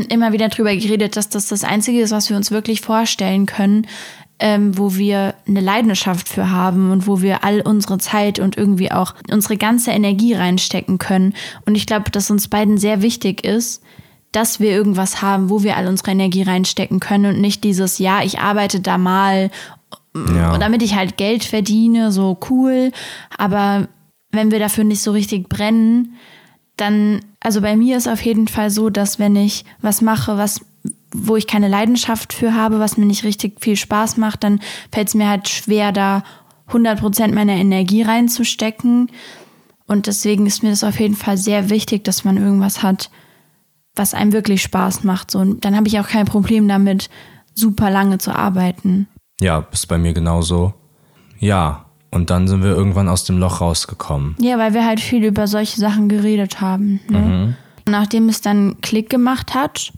Immer 0.09 0.33
wieder 0.33 0.49
drüber 0.49 0.75
geredet, 0.75 1.17
dass 1.17 1.29
das 1.29 1.49
das 1.49 1.65
Einzige 1.65 2.01
ist, 2.01 2.11
was 2.11 2.31
wir 2.31 2.37
uns 2.37 2.51
wirklich 2.51 2.81
vorstellen 2.81 3.47
können, 3.47 3.87
ähm, 4.39 4.77
wo 4.77 4.97
wir 4.97 5.35
eine 5.47 5.61
Leidenschaft 5.61 6.29
für 6.29 6.51
haben 6.51 6.91
und 6.91 7.07
wo 7.07 7.23
wir 7.23 7.45
all 7.45 7.61
unsere 7.61 7.99
Zeit 7.99 8.39
und 8.39 8.57
irgendwie 8.57 8.91
auch 8.91 9.15
unsere 9.31 9.57
ganze 9.57 9.91
Energie 9.93 10.35
reinstecken 10.35 10.99
können. 10.99 11.35
Und 11.67 11.75
ich 11.77 11.87
glaube, 11.87 12.11
dass 12.11 12.31
uns 12.31 12.49
beiden 12.49 12.79
sehr 12.79 13.03
wichtig 13.03 13.45
ist, 13.45 13.83
dass 14.33 14.59
wir 14.61 14.71
irgendwas 14.71 15.21
haben, 15.21 15.51
wo 15.51 15.63
wir 15.63 15.77
all 15.77 15.87
unsere 15.87 16.11
Energie 16.13 16.43
reinstecken 16.43 16.99
können 17.01 17.35
und 17.35 17.41
nicht 17.41 17.63
dieses, 17.65 17.99
ja, 17.99 18.23
ich 18.23 18.39
arbeite 18.41 18.81
da 18.81 18.97
mal, 18.99 19.51
Ja. 20.17 20.57
damit 20.59 20.83
ich 20.83 20.95
halt 20.95 21.17
Geld 21.17 21.45
verdiene, 21.45 22.11
so 22.13 22.39
cool. 22.51 22.91
Aber 23.37 23.89
wenn 24.31 24.51
wir 24.51 24.59
dafür 24.59 24.85
nicht 24.85 25.03
so 25.03 25.13
richtig 25.13 25.49
brennen, 25.49 26.17
dann, 26.77 27.21
also 27.43 27.61
bei 27.61 27.77
mir 27.77 27.97
ist 27.97 28.09
auf 28.09 28.23
jeden 28.23 28.49
Fall 28.49 28.71
so, 28.71 28.91
dass 28.91 29.19
wenn 29.19 29.37
ich 29.37 29.65
was 29.81 30.01
mache, 30.01 30.39
was 30.39 30.61
wo 31.15 31.37
ich 31.37 31.47
keine 31.47 31.69
Leidenschaft 31.69 32.33
für 32.33 32.55
habe, 32.55 32.79
was 32.79 32.97
mir 32.97 33.05
nicht 33.05 33.25
richtig 33.25 33.61
viel 33.61 33.77
Spaß 33.77 34.17
macht, 34.17 34.45
dann 34.45 34.61
fällt 34.91 35.09
es 35.09 35.15
mir 35.15 35.29
halt 35.29 35.49
schwer, 35.49 35.93
da 35.93 36.23
100% 36.71 37.35
meiner 37.35 37.53
Energie 37.53 38.03
reinzustecken. 38.03 39.11
Und 39.87 40.07
deswegen 40.07 40.47
ist 40.47 40.63
mir 40.63 40.71
das 40.71 40.85
auf 40.85 40.99
jeden 40.99 41.15
Fall 41.15 41.37
sehr 41.37 41.69
wichtig, 41.69 42.05
dass 42.05 42.25
man 42.25 42.39
irgendwas 42.39 42.83
hat, 42.83 43.11
was 43.95 44.15
einem 44.15 44.33
wirklich 44.33 44.63
Spaß 44.63 45.05
macht. 45.05 45.31
So, 45.31 45.41
und 45.41 45.65
dann 45.65 45.77
habe 45.77 45.89
ich 45.89 46.01
auch 46.01 46.09
kein 46.09 46.25
Problem 46.25 46.67
damit, 46.67 47.11
super 47.55 47.91
lange 47.91 48.17
zu 48.17 48.35
arbeiten. 48.35 49.07
Ja, 49.39 49.67
ist 49.71 49.89
bei 49.89 49.99
mir 49.99 50.15
genauso. 50.15 50.73
Ja, 51.39 51.82
und 52.13 52.29
dann 52.31 52.47
sind 52.47 52.63
wir 52.63 52.71
irgendwann 52.71 53.09
aus 53.09 53.25
dem 53.25 53.39
Loch 53.39 53.61
rausgekommen. 53.61 54.37
Ja, 54.39 54.59
weil 54.59 54.75
wir 54.75 54.85
halt 54.85 55.01
viel 55.01 55.25
über 55.25 55.47
solche 55.47 55.81
Sachen 55.81 56.09
geredet 56.09 56.61
haben. 56.61 57.01
Ne? 57.09 57.57
Nachdem 57.87 58.29
es 58.29 58.43
dann 58.43 58.81
Klick 58.83 59.09
gemacht 59.09 59.55
hat, 59.55 59.93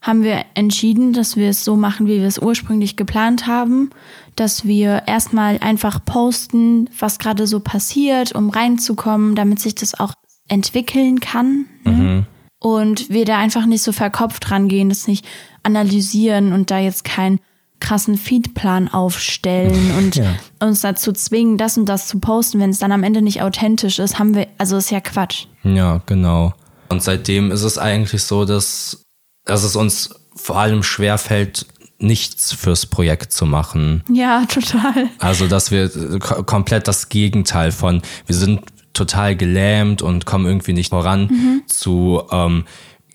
haben 0.00 0.22
wir 0.22 0.44
entschieden, 0.54 1.12
dass 1.12 1.36
wir 1.36 1.50
es 1.50 1.62
so 1.62 1.76
machen, 1.76 2.06
wie 2.06 2.18
wir 2.18 2.26
es 2.26 2.38
ursprünglich 2.38 2.96
geplant 2.96 3.46
haben. 3.46 3.90
Dass 4.36 4.64
wir 4.64 5.02
erstmal 5.06 5.58
einfach 5.58 6.02
posten, 6.02 6.88
was 6.98 7.18
gerade 7.18 7.46
so 7.46 7.60
passiert, 7.60 8.34
um 8.34 8.48
reinzukommen, 8.48 9.34
damit 9.34 9.60
sich 9.60 9.74
das 9.74 9.98
auch 9.98 10.14
entwickeln 10.48 11.20
kann. 11.20 11.66
Ne? 11.84 12.26
Und 12.58 13.10
wir 13.10 13.26
da 13.26 13.38
einfach 13.38 13.66
nicht 13.66 13.82
so 13.82 13.92
verkopft 13.92 14.50
rangehen, 14.50 14.88
das 14.88 15.06
nicht 15.06 15.26
analysieren 15.62 16.54
und 16.54 16.70
da 16.70 16.78
jetzt 16.78 17.04
keinen 17.04 17.38
krassen 17.80 18.16
Feedplan 18.16 18.88
aufstellen 18.88 19.92
und 19.98 20.16
Ja. 20.16 20.34
uns 20.60 20.80
dazu 20.82 21.12
zwingen, 21.12 21.56
das 21.58 21.76
und 21.78 21.86
das 21.86 22.06
zu 22.08 22.20
posten, 22.20 22.60
wenn 22.60 22.70
es 22.70 22.78
dann 22.78 22.92
am 22.92 23.02
Ende 23.02 23.22
nicht 23.22 23.42
authentisch 23.42 23.98
ist, 23.98 24.18
haben 24.18 24.34
wir, 24.34 24.46
also 24.58 24.76
ist 24.76 24.90
ja 24.90 25.00
Quatsch. 25.00 25.46
Ja, 25.64 26.00
genau. 26.06 26.54
Und 26.88 27.02
seitdem 27.02 27.50
ist 27.50 27.62
es 27.62 27.78
eigentlich 27.78 28.22
so, 28.24 28.44
dass, 28.44 29.02
dass 29.44 29.62
es 29.64 29.76
uns 29.76 30.10
vor 30.34 30.56
allem 30.58 30.82
schwerfällt, 30.82 31.66
nichts 31.98 32.52
fürs 32.54 32.86
Projekt 32.86 33.32
zu 33.32 33.44
machen. 33.46 34.02
Ja, 34.10 34.44
total. 34.48 35.08
Also, 35.18 35.46
dass 35.48 35.70
wir 35.70 35.88
ko- 36.18 36.42
komplett 36.44 36.88
das 36.88 37.08
Gegenteil 37.10 37.72
von, 37.72 38.00
wir 38.26 38.34
sind 38.34 38.60
total 38.94 39.36
gelähmt 39.36 40.00
und 40.02 40.24
kommen 40.26 40.46
irgendwie 40.46 40.72
nicht 40.72 40.90
voran 40.90 41.26
Mhm. 41.30 41.62
zu, 41.66 42.22
ähm, 42.32 42.64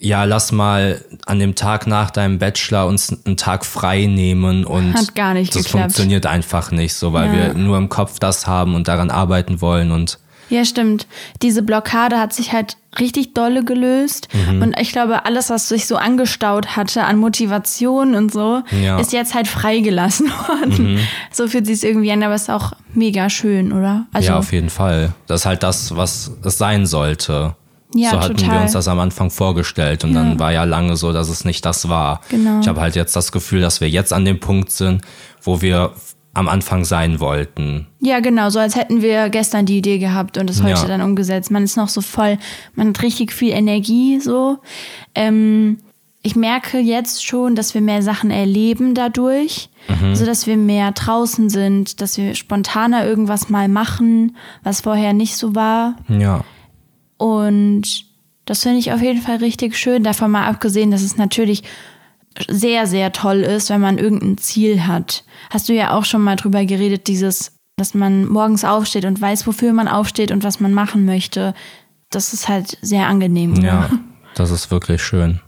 ja, 0.05 0.23
lass 0.23 0.51
mal 0.51 1.03
an 1.25 1.39
dem 1.39 1.55
Tag 1.55 1.87
nach 1.87 2.11
deinem 2.11 2.37
Bachelor 2.37 2.85
uns 2.85 3.11
einen 3.25 3.37
Tag 3.37 3.65
frei 3.65 4.05
nehmen 4.05 4.63
und 4.63 4.93
Hat 4.93 5.15
gar 5.15 5.33
nicht 5.33 5.55
das 5.55 5.63
geklappt. 5.63 5.81
funktioniert 5.83 6.25
einfach 6.27 6.69
nicht 6.71 6.93
so, 6.93 7.11
weil 7.13 7.27
Ja. 7.27 7.33
wir 7.33 7.53
nur 7.55 7.77
im 7.77 7.89
Kopf 7.89 8.19
das 8.19 8.45
haben 8.45 8.75
und 8.75 8.87
daran 8.87 9.09
arbeiten 9.09 9.61
wollen 9.61 9.91
und 9.91 10.19
Ja, 10.47 10.63
stimmt. 10.63 11.07
Diese 11.41 11.63
Blockade 11.63 12.19
hat 12.19 12.31
sich 12.31 12.53
halt 12.53 12.77
richtig 12.99 13.33
dolle 13.33 13.65
gelöst. 13.65 14.27
Mhm. 14.31 14.61
Und 14.61 14.79
ich 14.79 14.91
glaube, 14.91 15.25
alles, 15.25 15.49
was 15.49 15.69
sich 15.69 15.87
so 15.87 15.95
angestaut 15.95 16.75
hatte 16.75 17.03
an 17.03 17.17
Motivation 17.17 18.13
und 18.13 18.31
so, 18.31 18.61
Ja. 18.79 18.93
Mhm. 18.93 18.99
ist 18.99 19.11
jetzt 19.11 19.33
halt 19.33 19.47
freigelassen 19.47 20.27
worden. 20.47 20.99
So 21.31 21.47
fühlt 21.47 21.65
sich 21.65 21.83
irgendwie 21.83 22.11
an, 22.11 22.21
aber 22.21 22.35
ist 22.35 22.51
auch 22.51 22.73
mega 22.93 23.27
schön, 23.31 23.73
oder? 23.73 24.05
Also, 24.13 24.27
ja, 24.33 24.37
auf 24.37 24.53
jeden 24.53 24.69
Fall. 24.69 25.13
Das 25.25 25.41
ist 25.41 25.45
halt 25.47 25.63
das, 25.63 25.95
was 25.95 26.29
es 26.43 26.59
sein 26.59 26.85
sollte. 26.85 27.55
Ja, 27.95 28.12
so 28.12 28.19
hatten 28.19 28.36
total. 28.38 28.55
wir 28.55 28.62
uns 28.63 28.73
das 28.73 28.88
am 28.88 28.99
Anfang 28.99 29.31
vorgestellt 29.31 30.03
und 30.03 30.13
dann 30.13 30.38
war 30.38 30.51
ja 30.51 30.65
lange 30.65 30.97
so, 30.97 31.13
dass 31.13 31.29
es 31.29 31.45
nicht 31.45 31.65
das 31.65 31.88
war. 31.88 32.21
Genau. 32.29 32.60
Ich 32.60 32.67
habe 32.67 32.81
halt 32.81 32.95
jetzt 32.95 33.15
das 33.15 33.31
Gefühl, 33.31 33.62
dass 33.62 33.79
wir 33.79 33.89
jetzt 33.89 34.12
an 34.12 34.25
dem 34.25 34.39
Punkt 34.39 34.69
sind, 34.71 35.01
wo 35.41 35.62
wir 35.62 35.93
am 36.34 36.49
Anfang 36.49 36.84
sein 36.84 37.21
wollten. 37.21 37.88
Ja, 38.01 38.19
genau, 38.19 38.49
so 38.49 38.60
als 38.60 38.75
hätten 38.75 39.01
wir 39.01 39.29
gestern 39.29 39.65
die 39.65 39.77
Idee 39.77 39.97
gehabt 39.99 40.38
und 40.38 40.49
es 40.49 40.62
heute 40.62 40.81
Ja. 40.81 40.86
dann 40.88 41.01
umgesetzt. 41.01 41.49
Man 41.49 41.63
ist 41.63 41.77
noch 41.77 41.88
so 41.88 42.01
voll, 42.01 42.38
man 42.73 42.89
hat 42.89 43.01
richtig 43.01 43.31
viel 43.31 43.53
Energie 43.53 44.19
so. 44.19 44.58
Ähm, 45.15 45.77
ich 46.21 46.36
merke 46.36 46.79
jetzt 46.79 47.23
schon, 47.25 47.55
dass 47.55 47.73
wir 47.75 47.81
mehr 47.81 48.01
Sachen 48.01 48.31
erleben 48.31 48.95
dadurch, 48.95 49.69
so 50.13 50.25
dass 50.25 50.47
wir 50.47 50.58
mehr 50.58 50.91
draußen 50.91 51.49
sind, 51.51 52.01
dass 52.01 52.17
wir 52.17 52.34
spontaner 52.34 53.05
irgendwas 53.05 53.49
mal 53.49 53.67
machen, 53.69 54.36
was 54.63 54.81
vorher 54.81 55.13
nicht 55.13 55.38
so 55.38 55.53
war. 55.53 55.95
Ja. 56.10 56.43
Und 57.17 58.06
das 58.45 58.63
finde 58.63 58.80
ich 58.80 58.91
auf 58.91 59.01
jeden 59.01 59.21
Fall 59.21 59.38
richtig 59.38 59.78
schön. 59.78 60.04
Davon 60.04 60.32
mal 60.32 60.47
abgesehen, 60.47 60.91
dass 60.91 61.01
es 61.01 61.17
natürlich 61.17 61.63
sehr, 62.47 62.86
sehr 62.86 63.12
toll 63.12 63.38
ist, 63.41 63.69
wenn 63.69 63.82
man 63.82 63.97
irgendein 63.97 64.38
Ziel 64.38 64.86
hat. 64.88 65.23
Hast 65.49 65.69
du 65.69 65.73
ja 65.73 65.91
auch 65.93 66.06
schon 66.06 66.21
mal 66.21 66.36
drüber 66.36 66.65
geredet, 66.65 67.08
dieses, 67.08 67.54
dass 67.78 67.93
man 67.93 68.25
morgens 68.28 68.65
aufsteht 68.65 69.06
und 69.06 69.21
weiß, 69.21 69.47
wofür 69.47 69.71
man 69.73 69.88
aufsteht 69.88 70.32
und 70.32 70.43
was 70.43 70.60
man 70.60 70.73
machen 70.73 71.06
möchte. 71.06 71.54
Das 72.10 72.34
ist 72.34 72.47
halt 72.49 72.78
sehr 72.82 73.08
angenehm. 73.08 73.56
Ja, 73.63 73.89
das 74.36 74.51
ist 74.51 74.69
wirklich 74.69 75.01
schön. 75.01 75.39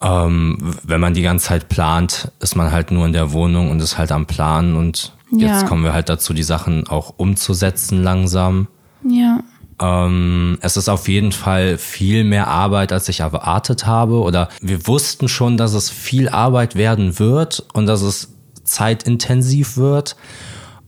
Ähm, 0.00 0.74
wenn 0.84 1.00
man 1.00 1.14
die 1.14 1.22
ganze 1.22 1.46
Zeit 1.46 1.68
plant, 1.68 2.30
ist 2.40 2.56
man 2.56 2.72
halt 2.72 2.90
nur 2.90 3.06
in 3.06 3.12
der 3.12 3.32
Wohnung 3.32 3.70
und 3.70 3.80
ist 3.80 3.98
halt 3.98 4.10
am 4.12 4.26
Planen 4.26 4.76
und 4.76 5.12
jetzt 5.30 5.62
Ja. 5.62 5.68
kommen 5.68 5.84
wir 5.84 5.92
halt 5.92 6.08
dazu, 6.08 6.34
die 6.34 6.42
Sachen 6.42 6.86
auch 6.88 7.14
umzusetzen 7.18 8.02
langsam. 8.02 8.66
Ja. 9.04 9.40
Ähm, 9.80 10.58
es 10.60 10.76
ist 10.76 10.88
auf 10.88 11.08
jeden 11.08 11.32
Fall 11.32 11.78
viel 11.78 12.24
mehr 12.24 12.48
Arbeit, 12.48 12.92
als 12.92 13.08
ich 13.08 13.20
erwartet 13.20 13.86
habe. 13.86 14.20
Oder 14.20 14.48
wir 14.60 14.86
wussten 14.86 15.28
schon, 15.28 15.56
dass 15.56 15.74
es 15.74 15.90
viel 15.90 16.28
Arbeit 16.28 16.74
werden 16.74 17.18
wird 17.18 17.64
und 17.72 17.86
dass 17.86 18.02
es 18.02 18.34
zeitintensiv 18.64 19.76
wird 19.76 20.16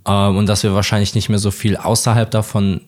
ähm, 0.06 0.36
und 0.36 0.48
dass 0.48 0.62
wir 0.62 0.74
wahrscheinlich 0.74 1.14
nicht 1.14 1.28
mehr 1.28 1.38
so 1.38 1.50
viel 1.50 1.76
außerhalb 1.76 2.30
davon 2.30 2.82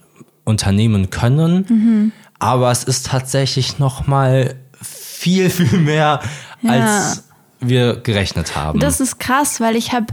unternehmen 0.44 1.10
können. 1.10 2.12
Aber 2.38 2.70
es 2.70 2.84
ist 2.84 3.06
tatsächlich 3.06 3.78
noch 3.78 4.06
mal 4.06 4.56
viel, 4.80 5.50
viel 5.50 5.78
mehr, 5.78 6.20
als 6.66 7.24
wir 7.60 7.96
gerechnet 7.96 8.54
haben. 8.54 8.80
Das 8.80 9.00
ist 9.00 9.18
krass, 9.18 9.60
weil 9.60 9.76
ich 9.76 9.92
habe 9.92 10.06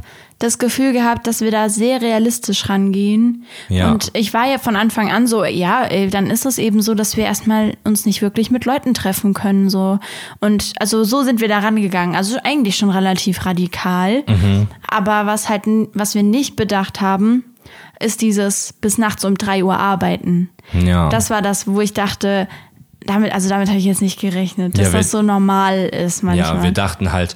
das 0.44 0.60
Gefühl 0.60 0.92
gehabt, 0.94 1.26
dass 1.26 1.42
wir 1.42 1.52
da 1.52 1.70
sehr 1.70 2.02
realistisch 2.02 2.70
rangehen. 2.70 3.46
Ja. 3.70 3.92
Und 3.92 4.12
ich 4.14 4.34
war 4.34 4.46
ja 4.48 4.58
von 4.58 4.76
Anfang 4.76 5.10
an 5.12 5.26
so, 5.26 5.44
ja, 5.46 5.84
ey, 5.86 6.10
dann 6.10 6.30
ist 6.30 6.46
es 6.46 6.58
eben 6.58 6.82
so, 6.82 6.94
dass 6.96 7.16
wir 7.18 7.24
erstmal 7.24 7.74
uns 7.84 8.06
nicht 8.06 8.22
wirklich 8.22 8.52
mit 8.52 8.66
Leuten 8.66 8.94
treffen 8.94 9.34
können. 9.34 9.70
So. 9.70 10.00
Und 10.42 10.74
also 10.80 11.04
so 11.04 11.24
sind 11.24 11.40
wir 11.42 11.48
da 11.48 11.60
rangegangen. 11.60 12.16
Also 12.16 12.38
eigentlich 12.44 12.76
schon 12.76 12.90
relativ 12.90 13.46
radikal. 13.46 14.24
Mhm. 14.28 14.68
Aber 14.88 15.26
was 15.26 15.50
halt, 15.50 15.64
was 15.94 16.14
wir 16.14 16.24
nicht 16.24 16.56
bedacht 16.56 17.00
haben, 17.02 17.46
ist 18.00 18.22
dieses 18.22 18.74
bis 18.74 18.98
nachts 18.98 19.24
um 19.24 19.36
drei 19.38 19.64
Uhr 19.64 19.78
arbeiten. 19.78 20.50
ja. 20.74 21.08
Das 21.10 21.30
war 21.30 21.42
das, 21.42 21.68
wo 21.68 21.80
ich 21.80 21.94
dachte, 21.94 22.48
damit, 23.06 23.32
also 23.34 23.48
damit 23.50 23.70
habe 23.70 23.78
ich 23.78 23.86
jetzt 23.86 24.02
nicht 24.02 24.20
gerechnet, 24.20 24.78
dass 24.78 24.88
Ja, 24.88 24.94
wir- 24.94 25.00
das 25.00 25.12
so 25.12 25.22
normal 25.22 25.86
ist 25.86 26.24
manchmal. 26.24 26.58
Ja, 26.58 26.64
wir 26.64 26.72
dachten 26.72 27.12
halt, 27.14 27.36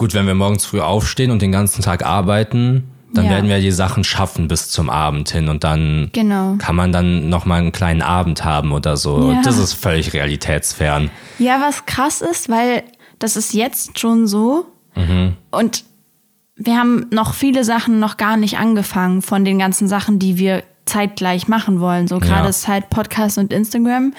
gut, 0.00 0.14
wenn 0.14 0.26
wir 0.26 0.34
morgens 0.34 0.64
früh 0.64 0.80
aufstehen 0.80 1.30
und 1.30 1.42
den 1.42 1.52
ganzen 1.52 1.82
Tag 1.82 2.04
arbeiten, 2.06 2.84
dann 3.12 3.26
Ja. 3.26 3.32
werden 3.32 3.50
wir 3.50 3.60
die 3.60 3.70
Sachen 3.70 4.02
schaffen 4.02 4.48
bis 4.48 4.70
zum 4.70 4.88
Abend 4.88 5.30
hin 5.30 5.48
und 5.48 5.62
dann 5.62 6.08
Genau. 6.12 6.54
kann 6.58 6.74
man 6.74 6.90
dann 6.90 7.28
noch 7.28 7.44
mal 7.44 7.56
einen 7.60 7.70
kleinen 7.72 8.00
Abend 8.02 8.44
haben 8.44 8.72
oder 8.72 8.96
so. 8.96 9.32
Ja. 9.32 9.42
Das 9.42 9.58
ist 9.58 9.74
völlig 9.74 10.12
realitätsfern. 10.14 11.10
Ja, 11.38 11.60
was 11.60 11.84
krass 11.86 12.20
ist, 12.22 12.48
weil 12.48 12.82
das 13.18 13.36
ist 13.36 13.52
jetzt 13.52 13.98
schon 14.00 14.26
so 14.26 14.66
und 15.50 15.84
wir 16.56 16.76
haben 16.78 17.06
noch 17.10 17.34
viele 17.34 17.64
Sachen 17.64 18.00
noch 18.00 18.16
gar 18.16 18.36
nicht 18.36 18.58
angefangen 18.58 19.22
von 19.22 19.44
den 19.44 19.58
ganzen 19.58 19.86
Sachen, 19.88 20.18
die 20.18 20.36
wir 20.38 20.62
zeitgleich 20.86 21.46
machen 21.48 21.80
wollen. 21.80 22.06
So 22.08 22.18
gerade 22.20 22.44
Ja. 22.44 22.48
ist 22.48 22.68
halt 22.68 22.90
Podcast 22.90 23.38
und 23.38 23.52
Instagram 23.52 24.14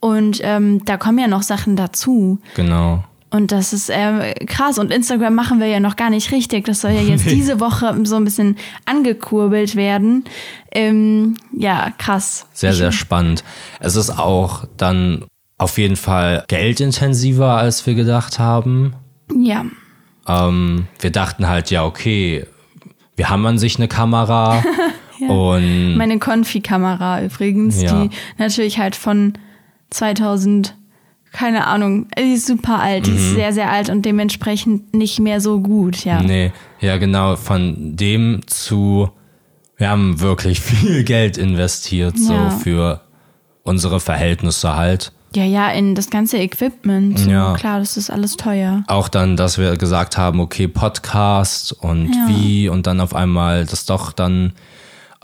und 0.00 0.40
ähm, 0.42 0.84
da 0.84 0.96
kommen 0.98 1.18
ja 1.18 1.28
noch 1.28 1.42
Sachen 1.42 1.76
dazu. 1.76 2.40
Genau. 2.56 3.04
Und 3.34 3.50
das 3.52 3.72
ist 3.72 3.90
äh, 3.90 4.32
krass. 4.46 4.78
Und 4.78 4.92
Instagram 4.92 5.34
machen 5.34 5.58
wir 5.58 5.66
ja 5.66 5.80
noch 5.80 5.96
gar 5.96 6.08
nicht 6.10 6.30
richtig. 6.30 6.66
Das 6.66 6.80
soll 6.82 6.92
ja 6.92 7.00
jetzt 7.12 7.26
Nee. 7.26 7.34
diese 7.34 7.58
Woche 7.60 7.94
so 8.04 8.16
ein 8.16 8.24
bisschen 8.24 8.56
angekurbelt 8.86 9.74
werden. 9.74 10.24
Ähm, 10.72 11.36
ja, 11.52 11.90
krass. 11.98 12.46
Sehr, 12.52 12.72
sehr 12.74 12.92
spannend. 12.92 13.42
Es 13.80 13.96
ist 13.96 14.10
auch 14.18 14.66
dann 14.76 15.24
auf 15.58 15.78
jeden 15.78 15.96
Fall 15.96 16.44
geldintensiver, 16.48 17.56
als 17.56 17.84
wir 17.86 17.94
gedacht 17.94 18.38
haben. 18.38 18.94
Ja. 19.36 19.64
Ähm, 20.28 20.86
wir 21.00 21.10
dachten 21.10 21.48
halt, 21.48 21.70
ja, 21.70 21.84
okay, 21.84 22.46
wir 23.16 23.30
haben 23.30 23.44
an 23.46 23.58
sich 23.58 23.76
eine 23.76 23.88
Kamera 23.88 24.62
und 25.28 25.96
Meine 25.96 26.18
Konfi-Kamera 26.18 27.22
übrigens, 27.22 27.82
Ja. 27.82 28.02
die 28.04 28.10
natürlich 28.38 28.78
halt 28.78 28.96
von 28.96 29.34
2000, 29.90 30.76
keine 31.34 31.66
Ahnung, 31.66 32.06
die 32.16 32.32
ist 32.34 32.46
super 32.46 32.78
alt, 32.80 33.06
die 33.06 33.10
Mhm. 33.10 33.16
ist 33.16 33.34
sehr, 33.34 33.52
sehr 33.52 33.70
alt 33.70 33.90
und 33.90 34.02
dementsprechend 34.02 34.94
nicht 34.94 35.18
mehr 35.18 35.40
so 35.40 35.60
gut, 35.60 36.04
ja. 36.04 36.22
Nee, 36.22 36.52
ja 36.80 36.96
genau, 36.96 37.34
von 37.36 37.96
dem 37.96 38.40
zu, 38.46 39.10
wir 39.76 39.90
haben 39.90 40.20
wirklich 40.20 40.60
viel 40.60 41.02
Geld 41.04 41.36
investiert, 41.36 42.16
so 42.18 42.32
Ja. 42.32 42.50
für 42.50 43.00
unsere 43.64 43.98
Verhältnisse 43.98 44.76
halt. 44.76 45.10
Ja, 45.34 45.44
ja, 45.44 45.70
in 45.72 45.96
das 45.96 46.10
ganze 46.10 46.38
Equipment. 46.38 47.18
So, 47.18 47.28
Ja. 47.30 47.54
Klar, 47.54 47.80
das 47.80 47.96
ist 47.96 48.08
alles 48.08 48.36
teuer. 48.36 48.84
Auch 48.86 49.08
dann, 49.08 49.36
dass 49.36 49.58
wir 49.58 49.76
gesagt 49.76 50.16
haben, 50.16 50.38
okay, 50.38 50.68
Podcast 50.68 51.72
und 51.72 52.14
Ja. 52.14 52.28
wie 52.28 52.68
und 52.68 52.86
dann 52.86 53.00
auf 53.00 53.12
einmal 53.14 53.64
das 53.66 53.84
doch 53.86 54.12
dann 54.12 54.52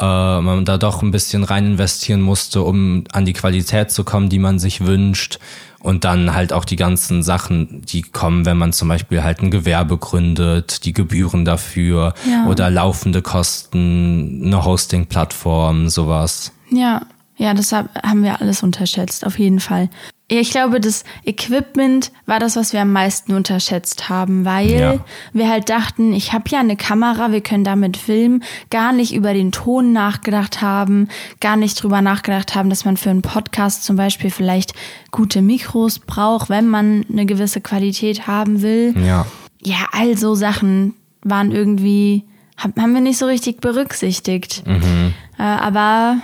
äh, 0.02 0.40
man 0.40 0.64
da 0.64 0.78
doch 0.78 1.02
ein 1.02 1.10
bisschen 1.10 1.44
rein 1.44 1.66
investieren 1.66 2.22
musste, 2.22 2.62
um 2.62 3.04
an 3.12 3.26
die 3.26 3.34
Qualität 3.34 3.90
zu 3.90 4.02
kommen, 4.02 4.30
die 4.30 4.38
man 4.38 4.58
sich 4.58 4.80
wünscht. 4.86 5.38
Und 5.82 6.04
dann 6.04 6.34
halt 6.34 6.52
auch 6.52 6.66
die 6.66 6.76
ganzen 6.76 7.22
Sachen, 7.22 7.80
die 7.82 8.02
kommen, 8.02 8.44
wenn 8.44 8.58
man 8.58 8.72
zum 8.74 8.88
Beispiel 8.88 9.22
halt 9.22 9.40
ein 9.40 9.50
Gewerbe 9.50 9.96
gründet, 9.96 10.84
die 10.84 10.92
Gebühren 10.92 11.44
dafür 11.46 12.12
Ja. 12.30 12.46
oder 12.46 12.68
laufende 12.70 13.22
Kosten, 13.22 14.42
eine 14.44 14.62
Hosting-Plattform, 14.64 15.88
sowas. 15.88 16.52
Ja, 16.70 17.02
ja, 17.40 17.54
das 17.54 17.72
hab, 17.72 17.88
haben 18.06 18.22
wir 18.22 18.40
alles 18.40 18.62
unterschätzt, 18.62 19.24
auf 19.26 19.38
jeden 19.38 19.60
Fall. 19.60 19.88
Ich 20.28 20.50
glaube, 20.52 20.78
das 20.78 21.02
Equipment 21.24 22.12
war 22.26 22.38
das, 22.38 22.54
was 22.54 22.72
wir 22.72 22.82
am 22.82 22.92
meisten 22.92 23.32
unterschätzt 23.34 24.08
haben, 24.08 24.44
weil 24.44 24.70
Ja. 24.70 24.98
wir 25.32 25.48
halt 25.48 25.70
dachten, 25.70 26.12
ich 26.12 26.32
habe 26.32 26.44
ja 26.50 26.60
eine 26.60 26.76
Kamera, 26.76 27.32
wir 27.32 27.40
können 27.40 27.64
damit 27.64 27.96
filmen, 27.96 28.44
gar 28.70 28.92
nicht 28.92 29.12
über 29.12 29.32
den 29.34 29.50
Ton 29.50 29.92
nachgedacht 29.92 30.60
haben, 30.62 31.08
gar 31.40 31.56
nicht 31.56 31.82
drüber 31.82 32.00
nachgedacht 32.02 32.54
haben, 32.54 32.70
dass 32.70 32.84
man 32.84 32.96
für 32.96 33.10
einen 33.10 33.22
Podcast 33.22 33.82
zum 33.84 33.96
Beispiel 33.96 34.30
vielleicht 34.30 34.74
gute 35.10 35.42
Mikros 35.42 35.98
braucht, 35.98 36.48
wenn 36.50 36.68
man 36.68 37.04
eine 37.10 37.26
gewisse 37.26 37.60
Qualität 37.60 38.26
haben 38.28 38.62
will. 38.62 38.94
Ja. 39.04 39.26
Ja, 39.64 39.86
all 39.92 40.16
so 40.16 40.34
Sachen 40.36 40.94
waren 41.24 41.50
irgendwie, 41.50 42.22
hab- 42.56 42.78
haben 42.78 42.94
wir 42.94 43.00
nicht 43.00 43.18
so 43.18 43.26
richtig 43.26 43.60
berücksichtigt. 43.60 44.62
Äh, 44.66 45.42
aber 45.42 46.18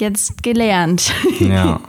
jetzt 0.00 0.42
gelernt. 0.42 1.12
Ja. 1.40 1.80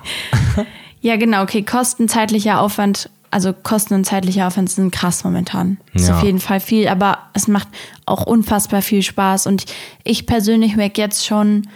ja, 1.02 1.16
genau, 1.18 1.44
okay, 1.44 1.64
Kosten, 1.64 2.08
zeitlicher 2.10 2.62
Aufwand, 2.62 3.10
also 3.32 3.54
Kosten 3.54 3.94
und 3.94 4.06
zeitlicher 4.06 4.48
Aufwand 4.48 4.70
sind 4.70 4.92
krass 4.92 5.24
momentan. 5.24 5.78
Ist 5.94 6.08
Ja. 6.08 6.18
auf 6.18 6.24
jeden 6.24 6.40
Fall 6.40 6.60
viel, 6.60 6.88
aber 6.88 7.20
es 7.34 7.48
macht 7.48 7.68
auch 8.06 8.26
unfassbar 8.26 8.82
viel 8.82 9.04
Spaß. 9.04 9.48
Und 9.48 9.66
ich 10.04 10.26
persönlich 10.26 10.76
merke 10.76 11.02
jetzt 11.02 11.26
schon, 11.26 11.68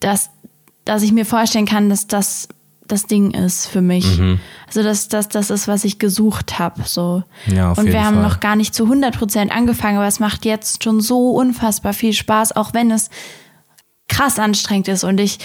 dass, 0.00 0.30
dass 0.84 1.02
ich 1.02 1.12
mir 1.12 1.24
vorstellen 1.24 1.66
kann, 1.66 1.88
dass 1.88 2.06
das 2.06 2.48
das 2.88 3.06
Ding 3.06 3.30
ist 3.30 3.68
für 3.68 3.80
mich. 3.80 4.18
Mhm. 4.18 4.38
Also 4.66 4.82
dass 4.82 5.08
das 5.08 5.28
das 5.30 5.48
ist, 5.48 5.66
was 5.66 5.84
ich 5.84 5.98
gesucht 5.98 6.58
habe. 6.58 6.82
So. 6.84 7.22
Ja, 7.46 7.70
auf 7.72 7.78
und 7.78 7.86
wir 7.86 8.04
haben 8.04 8.16
Fall. 8.16 8.22
noch 8.24 8.40
gar 8.40 8.54
nicht 8.54 8.74
zu 8.74 8.84
100% 8.84 9.48
angefangen, 9.48 9.96
aber 9.96 10.06
es 10.06 10.20
macht 10.20 10.44
jetzt 10.44 10.84
schon 10.84 11.00
so 11.00 11.30
unfassbar 11.30 11.94
viel 11.94 12.12
Spaß, 12.12 12.54
auch 12.54 12.74
wenn 12.74 12.90
es 12.90 13.08
krass 14.12 14.38
anstrengend 14.38 14.88
ist 14.88 15.04
und 15.04 15.18
ich 15.20 15.38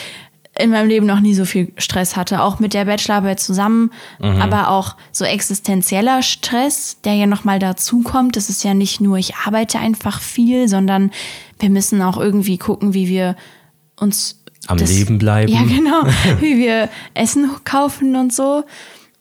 in 0.59 0.71
meinem 0.71 0.87
Leben 0.89 1.05
noch 1.05 1.19
nie 1.19 1.35
so 1.35 1.45
viel 1.45 1.71
Stress 1.77 2.15
hatte, 2.15 2.41
auch 2.41 2.59
mit 2.59 2.73
der 2.73 2.85
Bachelorarbeit 2.85 3.39
zusammen, 3.39 3.91
Mhm. 4.19 4.41
aber 4.41 4.69
auch 4.69 4.95
so 5.11 5.23
existenzieller 5.23 6.23
Stress, 6.23 6.97
der 7.03 7.13
ja 7.13 7.27
nochmal 7.27 7.59
dazukommt. 7.59 8.35
Das 8.35 8.49
ist 8.49 8.63
ja 8.63 8.73
nicht 8.73 8.99
nur, 8.99 9.17
ich 9.17 9.35
arbeite 9.35 9.77
einfach 9.77 10.19
viel, 10.19 10.67
sondern 10.67 11.11
wir 11.59 11.69
müssen 11.69 12.01
auch 12.01 12.17
irgendwie 12.17 12.57
gucken, 12.57 12.95
wie 12.95 13.07
wir 13.07 13.35
uns 13.99 14.41
Am 14.65 14.77
Leben 14.79 15.19
bleiben. 15.19 15.51
Ja, 15.53 15.61
genau, 15.61 16.03
wie 16.41 16.57
wir 16.57 16.89
Essen 17.13 17.49
kaufen 17.63 18.15
und 18.15 18.33
so. 18.33 18.63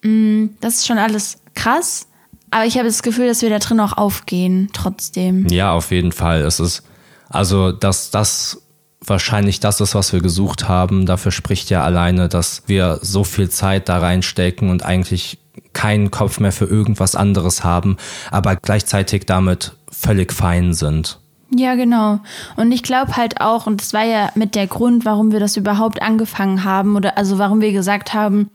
Mm, 0.03 0.47
Das 0.61 0.76
ist 0.76 0.86
schon 0.86 0.97
alles 0.99 1.36
krass, 1.55 2.07
aber 2.51 2.64
ich 2.64 2.76
habe 2.78 2.86
das 2.88 3.03
Gefühl, 3.03 3.26
dass 3.26 3.42
wir 3.42 3.51
da 3.51 3.59
drin 3.59 3.78
auch 3.80 3.92
aufgehen, 3.99 4.70
trotzdem. 4.72 5.47
Ja, 5.49 5.72
auf 5.72 5.90
jeden 5.90 6.12
Fall. 6.12 6.40
Es 6.42 6.61
ist, 6.61 6.82
also, 7.28 7.72
dass 7.72 8.11
das 8.11 8.62
wahrscheinlich 9.05 9.61
das 9.61 9.80
ist, 9.80 9.94
was 9.94 10.12
wir 10.12 10.20
gesucht 10.20 10.68
haben. 10.68 11.07
Dafür 11.07 11.32
spricht 11.32 11.70
ja 11.70 11.84
alleine, 11.84 12.28
dass 12.28 12.62
wir 12.66 12.99
so 13.03 13.24
viel 13.24 13.51
Zeit 13.51 13.88
da 13.88 13.99
reinstecken 13.99 14.70
und 14.70 14.84
eigentlich 14.84 15.38
keinen 15.72 16.11
Kopf 16.11 16.40
mehr 16.40 16.53
für 16.53 16.66
irgendwas 16.66 17.14
anderes 17.14 17.64
haben, 17.64 17.97
aber 18.30 18.57
gleichzeitig 18.57 19.26
damit 19.26 19.76
völlig 19.90 20.32
fein 20.32 20.74
sind. 20.74 21.18
Ja, 21.55 21.74
genau. 21.74 22.20
Und 22.57 22.72
ich 22.72 22.82
glaube 22.82 23.16
halt 23.16 23.40
auch, 23.40 23.66
und 23.66 23.80
das 23.80 23.92
war 23.92 24.05
ja 24.05 24.30
mit 24.34 24.55
der 24.55 24.66
Grund, 24.66 25.05
warum 25.05 25.32
wir 25.32 25.40
das 25.40 25.57
überhaupt 25.57 26.03
angefangen 26.03 26.64
haben, 26.64 26.97
oder 26.97 27.16
also 27.16 27.38
warum 27.38 27.61
wir 27.61 27.72
gesagt 27.72 28.14
haben, 28.14 28.51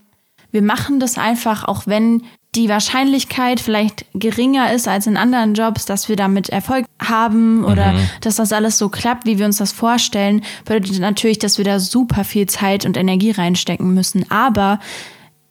wir 0.52 0.62
machen 0.62 1.00
das 1.00 1.18
einfach, 1.18 1.64
auch 1.64 1.84
wenn 1.86 2.24
die 2.56 2.68
Wahrscheinlichkeit 2.68 3.62
vielleicht 3.62 4.06
geringer 4.14 4.74
ist 4.74 4.88
als 4.88 5.08
in 5.08 5.16
anderen 5.16 5.54
Jobs, 5.54 5.86
dass 5.86 6.10
wir 6.10 6.18
damit 6.18 6.50
Erfolg 6.50 6.86
haben 7.02 7.64
oder 7.64 7.96
dass 8.20 8.36
das 8.36 8.52
alles 8.52 8.78
so 8.78 8.90
klappt, 8.90 9.26
wie 9.26 9.40
wir 9.40 9.46
uns 9.46 9.58
das 9.58 9.72
vorstellen, 9.72 10.44
bedeutet 10.66 11.00
natürlich, 11.00 11.40
dass 11.40 11.58
wir 11.58 11.66
da 11.66 11.80
super 11.80 12.26
viel 12.26 12.48
Zeit 12.48 12.86
und 12.86 12.98
Energie 12.98 13.32
reinstecken 13.32 13.94
müssen. 13.94 14.30
Aber 14.30 14.80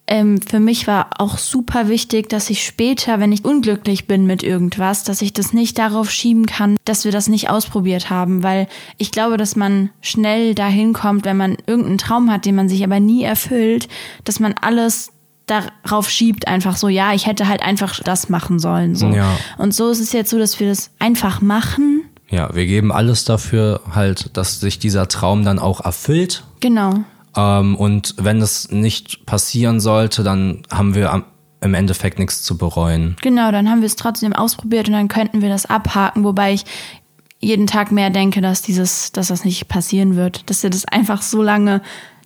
ähm, 0.05 0.41
für 0.41 0.59
mich 0.59 0.85
war 0.85 1.09
auch 1.17 1.39
super 1.39 1.87
wichtig, 1.87 2.29
dass 2.29 2.51
ich 2.51 2.63
später, 2.63 3.19
wenn 3.19 3.31
ich 3.31 3.45
unglücklich 3.45 4.05
bin 4.05 4.27
mit 4.27 4.43
irgendwas, 4.43 5.03
dass 5.03 5.23
ich 5.23 5.33
das 5.33 5.53
nicht 5.53 5.79
darauf 5.79 6.11
schieben 6.11 6.45
kann, 6.45 6.75
dass 6.85 7.05
wir 7.05 7.11
das 7.11 7.29
nicht 7.29 7.49
ausprobiert 7.49 8.11
haben, 8.11 8.43
weil 8.43 8.67
ich 8.97 9.11
glaube, 9.11 9.37
dass 9.37 9.55
man 9.55 9.89
schnell 10.01 10.53
dahin 10.53 10.93
kommt, 10.93 11.25
wenn 11.25 11.37
man 11.37 11.57
irgendeinen 11.65 11.97
Traum 11.97 12.31
hat, 12.31 12.45
den 12.45 12.55
man 12.55 12.69
sich 12.69 12.83
aber 12.83 12.99
nie 12.99 13.23
erfüllt, 13.23 13.87
dass 14.23 14.39
man 14.39 14.53
alles 14.61 15.13
darauf 15.51 16.09
schiebt, 16.09 16.47
einfach 16.47 16.77
so, 16.77 16.87
ja, 16.87 17.13
ich 17.13 17.27
hätte 17.27 17.47
halt 17.47 17.61
einfach 17.61 17.99
das 18.03 18.29
machen 18.29 18.59
sollen. 18.59 18.95
So. 18.95 19.07
Ja. 19.09 19.37
Und 19.57 19.73
so 19.73 19.89
ist 19.89 19.99
es 19.99 20.13
jetzt 20.13 20.29
so, 20.29 20.39
dass 20.39 20.59
wir 20.59 20.69
das 20.69 20.91
einfach 20.99 21.41
machen. 21.41 22.03
Ja, 22.29 22.55
wir 22.55 22.65
geben 22.65 22.91
alles 22.91 23.25
dafür 23.25 23.81
halt, 23.93 24.35
dass 24.37 24.59
sich 24.61 24.79
dieser 24.79 25.07
Traum 25.07 25.43
dann 25.43 25.59
auch 25.59 25.83
erfüllt. 25.83 26.43
Genau. 26.61 27.03
Ähm, 27.35 27.75
und 27.75 28.15
wenn 28.17 28.41
es 28.41 28.71
nicht 28.71 29.25
passieren 29.25 29.79
sollte, 29.79 30.23
dann 30.23 30.63
haben 30.71 30.95
wir 30.95 31.11
am, 31.11 31.25
im 31.59 31.73
Endeffekt 31.73 32.19
nichts 32.19 32.41
zu 32.41 32.57
bereuen. 32.57 33.17
Genau, 33.21 33.51
dann 33.51 33.69
haben 33.69 33.81
wir 33.81 33.87
es 33.87 33.97
trotzdem 33.97 34.33
ausprobiert 34.33 34.87
und 34.87 34.93
dann 34.93 35.09
könnten 35.09 35.41
wir 35.41 35.49
das 35.49 35.65
abhaken, 35.65 36.23
wobei 36.23 36.53
ich 36.53 36.65
jeden 37.39 37.67
Tag 37.67 37.91
mehr 37.91 38.09
denke, 38.09 38.39
dass 38.39 38.61
dieses, 38.61 39.11
dass 39.11 39.27
das 39.27 39.43
nicht 39.43 39.67
passieren 39.67 40.15
wird, 40.15 40.49
dass 40.49 40.63
wir 40.63 40.69
das 40.69 40.85
einfach 40.85 41.21
so 41.21 41.41
lange, 41.41 41.81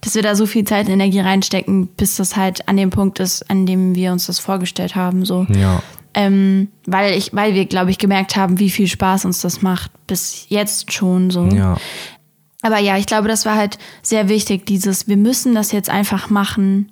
dass 0.05 0.13
wir 0.13 0.21
da 0.21 0.35
so 0.35 0.45
viel 0.45 0.63
Zeit 0.65 0.85
und 0.85 0.93
Energie 0.93 1.19
reinstecken, 1.19 1.87
bis 1.87 2.15
das 2.15 2.35
halt 2.35 2.69
an 2.69 2.77
dem 2.77 2.91
Punkt 2.91 3.19
ist, 3.19 3.49
an 3.49 3.65
dem 3.65 3.95
wir 3.95 4.11
uns 4.11 4.27
das 4.27 4.37
vorgestellt 4.37 4.95
haben, 4.95 5.25
so. 5.25 5.47
Ja. 5.49 5.81
Ähm, 6.13 6.69
weil 6.85 7.17
ich, 7.17 7.33
weil 7.33 7.55
wir, 7.55 7.65
glaube 7.65 7.89
ich, 7.89 7.97
gemerkt 7.97 8.35
haben, 8.35 8.59
wie 8.59 8.69
viel 8.69 8.87
Spaß 8.87 9.25
uns 9.25 9.41
das 9.41 9.63
macht, 9.63 9.91
bis 10.05 10.45
jetzt 10.47 10.93
schon 10.93 11.31
so. 11.31 11.47
Ja. 11.47 11.77
Aber 12.61 12.77
ja, 12.77 12.97
ich 12.97 13.07
glaube, 13.07 13.27
das 13.27 13.47
war 13.47 13.55
halt 13.55 13.79
sehr 14.03 14.29
wichtig, 14.29 14.67
dieses, 14.67 15.07
wir 15.07 15.17
müssen 15.17 15.55
das 15.55 15.71
jetzt 15.71 15.89
einfach 15.89 16.29
machen, 16.29 16.91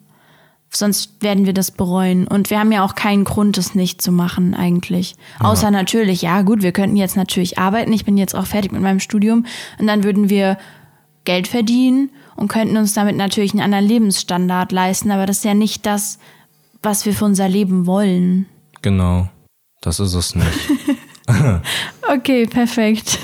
sonst 0.71 1.21
werden 1.21 1.45
wir 1.45 1.53
das 1.53 1.69
bereuen. 1.69 2.27
Und 2.27 2.49
wir 2.49 2.59
haben 2.59 2.71
ja 2.71 2.83
auch 2.83 2.95
keinen 2.95 3.25
Grund, 3.25 3.59
es 3.59 3.75
nicht 3.75 4.01
zu 4.01 4.11
machen, 4.11 4.55
eigentlich. 4.55 5.15
Außer 5.39 5.69
natürlich, 5.69 6.23
ja 6.23 6.41
gut, 6.41 6.63
wir 6.63 6.71
könnten 6.71 6.95
jetzt 6.95 7.15
natürlich 7.15 7.59
arbeiten. 7.59 7.93
Ich 7.93 8.05
bin 8.05 8.17
jetzt 8.17 8.33
auch 8.33 8.47
fertig 8.47 8.71
mit 8.71 8.81
meinem 8.81 8.99
Studium. 8.99 9.45
Und 9.77 9.85
dann 9.85 10.03
würden 10.03 10.31
wir 10.31 10.57
Geld 11.25 11.47
verdienen 11.47 12.09
und 12.35 12.47
könnten 12.47 12.77
uns 12.77 12.93
damit 12.93 13.15
natürlich 13.15 13.53
einen 13.53 13.61
anderen 13.61 13.85
Lebensstandard 13.85 14.71
leisten. 14.71 15.11
Aber 15.11 15.25
das 15.25 15.37
ist 15.37 15.45
ja 15.45 15.53
nicht 15.53 15.85
das, 15.85 16.19
was 16.81 17.05
wir 17.05 17.13
für 17.13 17.25
unser 17.25 17.47
Leben 17.49 17.85
wollen. 17.85 18.47
Genau. 18.81 19.29
Das 19.81 19.99
ist 19.99 20.13
es 20.13 20.35
nicht. 20.35 20.47
Okay, 22.09 22.45
perfekt. 22.47 23.19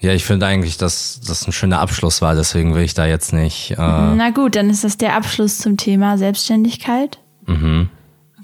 Ja, 0.00 0.12
ich 0.12 0.24
finde 0.24 0.46
eigentlich, 0.46 0.76
dass 0.78 1.20
das 1.26 1.46
ein 1.46 1.52
schöner 1.52 1.80
Abschluss 1.80 2.22
war, 2.22 2.34
deswegen 2.34 2.74
will 2.74 2.82
ich 2.82 2.94
da 2.94 3.06
jetzt 3.06 3.32
nicht. 3.32 3.72
Äh, 3.72 3.76
Na 3.76 4.30
gut, 4.30 4.56
dann 4.56 4.70
ist 4.70 4.84
das 4.84 4.96
der 4.96 5.14
Abschluss 5.14 5.58
zum 5.58 5.76
Thema 5.76 6.18
Selbstständigkeit. 6.18 7.18
mhm. 7.46 7.90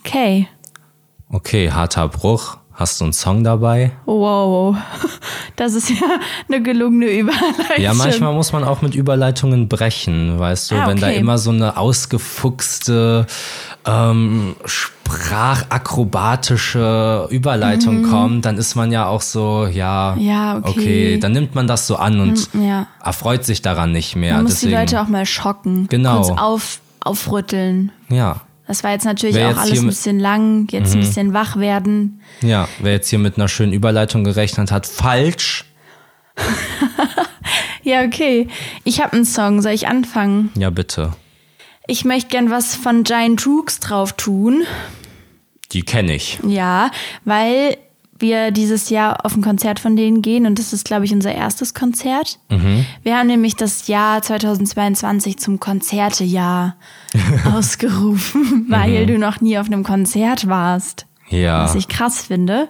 Okay. 0.05 0.49
Okay, 1.29 1.71
harter 1.71 2.09
Bruch. 2.09 2.59
Hast 2.83 3.01
du 3.01 3.05
einen 3.05 3.13
Song 3.13 3.45
dabei? 3.45 3.93
Wow, 4.07 4.75
das 5.57 5.75
ist 5.75 5.89
ja 5.89 5.97
eine 6.49 6.61
gelungene 6.61 7.07
Überleitung. 7.13 7.77
Ja, 7.79 7.95
manchmal 7.95 8.35
muss 8.35 8.53
man 8.53 8.65
auch 8.65 8.83
mit 8.83 8.97
Überleitungen 8.97 9.69
brechen, 9.69 10.37
weißt 10.41 10.73
du, 10.73 10.75
Ah, 10.75 10.89
wenn 10.89 10.99
da 10.99 11.07
okay. 11.07 11.19
immer 11.19 11.39
so 11.39 11.51
eine 11.51 11.77
ausgefuchste, 11.77 13.27
ähm, 13.87 14.57
sprachakrobatische 14.65 17.29
Überleitung 17.31 18.03
kommt, 18.03 18.45
dann 18.47 18.57
ist 18.59 18.75
man 18.75 18.91
ja 18.91 19.07
auch 19.07 19.23
so, 19.23 19.67
ja, 19.67 20.15
Mhm. 20.17 20.23
Ja, 20.23 20.57
okay. 20.63 21.19
dann 21.19 21.31
nimmt 21.33 21.55
man 21.55 21.69
das 21.69 21.87
so 21.87 21.95
an 21.97 22.19
und 22.19 22.49
Ja. 22.55 22.89
erfreut 23.05 23.45
sich 23.45 23.63
daran 23.63 23.93
nicht 23.93 24.17
mehr. 24.17 24.35
Man 24.35 24.43
muss 24.45 24.55
Deswegen, 24.55 24.71
die 24.73 24.77
Leute 24.79 25.01
auch 25.01 25.07
mal 25.09 25.25
schocken. 25.27 25.87
Genau. 25.89 26.23
Kurz 26.23 26.39
auf, 26.41 26.81
aufrütteln. 27.01 27.93
ja, 28.09 28.41
Das 28.67 28.85
war 28.85 28.93
jetzt 28.93 29.05
natürlich 29.05 29.35
Wer 29.37 29.47
auch 29.47 29.51
jetzt 29.51 29.61
alles 29.61 29.79
ein 29.79 29.85
Mhm. 29.85 29.89
bisschen 29.89 30.21
lang. 30.21 30.69
Jetzt 30.71 30.95
ein 30.95 31.01
bisschen 31.01 31.35
wach 31.35 31.57
werden. 31.57 32.21
ja, 32.43 32.69
wer 32.81 32.93
jetzt 32.93 33.09
hier 33.11 33.19
mit 33.19 33.37
einer 33.37 33.49
schönen 33.49 33.73
Überleitung 33.73 34.25
gerechnet 34.25 34.71
hat, 34.71 34.87
falsch. 34.87 35.65
Ja, 37.85 38.05
okay. 38.05 38.47
Ich 38.85 39.01
habe 39.01 39.13
einen 39.15 39.25
Song. 39.25 39.61
Soll 39.61 39.73
ich 39.73 39.89
anfangen? 39.89 40.51
Ja, 40.57 40.71
bitte. 40.71 41.15
Ich 41.89 42.05
möchte 42.05 42.29
gern 42.31 42.49
was 42.49 42.77
von 42.77 43.03
Giant 43.03 43.45
Droogs 43.45 43.81
drauf 43.81 44.13
tun. 44.13 44.63
Die 45.73 45.83
kenne 45.83 46.15
ich. 46.15 46.39
Ja, 46.47 46.93
weil 47.25 47.77
wir 48.23 48.51
dieses 48.51 48.89
Jahr 48.89 49.27
auf 49.27 49.37
ein 49.37 49.43
Konzert 49.43 49.79
von 49.79 49.97
denen 49.97 50.23
gehen 50.23 50.47
und 50.47 50.59
das 50.59 50.73
ist, 50.73 50.87
glaube 50.87 51.05
ich, 51.05 51.13
unser 51.13 51.35
erstes 51.35 51.75
Konzert. 51.75 52.39
Mhm. 52.49 52.87
Wir 53.03 53.19
haben 53.19 53.27
nämlich 53.27 53.57
das 53.57 53.89
Jahr 53.89 54.23
2022 54.23 55.39
zum 55.39 55.61
Konzertejahr 55.61 56.77
ausgerufen, 57.55 58.67
weil 58.69 59.07
du 59.07 59.19
noch 59.19 59.41
nie 59.41 59.59
auf 59.59 59.67
einem 59.67 59.85
Konzert 59.85 60.49
warst. 60.49 61.07
Ja. 61.29 61.65
Was 61.65 61.75
ich 61.75 61.89
krass 61.89 62.23
finde. 62.23 62.69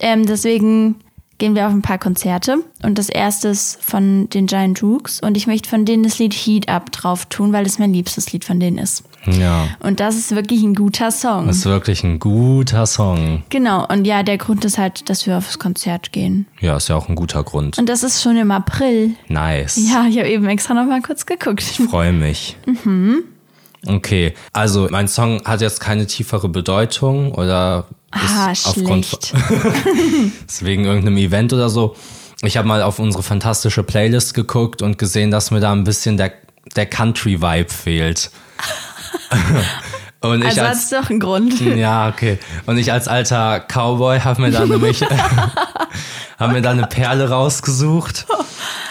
Ähm, 0.00 0.26
deswegen 0.26 0.96
gehen 1.42 1.56
wir 1.56 1.66
auf 1.66 1.72
ein 1.72 1.82
paar 1.82 1.98
Konzerte 1.98 2.58
und 2.84 2.98
das 2.98 3.08
erste 3.08 3.48
ist 3.48 3.82
von 3.82 4.30
den 4.30 4.46
Giant 4.46 4.80
Rooks 4.80 5.18
und 5.18 5.36
ich 5.36 5.48
möchte 5.48 5.68
von 5.68 5.84
denen 5.84 6.04
das 6.04 6.20
Lied 6.20 6.32
Heat 6.34 6.68
Up 6.68 6.92
drauf 6.92 7.26
tun, 7.26 7.52
weil 7.52 7.64
das 7.64 7.80
mein 7.80 7.92
liebstes 7.92 8.32
Lied 8.32 8.44
von 8.44 8.60
denen 8.60 8.78
ist. 8.78 9.02
Ja. 9.26 9.66
Und 9.80 9.98
das 9.98 10.14
ist 10.14 10.36
wirklich 10.36 10.62
ein 10.62 10.76
guter 10.76 11.10
Song. 11.10 11.48
Das 11.48 11.56
ist 11.56 11.64
wirklich 11.64 12.04
ein 12.04 12.20
guter 12.20 12.86
Song. 12.86 13.42
Genau, 13.48 13.84
und 13.88 14.04
ja, 14.04 14.22
der 14.22 14.38
Grund 14.38 14.64
ist 14.64 14.78
halt, 14.78 15.10
dass 15.10 15.26
wir 15.26 15.36
aufs 15.36 15.58
Konzert 15.58 16.12
gehen. 16.12 16.46
Ja, 16.60 16.76
ist 16.76 16.88
ja 16.88 16.94
auch 16.94 17.08
ein 17.08 17.16
guter 17.16 17.42
Grund. 17.42 17.76
Und 17.76 17.88
das 17.88 18.04
ist 18.04 18.22
schon 18.22 18.36
im 18.36 18.52
April. 18.52 19.16
Nice. 19.26 19.80
Ja, 19.90 20.06
ich 20.08 20.18
habe 20.18 20.28
eben 20.28 20.48
extra 20.48 20.74
noch 20.74 20.86
mal 20.86 21.02
kurz 21.02 21.26
geguckt. 21.26 21.64
Freue 21.90 22.12
mich. 22.12 22.56
Okay, 23.84 24.32
also 24.52 24.86
mein 24.92 25.08
Song 25.08 25.42
hat 25.44 25.60
jetzt 25.60 25.80
keine 25.80 26.06
tiefere 26.06 26.48
Bedeutung 26.48 27.32
oder 27.32 27.86
Ah, 28.12 28.50
aufgrund 28.50 29.06
schlecht. 29.06 29.34
ist 30.48 30.64
wegen 30.64 30.84
irgendeinem 30.84 31.16
Event 31.16 31.52
oder 31.52 31.68
so. 31.68 31.96
Ich 32.42 32.56
habe 32.56 32.68
mal 32.68 32.82
auf 32.82 32.98
unsere 32.98 33.22
fantastische 33.22 33.82
Playlist 33.82 34.34
geguckt 34.34 34.82
und 34.82 34.98
gesehen, 34.98 35.30
dass 35.30 35.50
mir 35.50 35.60
da 35.60 35.72
ein 35.72 35.84
bisschen 35.84 36.16
der, 36.16 36.32
der 36.76 36.86
Country-Vibe 36.86 37.70
fehlt. 37.70 38.30
und 40.20 40.40
ich 40.40 40.48
Also 40.48 40.60
hat 40.60 40.68
als 40.68 40.84
es 40.84 40.90
doch 40.90 41.08
einen 41.08 41.20
Grund. 41.20 41.60
ja, 41.60 42.08
okay. 42.08 42.38
Und 42.66 42.78
ich 42.78 42.92
als 42.92 43.08
alter 43.08 43.60
Cowboy 43.60 44.20
habe 44.20 44.42
mir 44.42 44.50
dann 44.50 44.68
nämlich 44.68 45.02
habe 46.38 46.52
mir 46.52 46.62
dann 46.62 46.78
eine 46.78 46.86
Perle 46.86 47.30
rausgesucht. 47.30 48.26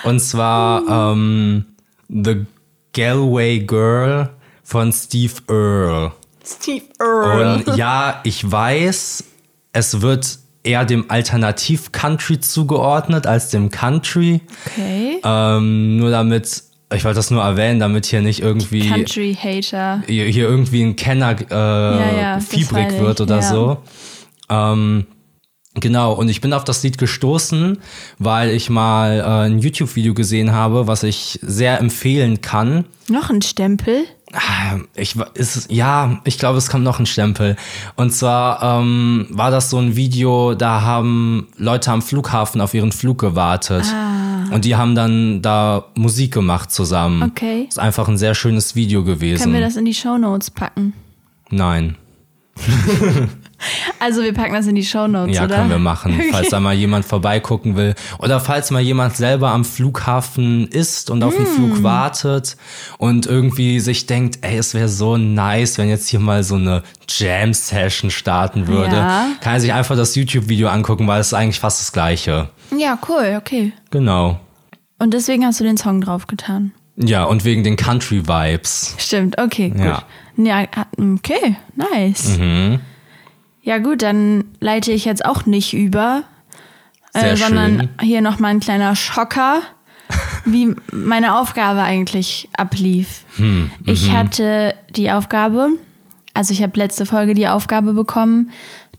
Und 0.03 0.19
zwar 0.19 1.11
ähm, 1.11 1.65
The 2.09 2.45
Galway 2.93 3.59
Girl 3.59 4.30
von 4.63 4.91
Steve 4.91 5.34
Earle. 5.47 6.13
Steve 6.45 6.85
Earle. 6.99 7.63
Und 7.65 7.77
ja, 7.77 8.21
ich 8.23 8.49
weiß, 8.49 9.23
es 9.73 10.01
wird 10.01 10.39
eher 10.63 10.85
dem 10.85 11.09
Alternativ-Country 11.09 12.39
zugeordnet 12.39 13.25
als 13.27 13.49
dem 13.49 13.69
Country. 13.69 14.41
Okay. 14.65 15.19
Ähm, 15.23 15.97
nur 15.97 16.11
damit, 16.11 16.63
ich 16.93 17.03
wollte 17.03 17.15
das 17.15 17.31
nur 17.31 17.43
erwähnen, 17.43 17.79
damit 17.79 18.05
hier 18.05 18.21
nicht 18.21 18.41
irgendwie 18.41 18.87
Country 18.87 19.35
Hater. 19.35 20.03
hier, 20.07 20.25
hier 20.25 20.47
irgendwie 20.47 20.83
ein 20.83 20.95
Kenner 20.95 21.35
äh, 21.39 21.53
ja, 21.53 22.35
das 22.35 22.47
fiebrig 22.47 22.99
wird 22.99 23.21
oder 23.21 23.37
ja. 23.37 23.41
so. 23.41 23.77
Ähm, 24.49 25.07
genau, 25.75 26.13
und 26.13 26.29
ich 26.29 26.41
bin 26.41 26.53
auf 26.53 26.63
das 26.63 26.83
Lied 26.83 26.97
gestoßen, 26.97 27.79
weil 28.19 28.49
ich 28.51 28.69
mal 28.69 29.19
äh, 29.19 29.47
ein 29.47 29.59
YouTube-Video 29.59 30.13
gesehen 30.13 30.51
habe, 30.51 30.85
was 30.87 31.03
ich 31.03 31.39
sehr 31.41 31.79
empfehlen 31.79 32.41
kann. 32.41 32.85
Noch 33.09 33.29
ein 33.29 33.41
Stempel. 33.41 34.03
Ah, 34.34 34.77
Ich 34.95 35.15
ist 35.34 35.71
ja, 35.71 36.19
ich 36.23 36.38
glaube, 36.38 36.57
es 36.57 36.69
kommt 36.69 36.84
noch 36.84 36.99
ein 36.99 37.05
Stempel. 37.05 37.55
Und 37.95 38.11
zwar 38.11 38.79
ähm, 38.82 39.27
war 39.29 39.51
das 39.51 39.69
so 39.69 39.77
ein 39.77 39.95
Video, 39.95 40.53
da 40.53 40.82
haben 40.82 41.47
Leute 41.57 41.91
am 41.91 42.01
Flughafen 42.01 42.61
auf 42.61 42.73
ihren 42.73 42.91
Flug 42.91 43.19
gewartet. 43.19 43.86
Und 44.51 44.65
die 44.65 44.75
haben 44.75 44.95
dann 44.95 45.41
da 45.41 45.86
Musik 45.95 46.34
gemacht 46.34 46.71
zusammen. 46.71 47.23
Ah. 47.23 47.25
Okay. 47.27 47.65
Ist 47.67 47.79
einfach 47.79 48.07
ein 48.07 48.17
sehr 48.17 48.36
schönes 48.36 48.75
Video 48.75 49.03
gewesen. 49.03 49.41
Können 49.41 49.53
wir 49.53 49.61
das 49.61 49.75
in 49.75 49.86
die 49.86 49.93
Shownotes 49.93 50.51
packen? 50.51 50.93
Nein. 51.49 51.95
Also 53.99 54.24
wir 54.24 54.34
packen 54.34 54.53
das 54.53 54.68
in 54.68 54.76
die 54.76 54.84
Shownotes, 54.84 55.36
Ja, 55.36 55.43
oder? 55.45 55.55
können 55.57 55.70
wir 55.70 55.78
machen. 55.80 56.20
Falls 56.32 56.49
da 56.49 56.59
mal 56.59 56.74
jemand 56.74 57.05
vorbeigucken 57.05 57.76
will. 57.76 57.93
Oder 58.20 58.39
falls 58.39 58.72
mal 58.72 58.82
jemand 58.82 59.16
selber 59.16 59.49
am 59.51 59.64
Flughafen 59.66 60.68
ist 60.68 61.09
und 61.09 61.24
auf 61.24 61.36
den 61.36 61.45
Hm. 61.45 61.53
Flug 61.53 61.84
wartet 61.84 62.57
und 62.97 63.26
irgendwie 63.28 63.80
sich 63.80 64.05
denkt, 64.07 64.39
ey, 64.41 64.57
es 64.57 64.74
wäre 64.74 64.89
so 64.89 65.18
nice, 65.18 65.78
wenn 65.78 65.89
jetzt 65.89 66.07
hier 66.07 66.20
mal 66.20 66.43
so 66.43 66.55
eine 66.55 66.84
Jam-Session 67.07 68.09
starten 68.12 68.68
würde. 68.68 68.95
Ja. 68.95 69.28
Kann 69.41 69.53
er 69.53 69.59
sich 69.59 69.74
einfach 69.74 69.95
das 69.95 70.16
YouTube-Video 70.16 70.68
angucken, 70.70 71.07
weil 71.07 71.22
es 71.22 71.28
ist 71.28 71.34
eigentlich 71.34 71.59
fast 71.59 71.80
das 71.82 71.91
Gleiche. 71.91 72.49
Ja, 72.78 72.97
cool, 73.09 73.36
okay. 73.38 73.74
Genau. 73.91 74.39
Und 74.99 75.14
deswegen 75.14 75.45
hast 75.45 75.59
du 75.59 75.64
den 75.64 75.78
Song 75.78 76.01
draufgetan. 76.01 76.72
Ja, 76.97 77.24
und 77.24 77.45
wegen 77.45 77.64
den 77.64 77.76
Country-Vibes. 77.78 78.95
Stimmt, 78.97 79.38
okay, 79.39 79.70
gut. 79.70 79.80
Ja. 79.86 80.03
Ja, 80.38 80.64
okay, 80.97 81.55
nice. 81.76 82.38
Mhm. 82.38 82.80
Ja 83.62 83.78
gut, 83.78 84.01
dann 84.01 84.45
leite 84.59 84.91
ich 84.91 85.05
jetzt 85.05 85.24
auch 85.24 85.45
nicht 85.45 85.74
über, 85.74 86.24
äh, 87.14 87.36
sondern 87.36 87.89
hier 88.01 88.22
nochmal 88.22 88.51
ein 88.51 88.59
kleiner 88.59 88.95
Schocker, 88.95 89.62
wie 90.45 90.74
meine 90.91 91.38
Aufgabe 91.39 91.82
eigentlich 91.82 92.49
ablief. 92.57 93.26
Hm, 93.36 93.72
Ich 93.86 94.09
mhm. 94.09 94.18
hatte 94.18 94.76
die 94.89 95.12
Aufgabe, 95.12 95.70
also 96.34 96.53
ich 96.53 96.64
habe 96.64 96.78
letzte 96.78 97.05
Folge 97.05 97.34
die 97.34 97.47
Aufgabe 97.47 97.93
bekommen, 97.93 98.51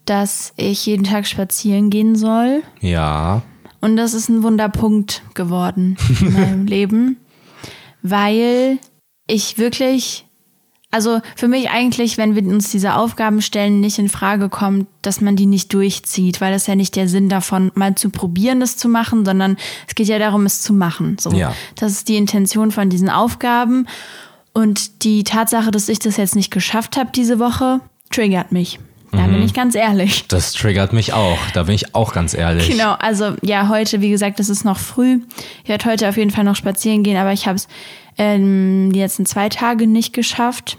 dass 0.04 0.52
ich 0.56 0.86
jeden 0.86 1.04
Tag 1.04 1.26
spazieren 1.26 1.90
gehen 1.90 2.16
soll. 2.16 2.62
Ja. 2.80 3.42
Und 3.80 3.96
das 3.96 4.14
ist 4.14 4.28
ein 4.28 4.42
Wunderpunkt 4.42 5.22
geworden 5.34 5.96
in 6.20 6.32
meinem 6.32 6.66
Leben, 6.68 7.16
weil 8.02 8.78
ich 9.26 9.58
wirklich, 9.58 10.26
also 10.92 11.20
für 11.34 11.48
mich 11.48 11.70
eigentlich, 11.70 12.18
wenn 12.18 12.36
wir 12.36 12.44
uns 12.44 12.70
diese 12.70 12.94
Aufgaben 12.94 13.42
stellen, 13.42 13.80
nicht 13.80 13.98
in 13.98 14.08
Frage 14.08 14.48
kommt, 14.48 14.86
dass 15.02 15.20
man 15.20 15.34
die 15.34 15.46
nicht 15.46 15.72
durchzieht, 15.74 16.40
weil 16.40 16.52
das 16.52 16.68
ja 16.68 16.76
nicht 16.76 16.94
der 16.94 17.08
Sinn 17.08 17.28
davon, 17.28 17.72
mal 17.74 17.96
zu 17.96 18.10
probieren, 18.10 18.60
das 18.60 18.76
zu 18.76 18.88
machen, 18.88 19.24
sondern 19.24 19.56
es 19.88 19.94
geht 19.96 20.06
ja 20.06 20.18
darum, 20.20 20.46
es 20.46 20.62
zu 20.62 20.72
machen. 20.72 21.16
So, 21.18 21.32
Ja. 21.32 21.54
das 21.74 21.92
ist 21.92 22.08
die 22.08 22.16
Intention 22.16 22.70
von 22.70 22.88
diesen 22.90 23.08
Aufgaben. 23.10 23.88
Und 24.52 25.02
die 25.02 25.24
Tatsache, 25.24 25.70
dass 25.70 25.88
ich 25.88 25.98
das 25.98 26.18
jetzt 26.18 26.36
nicht 26.36 26.50
geschafft 26.50 26.96
habe 26.98 27.10
diese 27.14 27.38
Woche, 27.38 27.80
triggert 28.10 28.52
mich. 28.52 28.78
Da 29.10 29.26
bin 29.26 29.42
ich 29.42 29.52
ganz 29.52 29.74
ehrlich. 29.74 30.26
Das 30.28 30.54
triggert 30.54 30.94
mich 30.94 31.12
auch. 31.12 31.36
Da 31.52 31.64
bin 31.64 31.74
ich 31.74 31.94
auch 31.94 32.14
ganz 32.14 32.32
ehrlich. 32.32 32.70
Genau, 32.70 32.92
also 32.94 33.34
ja, 33.42 33.68
heute, 33.68 34.00
wie 34.00 34.08
gesagt, 34.08 34.40
es 34.40 34.48
ist 34.48 34.64
noch 34.64 34.78
früh. 34.78 35.20
Ich 35.64 35.68
werde 35.68 35.84
heute 35.84 36.08
auf 36.08 36.16
jeden 36.16 36.30
Fall 36.30 36.44
noch 36.44 36.56
spazieren 36.56 37.02
gehen, 37.02 37.18
aber 37.18 37.32
ich 37.32 37.46
habe 37.46 37.56
es 37.56 37.68
ähm, 38.16 38.90
die 38.92 39.00
letzten 39.00 39.26
zwei 39.26 39.50
Tage 39.50 39.86
nicht 39.86 40.14
geschafft, 40.14 40.78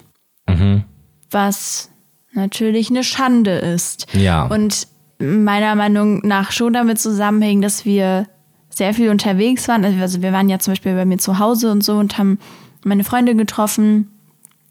was 1.29 1.89
natürlich 2.33 2.89
eine 2.89 3.03
Schande 3.03 3.51
ist. 3.51 4.07
Ja. 4.13 4.45
Und 4.45 4.87
meiner 5.19 5.75
Meinung 5.75 6.25
nach 6.25 6.51
schon 6.51 6.73
damit 6.73 6.99
zusammenhängt, 6.99 7.63
dass 7.63 7.85
wir 7.85 8.27
sehr 8.69 8.93
viel 8.93 9.09
unterwegs 9.09 9.67
waren. 9.67 9.85
Also 9.85 10.21
wir 10.21 10.33
waren 10.33 10.49
ja 10.49 10.59
zum 10.59 10.73
Beispiel 10.73 10.95
bei 10.95 11.05
mir 11.05 11.17
zu 11.17 11.39
Hause 11.39 11.71
und 11.71 11.83
so 11.83 11.93
und 11.93 12.17
haben 12.17 12.39
meine 12.83 13.03
Freunde 13.03 13.35
getroffen. 13.35 14.09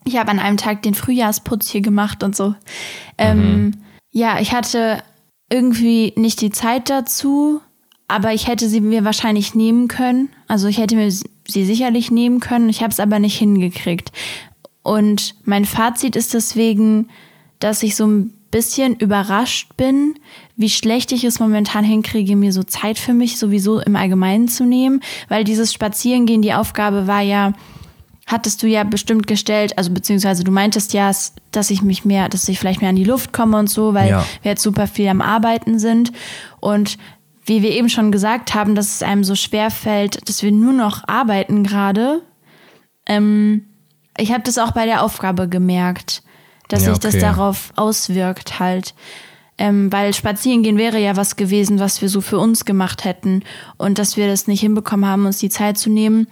Ich 0.05 0.17
habe 0.17 0.31
an 0.31 0.41
einem 0.41 0.57
Tag 0.57 0.83
den 0.83 0.95
Frühjahrsputz 0.95 1.69
hier 1.69 1.81
gemacht 1.81 2.23
und 2.25 2.35
so. 2.35 2.55
Ähm, 3.17 3.73
ja, 4.11 4.41
ich 4.41 4.53
hatte 4.53 5.03
irgendwie 5.49 6.13
nicht 6.17 6.41
die 6.41 6.51
Zeit 6.51 6.91
dazu, 6.91 7.61
aber 8.09 8.33
ich 8.33 8.49
hätte 8.49 8.69
sie 8.69 8.81
mir 8.81 9.05
wahrscheinlich 9.05 9.55
nehmen 9.55 9.87
können. 9.87 10.31
Also 10.49 10.67
ich 10.67 10.79
hätte 10.79 10.97
mir 10.97 11.11
sie 11.11 11.65
sicherlich 11.65 12.11
nehmen 12.11 12.41
können. 12.41 12.69
Ich 12.69 12.83
habe 12.83 12.91
es 12.91 13.01
aber 13.01 13.21
nicht 13.21 13.39
hingekriegt. 13.39 14.11
Und 14.83 15.35
mein 15.45 15.65
Fazit 15.65 16.17
ist 16.17 16.35
deswegen, 16.35 17.09
dass 17.61 17.83
ich 17.83 17.95
so 17.97 18.07
ein 18.07 18.33
bisschen 18.51 18.97
überrascht 18.97 19.77
bin, 19.77 20.15
wie 20.57 20.69
schlecht 20.69 21.13
ich 21.13 21.25
es 21.25 21.41
momentan 21.41 21.85
hinkriege, 21.85 22.37
mir 22.37 22.53
so 22.53 22.63
Zeit 22.63 22.99
für 22.99 23.15
mich 23.15 23.39
sowieso 23.39 23.81
im 23.81 23.97
Allgemeinen 23.97 24.49
zu 24.49 24.65
nehmen, 24.65 25.01
weil 25.29 25.45
dieses 25.45 25.73
Spazierengehen, 25.73 26.43
die 26.43 26.53
Aufgabe 26.53 27.07
war 27.07 27.23
ja, 27.23 27.55
hattest 28.27 28.63
du 28.63 28.67
ja 28.67 28.85
bestimmt 28.85 29.27
gestellt, 29.27 29.79
also 29.79 29.91
beziehungsweise 29.91 30.45
du 30.45 30.53
meintest 30.53 30.93
ja, 30.93 31.11
dass 31.51 31.71
ich 31.71 31.83
mich 31.83 32.05
mehr, 32.05 32.29
dass 32.29 32.49
ich 32.49 32.59
vielleicht 32.59 32.81
mehr 32.81 32.91
an 32.91 32.97
die 32.97 33.05
Luft 33.05 33.33
komme 33.33 33.59
und 33.59 33.71
so, 33.71 33.95
weil 33.95 34.11
Ja. 34.11 34.25
wir 34.43 34.51
jetzt 34.53 34.63
super 34.63 34.87
viel 34.87 35.09
am 35.09 35.23
Arbeiten 35.23 35.79
sind 35.79 36.13
und 36.61 36.99
wie 37.47 37.63
wir 37.63 37.71
eben 37.73 37.89
schon 37.89 38.13
gesagt 38.13 38.55
haben, 38.55 38.75
dass 38.75 38.95
es 38.97 39.03
einem 39.03 39.25
so 39.25 39.35
schwer 39.35 39.71
fällt, 39.71 40.29
dass 40.29 40.43
wir 40.43 40.53
nur 40.53 40.73
noch 40.73 41.09
arbeiten 41.09 41.65
gerade. 41.65 42.23
Ähm, 43.07 43.65
ich 44.19 44.33
habe 44.33 44.43
das 44.43 44.59
auch 44.59 44.73
bei 44.73 44.87
der 44.87 45.03
Aufgabe 45.03 45.49
gemerkt, 45.49 46.23
dass 46.69 46.85
Ja, 46.85 46.91
sich 46.91 46.99
das 46.99 47.15
okay. 47.15 47.23
darauf 47.23 47.73
auswirkt 47.77 48.59
halt. 48.59 48.95
Ähm, 49.59 49.93
weil 49.93 50.15
spazieren 50.15 50.63
gehen 50.63 50.79
wäre 50.79 50.99
ja 50.99 51.17
was 51.17 51.37
gewesen, 51.37 51.79
was 51.79 52.01
wir 52.01 52.09
so 52.09 52.21
für 52.21 52.39
uns 52.39 52.65
gemacht 52.65 53.05
hätten. 53.05 53.45
Und 53.77 53.99
dass 53.99 54.17
wir 54.17 54.27
das 54.27 54.47
nicht 54.47 54.61
hinbekommen 54.61 55.07
haben, 55.09 55.27
uns 55.27 55.39
die 55.39 55.51
Zeit 55.51 55.79
zu 55.79 55.91
nehmen, 55.91 56.27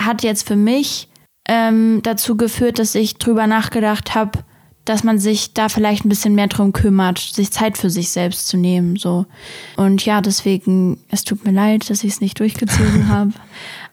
hat 0.00 0.22
jetzt 0.22 0.46
für 0.46 0.56
mich 0.56 1.08
ähm, 1.48 2.00
dazu 2.02 2.36
geführt, 2.36 2.78
dass 2.78 2.94
ich 2.94 3.16
drüber 3.16 3.46
nachgedacht 3.46 4.14
habe, 4.14 4.40
dass 4.84 5.02
man 5.04 5.18
sich 5.18 5.54
da 5.54 5.68
vielleicht 5.68 6.04
ein 6.04 6.08
bisschen 6.08 6.34
mehr 6.34 6.48
drum 6.48 6.72
kümmert, 6.72 7.18
sich 7.18 7.50
Zeit 7.50 7.78
für 7.78 7.90
sich 7.90 8.10
selbst 8.10 8.48
zu 8.48 8.56
nehmen. 8.56 8.96
So. 8.96 9.26
Und 9.76 10.04
ja, 10.04 10.20
deswegen, 10.20 10.98
es 11.10 11.24
tut 11.24 11.44
mir 11.44 11.52
leid, 11.52 11.88
dass 11.88 12.04
ich 12.04 12.12
es 12.12 12.20
nicht 12.20 12.38
durchgezogen 12.38 13.08
habe. 13.08 13.32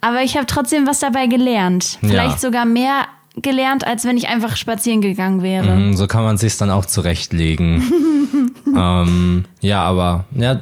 Aber 0.02 0.22
ich 0.24 0.36
habe 0.36 0.48
trotzdem 0.48 0.88
was 0.88 1.00
dabei 1.00 1.28
gelernt. 1.28 1.98
Ja. 2.02 2.10
Vielleicht 2.10 2.42
sogar 2.42 2.66
mehr 2.66 3.06
gelernt, 3.38 3.88
als 3.88 4.04
wenn 4.04 4.18
ich 4.18 4.28
einfach 4.28 4.58
spazieren 4.58 5.00
gegangen 5.02 5.42
wäre. 5.42 5.76
Mhm, 5.76 5.96
So 5.96 6.08
kann 6.08 6.24
man 6.24 6.38
sich 6.38 6.58
dann 6.58 6.70
auch 6.70 6.86
zurechtlegen. 6.86 8.52
ähm, 8.76 9.46
ja, 9.62 9.84
aber 9.84 10.26
ja, 10.36 10.60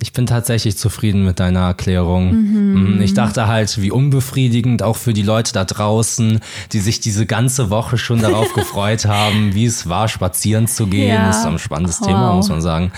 ich 0.00 0.12
bin 0.12 0.26
tatsächlich 0.26 0.76
zufrieden 0.76 1.24
mit 1.24 1.40
deiner 1.40 1.60
Erklärung. 1.60 2.32
Mhm. 2.32 3.02
Ich 3.02 3.14
dachte 3.14 3.46
halt, 3.46 3.80
wie 3.80 3.90
unbefriedigend 3.90 4.82
auch 4.82 4.96
für 4.96 5.12
die 5.12 5.22
Leute 5.22 5.52
da 5.52 5.64
draußen, 5.64 6.40
die 6.72 6.80
sich 6.80 7.00
diese 7.00 7.26
ganze 7.26 7.70
Woche 7.70 7.98
schon 7.98 8.20
darauf 8.20 8.52
gefreut 8.54 9.06
haben, 9.06 9.54
wie 9.54 9.66
es 9.66 9.88
war, 9.88 10.08
spazieren 10.08 10.66
zu 10.66 10.86
gehen. 10.86 11.14
Ja. 11.14 11.26
Das 11.26 11.38
ist 11.38 11.46
ein 11.46 11.58
spannendes 11.58 12.00
wow. 12.00 12.06
Thema, 12.06 12.34
muss 12.34 12.48
man 12.48 12.60
sagen. 12.60 12.92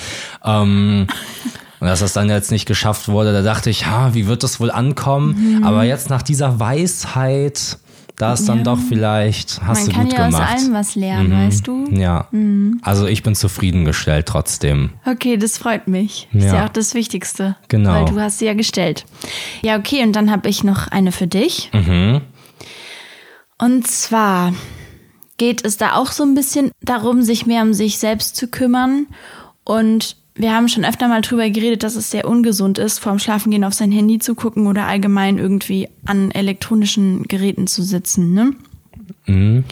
Ähm, 0.44 1.06
und 1.80 1.86
dass 1.88 2.00
das 2.00 2.12
dann 2.12 2.30
jetzt 2.30 2.50
nicht 2.50 2.66
geschafft 2.66 3.08
wurde, 3.08 3.32
da 3.32 3.42
dachte 3.42 3.68
ich, 3.68 3.86
ha, 3.86 4.14
wie 4.14 4.26
wird 4.26 4.42
das 4.42 4.60
wohl 4.60 4.70
ankommen? 4.70 5.58
Mhm. 5.58 5.64
Aber 5.64 5.84
jetzt 5.84 6.08
nach 6.08 6.22
dieser 6.22 6.58
Weisheit 6.58 7.78
da 8.16 8.34
ist 8.34 8.48
dann 8.48 8.58
ja. 8.58 8.64
doch 8.64 8.78
vielleicht, 8.78 9.60
hast 9.62 9.86
Man 9.86 9.90
du 9.90 10.02
gut 10.02 10.10
gemacht. 10.10 10.18
Man 10.18 10.32
kann 10.32 10.32
ja 10.32 10.46
aus 10.46 10.62
allem 10.62 10.72
was 10.72 10.94
lernen, 10.94 11.28
mhm. 11.30 11.46
weißt 11.46 11.66
du? 11.66 11.84
Ja. 11.90 12.28
Mhm. 12.30 12.80
Also 12.82 13.06
ich 13.06 13.24
bin 13.24 13.34
zufriedengestellt 13.34 14.26
trotzdem. 14.26 14.90
Okay, 15.04 15.36
das 15.36 15.58
freut 15.58 15.88
mich. 15.88 16.28
Ja. 16.32 16.38
Ist 16.38 16.52
ja 16.52 16.64
auch 16.66 16.70
das 16.70 16.94
Wichtigste. 16.94 17.56
Genau. 17.68 17.90
Weil 17.90 18.04
du 18.04 18.20
hast 18.20 18.38
sie 18.38 18.46
ja 18.46 18.54
gestellt. 18.54 19.04
Ja, 19.62 19.76
okay, 19.76 20.04
und 20.04 20.12
dann 20.12 20.30
habe 20.30 20.48
ich 20.48 20.62
noch 20.62 20.86
eine 20.88 21.10
für 21.10 21.26
dich. 21.26 21.70
Mhm. 21.72 22.20
Und 23.58 23.86
zwar 23.88 24.52
geht 25.36 25.64
es 25.64 25.76
da 25.76 25.96
auch 25.96 26.12
so 26.12 26.22
ein 26.22 26.34
bisschen 26.34 26.70
darum, 26.82 27.22
sich 27.22 27.46
mehr 27.46 27.62
um 27.62 27.74
sich 27.74 27.98
selbst 27.98 28.36
zu 28.36 28.46
kümmern 28.46 29.08
und 29.64 30.16
wir 30.36 30.52
haben 30.52 30.68
schon 30.68 30.84
öfter 30.84 31.08
mal 31.08 31.20
drüber 31.20 31.48
geredet, 31.48 31.82
dass 31.82 31.94
es 31.94 32.10
sehr 32.10 32.28
ungesund 32.28 32.78
ist, 32.78 32.98
vorm 32.98 33.18
Schlafengehen 33.18 33.64
auf 33.64 33.74
sein 33.74 33.92
Handy 33.92 34.18
zu 34.18 34.34
gucken 34.34 34.66
oder 34.66 34.86
allgemein 34.86 35.38
irgendwie 35.38 35.88
an 36.04 36.30
elektronischen 36.32 37.22
Geräten 37.24 37.66
zu 37.66 37.82
sitzen. 37.82 38.34
Ne? 38.34 38.52
Mhm. 39.26 39.64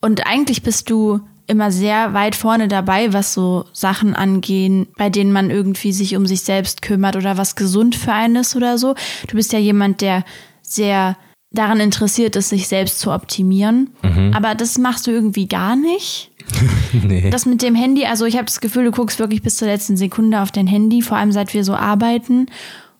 Und 0.00 0.26
eigentlich 0.26 0.62
bist 0.62 0.90
du 0.90 1.20
immer 1.46 1.70
sehr 1.70 2.14
weit 2.14 2.34
vorne 2.34 2.68
dabei, 2.68 3.12
was 3.12 3.32
so 3.32 3.64
Sachen 3.72 4.14
angehen, 4.14 4.88
bei 4.96 5.08
denen 5.08 5.32
man 5.32 5.50
irgendwie 5.50 5.92
sich 5.92 6.14
um 6.14 6.26
sich 6.26 6.42
selbst 6.42 6.82
kümmert 6.82 7.16
oder 7.16 7.36
was 7.36 7.56
gesund 7.56 7.96
für 7.96 8.12
einen 8.12 8.36
ist 8.36 8.54
oder 8.54 8.76
so. 8.76 8.94
Du 9.28 9.36
bist 9.36 9.52
ja 9.52 9.58
jemand, 9.58 10.00
der 10.00 10.24
sehr 10.62 11.16
daran 11.50 11.80
interessiert 11.80 12.36
ist, 12.36 12.50
sich 12.50 12.68
selbst 12.68 13.00
zu 13.00 13.10
optimieren. 13.12 13.90
Mhm. 14.02 14.32
Aber 14.34 14.54
das 14.54 14.78
machst 14.78 15.06
du 15.06 15.10
irgendwie 15.10 15.48
gar 15.48 15.76
nicht. 15.76 16.30
nee. 16.92 17.30
Das 17.30 17.46
mit 17.46 17.62
dem 17.62 17.74
Handy, 17.74 18.06
also 18.06 18.24
ich 18.24 18.36
habe 18.36 18.46
das 18.46 18.60
Gefühl, 18.60 18.84
du 18.84 18.90
guckst 18.90 19.18
wirklich 19.18 19.42
bis 19.42 19.56
zur 19.56 19.68
letzten 19.68 19.96
Sekunde 19.96 20.40
auf 20.40 20.50
dein 20.50 20.66
Handy, 20.66 21.02
vor 21.02 21.16
allem 21.16 21.32
seit 21.32 21.54
wir 21.54 21.64
so 21.64 21.74
arbeiten. 21.74 22.46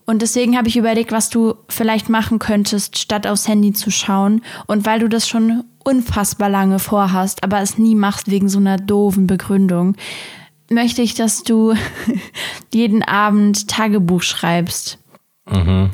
Und 0.06 0.22
deswegen 0.22 0.56
habe 0.56 0.68
ich 0.68 0.76
überlegt, 0.76 1.12
was 1.12 1.28
du 1.28 1.54
vielleicht 1.68 2.08
machen 2.08 2.38
könntest, 2.38 2.96
statt 2.96 3.26
aufs 3.26 3.46
Handy 3.46 3.74
zu 3.74 3.90
schauen. 3.90 4.42
Und 4.66 4.86
weil 4.86 5.00
du 5.00 5.08
das 5.08 5.28
schon 5.28 5.64
unfassbar 5.84 6.48
lange 6.48 6.78
vorhast, 6.78 7.44
aber 7.44 7.60
es 7.60 7.76
nie 7.76 7.94
machst 7.94 8.30
wegen 8.30 8.48
so 8.48 8.58
einer 8.58 8.78
doofen 8.78 9.26
Begründung, 9.26 9.96
möchte 10.70 11.02
ich, 11.02 11.14
dass 11.14 11.42
du 11.42 11.74
jeden 12.74 13.02
Abend 13.02 13.68
Tagebuch 13.68 14.22
schreibst. 14.22 14.98
Mhm. 15.50 15.90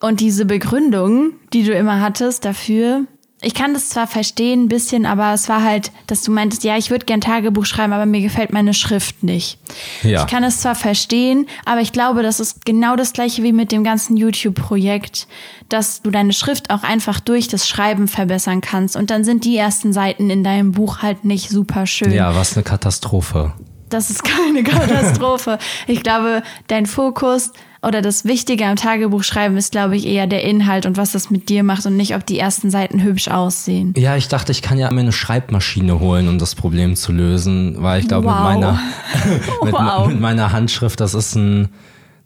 Und 0.00 0.20
diese 0.20 0.44
Begründung, 0.44 1.32
die 1.52 1.64
du 1.64 1.72
immer 1.72 2.00
hattest 2.00 2.44
dafür, 2.44 3.04
ich 3.42 3.52
kann 3.52 3.74
das 3.74 3.90
zwar 3.90 4.06
verstehen 4.06 4.64
ein 4.64 4.68
bisschen, 4.68 5.04
aber 5.04 5.34
es 5.34 5.48
war 5.48 5.62
halt, 5.62 5.92
dass 6.06 6.22
du 6.22 6.32
meintest, 6.32 6.64
ja, 6.64 6.78
ich 6.78 6.90
würde 6.90 7.04
gern 7.04 7.20
Tagebuch 7.20 7.66
schreiben, 7.66 7.92
aber 7.92 8.06
mir 8.06 8.22
gefällt 8.22 8.50
meine 8.50 8.72
Schrift 8.72 9.22
nicht. 9.22 9.58
Ja. 10.02 10.22
Ich 10.22 10.30
kann 10.30 10.42
es 10.42 10.60
zwar 10.60 10.74
verstehen, 10.74 11.46
aber 11.66 11.82
ich 11.82 11.92
glaube, 11.92 12.22
das 12.22 12.40
ist 12.40 12.64
genau 12.64 12.96
das 12.96 13.12
gleiche 13.12 13.42
wie 13.42 13.52
mit 13.52 13.72
dem 13.72 13.84
ganzen 13.84 14.16
YouTube-Projekt, 14.16 15.28
dass 15.68 16.00
du 16.00 16.10
deine 16.10 16.32
Schrift 16.32 16.70
auch 16.70 16.82
einfach 16.82 17.20
durch 17.20 17.46
das 17.46 17.68
Schreiben 17.68 18.08
verbessern 18.08 18.62
kannst 18.62 18.96
und 18.96 19.10
dann 19.10 19.22
sind 19.22 19.44
die 19.44 19.56
ersten 19.56 19.92
Seiten 19.92 20.30
in 20.30 20.42
deinem 20.42 20.72
Buch 20.72 21.02
halt 21.02 21.26
nicht 21.26 21.50
super 21.50 21.86
schön. 21.86 22.12
Ja, 22.12 22.34
was 22.34 22.56
eine 22.56 22.64
Katastrophe. 22.64 23.52
Das 23.90 24.08
ist 24.08 24.24
keine 24.24 24.62
Katastrophe. 24.62 25.58
ich 25.86 26.02
glaube, 26.02 26.42
dein 26.68 26.86
Fokus 26.86 27.52
oder 27.86 28.02
das 28.02 28.24
Wichtige 28.24 28.66
am 28.66 28.74
Tagebuch 28.74 29.22
schreiben 29.22 29.56
ist, 29.56 29.70
glaube 29.70 29.96
ich, 29.96 30.06
eher 30.06 30.26
der 30.26 30.42
Inhalt 30.42 30.86
und 30.86 30.96
was 30.96 31.12
das 31.12 31.30
mit 31.30 31.48
dir 31.48 31.62
macht 31.62 31.86
und 31.86 31.96
nicht, 31.96 32.16
ob 32.16 32.26
die 32.26 32.38
ersten 32.38 32.70
Seiten 32.70 33.02
hübsch 33.02 33.28
aussehen. 33.28 33.94
Ja, 33.96 34.16
ich 34.16 34.26
dachte, 34.26 34.50
ich 34.50 34.60
kann 34.60 34.76
ja 34.76 34.90
mir 34.90 35.00
eine 35.00 35.12
Schreibmaschine 35.12 36.00
holen, 36.00 36.28
um 36.28 36.38
das 36.38 36.56
Problem 36.56 36.96
zu 36.96 37.12
lösen, 37.12 37.76
weil 37.78 38.00
ich 38.00 38.08
glaube, 38.08 38.26
wow. 38.26 38.34
mit 38.34 38.42
meiner 38.42 38.80
mit, 39.64 39.72
wow. 39.72 40.08
mit, 40.08 40.20
meiner 40.20 40.52
Handschrift, 40.52 41.00
das 41.00 41.14
ist 41.14 41.36
ein, 41.36 41.68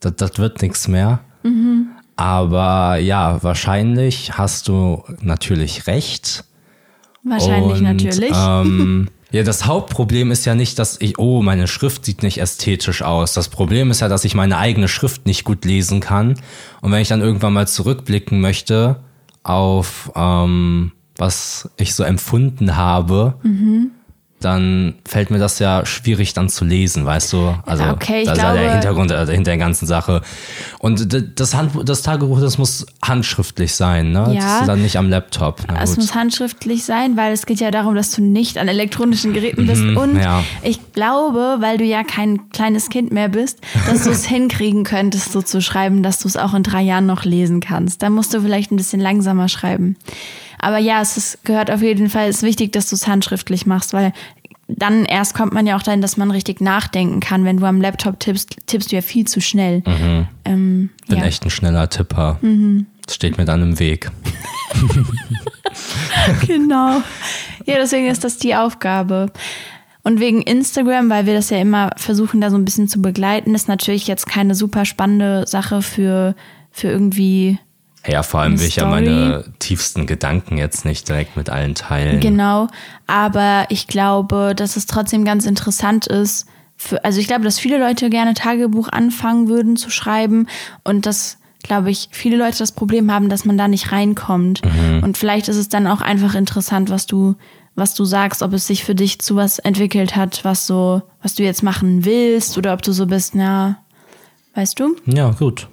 das, 0.00 0.16
das 0.16 0.38
wird 0.38 0.62
nichts 0.62 0.88
mehr. 0.88 1.20
Mhm. 1.42 1.88
Aber 2.16 2.96
ja, 2.96 3.42
wahrscheinlich 3.42 4.32
hast 4.38 4.68
du 4.68 5.04
natürlich 5.20 5.86
recht. 5.86 6.44
Wahrscheinlich 7.22 7.78
und, 7.78 7.82
natürlich. 7.82 8.32
Ähm, 8.34 9.08
Ja, 9.32 9.42
das 9.42 9.66
Hauptproblem 9.66 10.30
ist 10.30 10.44
ja 10.44 10.54
nicht, 10.54 10.78
dass 10.78 11.00
ich, 11.00 11.18
oh, 11.18 11.42
meine 11.42 11.68
Schrift 11.68 12.04
sieht 12.04 12.22
nicht 12.22 12.38
ästhetisch 12.38 13.02
aus. 13.02 13.32
Das 13.32 13.48
Problem 13.48 13.90
ist 13.90 14.00
ja, 14.00 14.08
dass 14.08 14.24
ich 14.24 14.34
meine 14.34 14.58
eigene 14.58 14.88
Schrift 14.88 15.26
nicht 15.26 15.44
gut 15.44 15.64
lesen 15.64 16.00
kann. 16.00 16.34
Und 16.80 16.90
wenn 16.90 17.00
ich 17.00 17.08
dann 17.08 17.20
irgendwann 17.20 17.52
mal 17.52 17.68
zurückblicken 17.68 18.40
möchte 18.40 19.00
auf 19.42 20.12
ähm, 20.16 20.92
was 21.16 21.70
ich 21.76 21.94
so 21.94 22.02
empfunden 22.02 22.76
habe, 22.76 23.34
mhm 23.42 23.92
dann 24.40 24.94
fällt 25.06 25.30
mir 25.30 25.38
das 25.38 25.58
ja 25.58 25.84
schwierig 25.84 26.32
dann 26.32 26.48
zu 26.48 26.64
lesen, 26.64 27.04
weißt 27.04 27.32
du? 27.32 27.54
Also 27.66 27.84
okay, 27.84 28.24
das 28.24 28.38
ist 28.38 28.42
ja 28.42 28.54
der 28.54 28.72
Hintergrund 28.72 29.10
äh, 29.10 29.26
hinter 29.26 29.50
der 29.50 29.58
ganzen 29.58 29.86
Sache. 29.86 30.22
Und 30.78 31.14
das, 31.38 31.54
Hand, 31.54 31.72
das 31.88 32.02
Tagebuch, 32.02 32.40
das 32.40 32.56
muss 32.56 32.86
handschriftlich 33.02 33.74
sein, 33.74 34.12
ne? 34.12 34.32
Ja, 34.32 34.40
das 34.40 34.60
ist 34.62 34.66
dann 34.68 34.82
nicht 34.82 34.96
am 34.96 35.10
Laptop. 35.10 35.60
Na 35.68 35.82
es 35.82 35.96
muss 35.96 36.14
handschriftlich 36.14 36.84
sein, 36.84 37.16
weil 37.16 37.32
es 37.32 37.44
geht 37.44 37.60
ja 37.60 37.70
darum, 37.70 37.94
dass 37.94 38.12
du 38.12 38.22
nicht 38.22 38.56
an 38.56 38.68
elektronischen 38.68 39.32
Geräten 39.34 39.66
bist. 39.66 39.82
Mhm, 39.82 39.96
Und 39.96 40.16
ja. 40.16 40.42
ich 40.62 40.92
glaube, 40.92 41.56
weil 41.60 41.76
du 41.76 41.84
ja 41.84 42.02
kein 42.02 42.48
kleines 42.50 42.88
Kind 42.88 43.12
mehr 43.12 43.28
bist, 43.28 43.60
dass 43.86 44.04
du 44.04 44.10
es 44.10 44.24
hinkriegen 44.26 44.84
könntest, 44.84 45.32
so 45.32 45.42
zu 45.42 45.60
schreiben, 45.60 46.02
dass 46.02 46.18
du 46.18 46.28
es 46.28 46.36
auch 46.36 46.54
in 46.54 46.62
drei 46.62 46.82
Jahren 46.82 47.06
noch 47.06 47.24
lesen 47.24 47.60
kannst. 47.60 48.02
Da 48.02 48.08
musst 48.08 48.32
du 48.32 48.40
vielleicht 48.40 48.72
ein 48.72 48.76
bisschen 48.76 49.00
langsamer 49.00 49.48
schreiben. 49.48 49.96
Aber 50.60 50.78
ja, 50.78 51.00
es 51.00 51.16
ist, 51.16 51.44
gehört 51.44 51.70
auf 51.70 51.82
jeden 51.82 52.10
Fall, 52.10 52.28
es 52.28 52.38
ist 52.38 52.42
wichtig, 52.42 52.72
dass 52.72 52.88
du 52.88 52.94
es 52.94 53.08
handschriftlich 53.08 53.66
machst, 53.66 53.92
weil 53.92 54.12
dann 54.68 55.04
erst 55.04 55.34
kommt 55.34 55.52
man 55.52 55.66
ja 55.66 55.76
auch 55.76 55.82
dahin, 55.82 56.00
dass 56.00 56.16
man 56.16 56.30
richtig 56.30 56.60
nachdenken 56.60 57.20
kann. 57.20 57.44
Wenn 57.44 57.56
du 57.56 57.66
am 57.66 57.80
Laptop 57.80 58.20
tippst, 58.20 58.56
tippst 58.66 58.92
du 58.92 58.96
ja 58.96 59.02
viel 59.02 59.26
zu 59.26 59.40
schnell. 59.40 59.82
Mhm. 59.86 60.28
Ähm, 60.44 60.90
Bin 61.08 61.18
ja. 61.18 61.24
echt 61.24 61.44
ein 61.44 61.50
schneller 61.50 61.88
Tipper. 61.88 62.38
Mhm. 62.42 62.86
Das 63.04 63.16
steht 63.16 63.38
mir 63.38 63.44
dann 63.44 63.62
im 63.62 63.78
Weg. 63.78 64.10
genau. 66.46 67.02
Ja, 67.66 67.76
deswegen 67.76 68.06
ist 68.06 68.22
das 68.22 68.36
die 68.38 68.54
Aufgabe. 68.54 69.32
Und 70.02 70.20
wegen 70.20 70.42
Instagram, 70.42 71.10
weil 71.10 71.26
wir 71.26 71.34
das 71.34 71.50
ja 71.50 71.58
immer 71.58 71.90
versuchen, 71.96 72.40
da 72.40 72.50
so 72.50 72.56
ein 72.56 72.64
bisschen 72.64 72.88
zu 72.88 73.02
begleiten, 73.02 73.54
ist 73.54 73.68
natürlich 73.68 74.06
jetzt 74.06 74.26
keine 74.26 74.54
super 74.54 74.84
spannende 74.84 75.46
Sache 75.46 75.82
für, 75.82 76.34
für 76.70 76.88
irgendwie 76.88 77.58
ja, 78.06 78.22
vor 78.22 78.40
allem 78.40 78.58
will 78.58 78.66
ich 78.66 78.76
ja 78.76 78.86
meine 78.86 79.44
tiefsten 79.58 80.06
Gedanken 80.06 80.56
jetzt 80.56 80.84
nicht 80.84 81.08
direkt 81.08 81.36
mit 81.36 81.50
allen 81.50 81.74
teilen. 81.74 82.20
Genau, 82.20 82.68
aber 83.06 83.66
ich 83.68 83.86
glaube, 83.86 84.54
dass 84.56 84.76
es 84.76 84.86
trotzdem 84.86 85.24
ganz 85.24 85.44
interessant 85.44 86.06
ist. 86.06 86.46
Für, 86.76 87.04
also 87.04 87.20
ich 87.20 87.26
glaube, 87.26 87.44
dass 87.44 87.58
viele 87.58 87.78
Leute 87.78 88.08
gerne 88.08 88.32
Tagebuch 88.32 88.88
anfangen 88.88 89.48
würden 89.48 89.76
zu 89.76 89.90
schreiben 89.90 90.46
und 90.82 91.04
dass, 91.04 91.36
glaube 91.62 91.90
ich, 91.90 92.08
viele 92.10 92.38
Leute 92.38 92.58
das 92.58 92.72
Problem 92.72 93.12
haben, 93.12 93.28
dass 93.28 93.44
man 93.44 93.58
da 93.58 93.68
nicht 93.68 93.92
reinkommt. 93.92 94.62
Mhm. 94.64 95.02
Und 95.02 95.18
vielleicht 95.18 95.48
ist 95.48 95.56
es 95.56 95.68
dann 95.68 95.86
auch 95.86 96.00
einfach 96.00 96.34
interessant, 96.34 96.88
was 96.88 97.04
du, 97.04 97.34
was 97.74 97.94
du 97.94 98.06
sagst, 98.06 98.42
ob 98.42 98.54
es 98.54 98.66
sich 98.66 98.82
für 98.82 98.94
dich 98.94 99.20
zu 99.20 99.36
was 99.36 99.58
entwickelt 99.58 100.16
hat, 100.16 100.42
was 100.42 100.66
so, 100.66 101.02
was 101.20 101.34
du 101.34 101.42
jetzt 101.42 101.62
machen 101.62 102.06
willst 102.06 102.56
oder 102.56 102.72
ob 102.72 102.80
du 102.80 102.92
so 102.92 103.06
bist, 103.06 103.34
na, 103.34 103.76
weißt 104.54 104.80
du? 104.80 104.96
Ja, 105.04 105.32
gut. 105.32 105.68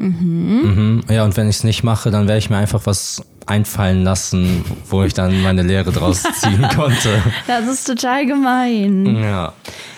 Mhm. 0.00 0.60
Mhm. 0.62 1.00
Ja, 1.10 1.24
und 1.24 1.36
wenn 1.36 1.48
ich 1.48 1.56
es 1.56 1.64
nicht 1.64 1.84
mache, 1.84 2.10
dann 2.10 2.26
werde 2.26 2.38
ich 2.38 2.50
mir 2.50 2.56
einfach 2.56 2.80
was 2.84 3.22
einfallen 3.46 4.04
lassen, 4.04 4.64
wo 4.88 5.02
ich 5.02 5.12
dann 5.12 5.42
meine 5.42 5.62
Lehre 5.62 5.92
draus 5.92 6.22
ziehen 6.40 6.66
konnte. 6.74 7.22
Das 7.46 7.66
ist 7.66 7.84
total 7.84 8.26
gemein. 8.26 9.16
Ja. 9.22 9.52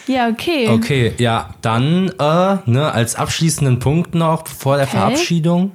Ja, 0.09 0.29
okay. 0.29 0.69
Okay, 0.69 1.15
ja, 1.19 1.51
dann 1.61 2.09
äh, 2.19 2.57
ne, 2.67 2.91
als 2.93 3.15
abschließenden 3.15 3.79
Punkt 3.79 4.15
noch 4.17 4.49
vor 4.49 4.77
der 4.77 4.87
okay. 4.87 4.97
Verabschiedung. 4.97 5.73